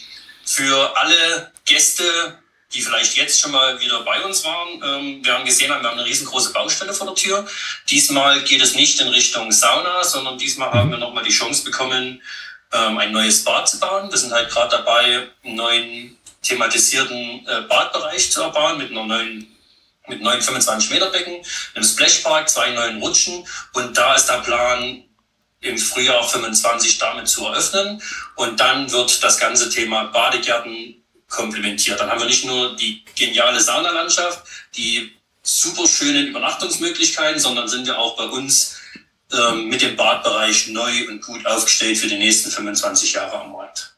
Für 0.46 0.98
alle 0.98 1.52
Gäste, 1.66 2.38
die 2.74 2.82
vielleicht 2.82 3.18
jetzt 3.18 3.40
schon 3.40 3.52
mal 3.52 3.80
wieder 3.80 4.02
bei 4.04 4.24
uns 4.24 4.44
waren. 4.44 4.70
Ähm, 4.84 5.26
wir 5.26 5.34
haben 5.34 5.46
gesehen, 5.46 5.70
wir 5.70 5.76
haben 5.76 5.86
eine 5.86 6.06
riesengroße 6.06 6.54
Baustelle 6.54 6.94
vor 6.94 7.08
der 7.08 7.16
Tür. 7.16 7.46
Diesmal 7.90 8.42
geht 8.42 8.62
es 8.62 8.76
nicht 8.76 9.00
in 9.02 9.10
Richtung 9.10 9.52
Sauna, 9.52 10.04
sondern 10.04 10.38
diesmal 10.38 10.72
haben 10.72 10.92
wir 10.92 10.98
nochmal 10.98 11.24
die 11.24 11.32
Chance 11.32 11.64
bekommen, 11.64 12.22
ähm, 12.74 12.98
ein 12.98 13.12
neues 13.12 13.44
Bad 13.44 13.68
zu 13.68 13.80
bauen. 13.80 14.10
Wir 14.10 14.18
sind 14.18 14.32
halt 14.32 14.50
gerade 14.50 14.78
dabei, 14.78 15.28
einen 15.44 15.56
neuen 15.56 16.18
thematisierten 16.42 17.46
äh, 17.46 17.62
Badbereich 17.68 18.32
zu 18.32 18.42
erbauen 18.42 18.78
mit 18.78 18.92
einer 18.92 19.06
neuen 19.06 19.48
mit 20.08 20.22
neuen 20.22 20.42
25 20.42 20.90
Meter 20.90 21.10
Becken, 21.12 21.46
einem 21.76 21.84
Splashpark, 21.84 22.50
zwei 22.50 22.72
neuen 22.72 23.00
Rutschen 23.02 23.46
und 23.74 23.96
da 23.96 24.16
ist 24.16 24.26
der 24.26 24.40
Plan, 24.40 25.04
im 25.62 25.78
Frühjahr 25.78 26.24
25 26.28 26.98
damit 26.98 27.28
zu 27.28 27.46
eröffnen 27.46 28.02
und 28.36 28.60
dann 28.60 28.92
wird 28.92 29.24
das 29.24 29.38
ganze 29.38 29.70
Thema 29.70 30.06
Badegärten 30.06 31.02
komplementiert. 31.30 32.00
Dann 32.00 32.10
haben 32.10 32.20
wir 32.20 32.28
nicht 32.28 32.46
nur 32.46 32.76
die 32.76 33.06
geniale 33.16 33.62
Saunalandschaft, 33.62 34.44
die 34.76 35.12
super 35.44 35.88
schönen 35.88 36.28
Übernachtungsmöglichkeiten, 36.28 37.40
sondern 37.40 37.68
sind 37.68 37.88
wir 37.88 37.98
auch 37.98 38.18
bei 38.18 38.26
uns 38.26 38.78
ähm, 39.32 39.70
mit 39.70 39.82
dem 39.82 39.96
Badbereich 39.96 40.68
neu 40.68 41.08
und 41.10 41.22
gut 41.22 41.46
aufgestellt 41.46 41.98
für 41.98 42.08
die 42.08 42.18
nächsten 42.18 42.52
25 42.52 43.14
Jahre 43.14 43.40
am 43.40 43.54
Markt. 43.54 43.96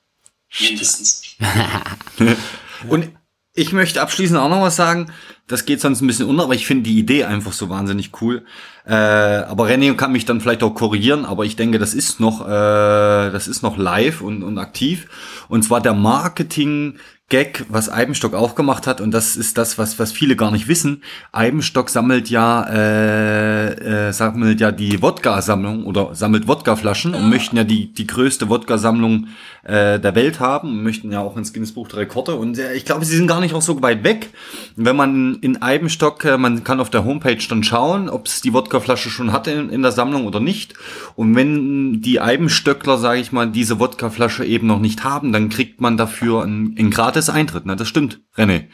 Mindestens. 0.60 1.24
und 2.88 3.18
ich 3.54 3.72
möchte 3.72 4.02
abschließend 4.02 4.38
auch 4.38 4.50
noch 4.50 4.62
was 4.62 4.76
sagen. 4.76 5.14
Das 5.48 5.66
geht 5.66 5.82
sonst 5.82 6.02
ein 6.02 6.08
bisschen 6.08 6.30
unter, 6.30 6.44
aber 6.44 6.56
ich 6.56 6.66
finde 6.66 6.84
die 6.84 6.98
Idee 6.98 7.26
einfach 7.26 7.52
so 7.52 7.70
wahnsinnig 7.70 8.12
cool. 8.22 8.46
Äh, 8.86 8.94
aber 8.94 9.66
René 9.68 9.94
kann 9.96 10.14
mich 10.14 10.24
dann 10.26 10.40
vielleicht 10.40 10.64
auch 10.64 10.74
korrigieren, 10.74 11.26
aber 11.26 11.44
ich 11.44 11.58
denke, 11.58 11.80
das 11.80 11.94
ist 11.94 12.22
noch, 12.22 12.48
äh, 12.48 12.50
das 12.50 13.50
ist 13.50 13.62
noch 13.62 13.78
live 13.78 14.22
und, 14.22 14.42
und 14.42 14.58
aktiv. 14.58 15.08
Und 15.50 15.64
zwar 15.64 15.82
der 15.82 15.94
Marketing 15.94 16.96
Gag, 17.30 17.66
was 17.70 17.90
Eibenstock 17.90 18.36
auch 18.36 18.54
gemacht 18.54 18.86
hat, 18.86 19.02
und 19.02 19.12
das 19.12 19.36
ist 19.38 19.58
das, 19.58 19.78
was, 19.78 19.98
was 19.98 20.12
viele 20.12 20.36
gar 20.36 20.52
nicht 20.52 20.68
wissen. 20.68 21.02
Eibenstock 21.32 21.90
sammelt 21.90 22.30
ja, 22.30 22.64
äh, 22.70 24.10
äh, 24.10 24.12
sammelt 24.12 24.60
ja 24.60 24.72
die 24.72 25.02
Wodka-Sammlung 25.02 25.86
oder 25.86 26.14
sammelt 26.14 26.48
Wodka-Flaschen 26.48 27.16
und 27.16 27.30
möchten 27.30 27.58
ja 27.58 27.64
die, 27.64 27.92
die 27.92 28.06
größte 28.06 28.50
Wodka-Sammlung 28.50 29.30
äh, 29.64 30.00
der 30.00 30.14
Welt 30.14 30.40
haben 30.40 30.70
und 30.70 30.84
möchten 30.84 31.12
ja 31.12 31.22
auch 31.22 31.38
ins 31.38 31.54
Guinness 31.54 31.72
Buch 31.72 31.88
der 31.88 32.00
Rekorde. 32.00 32.36
Und 32.36 32.60
äh, 32.60 32.74
ich 32.74 32.86
glaube, 32.86 33.06
sie 33.06 33.16
sind 33.16 33.28
gar 33.28 33.40
nicht 33.40 33.56
auch 33.56 33.62
so 33.62 33.82
weit 33.82 34.04
weg. 34.04 34.30
Wenn 34.76 34.96
man 34.96 35.36
in 35.36 35.62
Eibenstock, 35.62 36.26
äh, 36.26 36.38
man 36.38 36.64
kann 36.64 36.82
auf 36.82 36.90
der 36.90 37.06
Homepage 37.06 37.44
dann 37.50 37.64
schauen, 37.64 38.10
ob 38.10 38.28
es 38.28 38.42
die 38.42 38.54
Wodka-Flasche 38.54 39.10
schon 39.10 39.32
hatte 39.32 39.52
in, 39.52 39.70
in 39.70 39.82
der 39.82 39.94
Sammlung 39.94 40.28
oder 40.28 40.42
nicht. 40.42 40.76
Und 41.16 41.36
wenn 41.36 42.02
die 42.02 42.20
Eibenstöckler, 42.20 42.98
sage 42.98 43.22
ich 43.22 43.32
mal, 43.32 43.50
diese 43.50 43.80
Wodka-Flasche 43.80 44.46
eben 44.46 44.68
noch 44.68 44.80
nicht 44.80 45.04
haben, 45.04 45.32
dann 45.32 45.50
kriegt 45.50 45.82
man 45.82 45.98
dafür 45.98 46.44
einen, 46.44 46.76
einen 46.78 46.92
gratis 46.92 47.13
Eintritt. 47.30 47.66
Ne? 47.66 47.76
Das 47.76 47.88
stimmt, 47.88 48.20
René. 48.38 48.68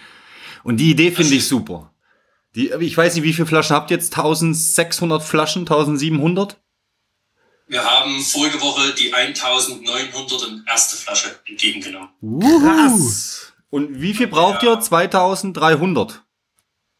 Und 0.63 0.77
die 0.77 0.91
Idee 0.91 1.11
finde 1.11 1.35
ich 1.35 1.47
super. 1.47 1.93
Die, 2.55 2.71
ich 2.79 2.97
weiß 2.97 3.15
nicht, 3.15 3.23
wie 3.23 3.33
viele 3.33 3.45
Flaschen 3.47 3.75
habt 3.75 3.91
ihr 3.91 3.97
jetzt? 3.97 4.13
1600 4.17 5.21
Flaschen? 5.23 5.61
1700? 5.61 6.59
Wir 7.67 7.83
haben 7.83 8.19
vorige 8.21 8.59
Woche 8.61 8.93
die 8.95 9.13
1901. 9.13 10.93
Flasche 11.03 11.39
entgegengenommen. 11.47 12.09
Krass. 12.61 13.53
Und 13.69 14.01
wie 14.01 14.13
viel 14.15 14.27
braucht 14.27 14.63
Ja. 14.63 14.73
ihr? 14.73 14.79
2300. 14.79 16.23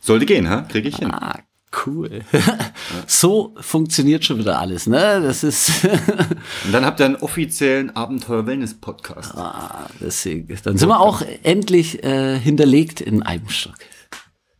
sollte 0.00 0.26
gehen, 0.26 0.48
ha? 0.48 0.62
Krieg 0.62 0.86
ich 0.86 0.96
hin. 0.96 1.10
ah, 1.12 1.38
cool. 1.86 2.24
so 3.06 3.54
funktioniert 3.60 4.24
schon 4.24 4.38
wieder 4.38 4.58
alles, 4.58 4.86
ne? 4.86 5.20
Das 5.22 5.44
ist 5.44 5.70
Und 6.64 6.72
dann 6.72 6.84
habt 6.84 7.00
ihr 7.00 7.06
einen 7.06 7.16
offiziellen 7.16 7.94
Abenteuer-Wellness-Podcast. 7.94 9.34
ah, 9.36 9.88
deswegen. 10.00 10.48
Dann 10.64 10.78
sind 10.78 10.88
wir 10.88 11.00
auch 11.00 11.22
endlich 11.42 12.02
äh, 12.02 12.38
hinterlegt 12.38 13.00
in 13.00 13.22
Eibenstock. 13.22 13.76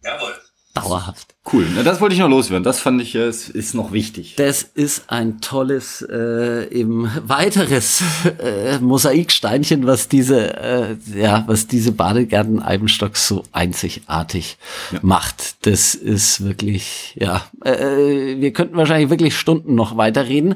Jawohl. 0.04 0.34
Dauerhaft. 0.74 1.34
Cool. 1.52 1.66
Das 1.84 2.00
wollte 2.00 2.14
ich 2.14 2.20
noch 2.20 2.30
loswerden. 2.30 2.64
Das 2.64 2.80
fand 2.80 3.02
ich, 3.02 3.14
äh, 3.14 3.28
ist, 3.28 3.74
noch 3.74 3.92
wichtig. 3.92 4.36
Das 4.36 4.62
ist 4.62 5.04
ein 5.08 5.40
tolles, 5.40 6.00
äh, 6.00 6.68
eben 6.72 7.10
weiteres 7.26 8.02
äh, 8.42 8.78
Mosaiksteinchen, 8.78 9.86
was 9.86 10.08
diese, 10.08 10.56
äh, 10.56 10.96
ja, 11.14 11.44
was 11.46 11.66
diese 11.66 11.92
Badegärten 11.92 12.62
Eibenstock 12.62 13.16
so 13.18 13.42
einzigartig 13.52 14.56
macht. 15.02 15.66
Das 15.66 15.94
ist 15.94 16.44
wirklich, 16.44 17.16
ja, 17.20 17.44
äh, 17.64 18.40
wir 18.40 18.52
könnten 18.52 18.76
wahrscheinlich 18.76 19.10
wirklich 19.10 19.36
Stunden 19.36 19.74
noch 19.74 19.96
weiterreden. 19.98 20.54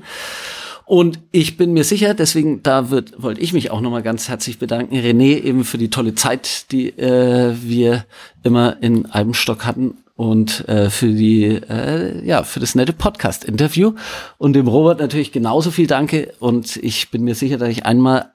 Und 0.87 1.19
ich 1.33 1.57
bin 1.57 1.73
mir 1.73 1.83
sicher, 1.83 2.14
deswegen 2.14 2.62
da 2.62 2.91
wird, 2.91 3.21
wollte 3.21 3.41
ich 3.41 3.53
mich 3.53 3.73
auch 3.73 3.81
nochmal 3.81 4.05
ganz 4.05 4.29
herzlich 4.29 4.61
bedanken, 4.61 4.95
René, 4.95 5.43
eben 5.43 5.64
für 5.64 5.79
die 5.79 5.91
tolle 5.91 6.14
Zeit, 6.14 6.71
die 6.71 6.91
äh, 6.91 7.57
wir 7.61 8.07
immer 8.45 8.81
in 8.81 9.05
Eibenstock 9.11 9.67
hatten 9.67 9.97
und 10.17 10.67
äh, 10.69 10.89
für 10.91 11.09
die, 11.09 11.45
äh, 11.45 12.25
ja, 12.27 12.43
für 12.43 12.59
das 12.61 12.75
nette 12.75 12.93
Podcast-Interview. 12.95 13.95
Und 14.39 14.55
dem 14.55 14.67
Robert 14.67 14.99
natürlich 14.99 15.31
genauso 15.31 15.71
viel 15.71 15.87
Danke. 15.87 16.35
Und 16.41 16.77
ich 16.77 17.11
bin 17.11 17.23
mir 17.23 17.35
sicher, 17.35 17.59
dass 17.59 17.69
ich 17.69 17.85
einmal 17.87 18.33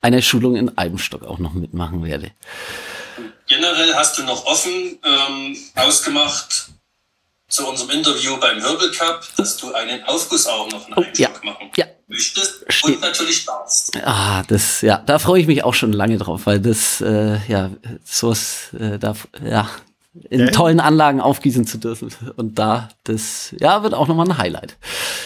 eine 0.00 0.22
Schulung 0.22 0.56
in 0.56 0.76
Eibenstock 0.78 1.22
auch 1.24 1.38
noch 1.38 1.52
mitmachen 1.52 2.02
werde. 2.04 2.30
Generell 3.46 3.94
hast 3.94 4.16
du 4.18 4.22
noch 4.24 4.44
offen 4.46 4.98
ähm, 5.04 5.56
ausgemacht 5.74 6.68
zu 7.48 7.66
unserem 7.66 7.90
Interview 7.90 8.36
beim 8.38 8.60
Herbal 8.60 8.90
Cup, 8.90 9.26
dass 9.36 9.56
du 9.56 9.72
einen 9.72 10.04
Aufguss 10.04 10.46
auch 10.46 10.70
noch 10.70 10.86
in 10.88 10.94
Oh, 10.94 11.00
Eibenstock 11.00 11.40
ja. 11.44 11.50
machen 11.50 11.70
Ja. 11.76 11.86
möchtest 12.06 12.64
Steht. 12.68 12.96
und 12.96 13.00
natürlich 13.00 13.44
darfst. 13.46 13.96
Ah, 14.04 14.42
das, 14.48 14.82
ja, 14.82 14.98
da 14.98 15.18
freue 15.18 15.40
ich 15.40 15.46
mich 15.46 15.64
auch 15.64 15.72
schon 15.74 15.92
lange 15.92 16.18
drauf, 16.18 16.42
weil 16.44 16.60
das, 16.60 17.00
äh, 17.00 17.38
ja, 17.48 17.70
sowas, 18.04 18.68
äh, 18.78 18.98
da, 18.98 19.14
ja, 19.42 19.68
in 20.30 20.46
tollen 20.48 20.80
Anlagen 20.80 21.20
aufgießen 21.20 21.66
zu 21.66 21.78
dürfen. 21.78 22.12
Und 22.36 22.58
da, 22.58 22.88
das, 23.04 23.54
ja, 23.60 23.82
wird 23.82 23.94
auch 23.94 24.08
nochmal 24.08 24.28
ein 24.28 24.38
Highlight. 24.38 24.76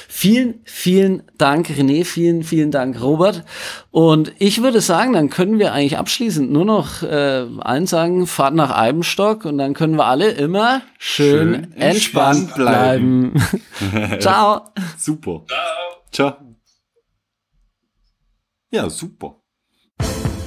Vielen, 0.09 0.61
vielen 0.64 1.22
Dank, 1.39 1.68
René, 1.68 2.05
vielen, 2.05 2.43
vielen 2.43 2.70
Dank, 2.70 3.01
Robert. 3.01 3.45
Und 3.91 4.33
ich 4.39 4.62
würde 4.62 4.80
sagen, 4.80 5.12
dann 5.12 5.30
können 5.30 5.59
wir 5.59 5.72
eigentlich 5.72 5.99
abschließend 5.99 6.51
nur 6.51 6.64
noch 6.64 7.03
äh, 7.03 7.47
allen 7.59 7.87
sagen, 7.87 8.26
fahrt 8.26 8.55
nach 8.55 8.70
Eibenstock 8.70 9.45
und 9.45 9.59
dann 9.59 9.74
können 9.74 9.97
wir 9.97 10.07
alle 10.07 10.30
immer 10.30 10.83
schön, 10.99 11.55
Schön 11.55 11.72
entspannt, 11.72 12.51
entspannt 12.51 12.55
bleiben. 12.55 13.35
Ciao. 14.20 14.62
Super. 14.99 15.45
Ciao. 16.11 16.33
Ciao. 16.33 16.37
Ja, 18.70 18.89
super. 18.89 19.41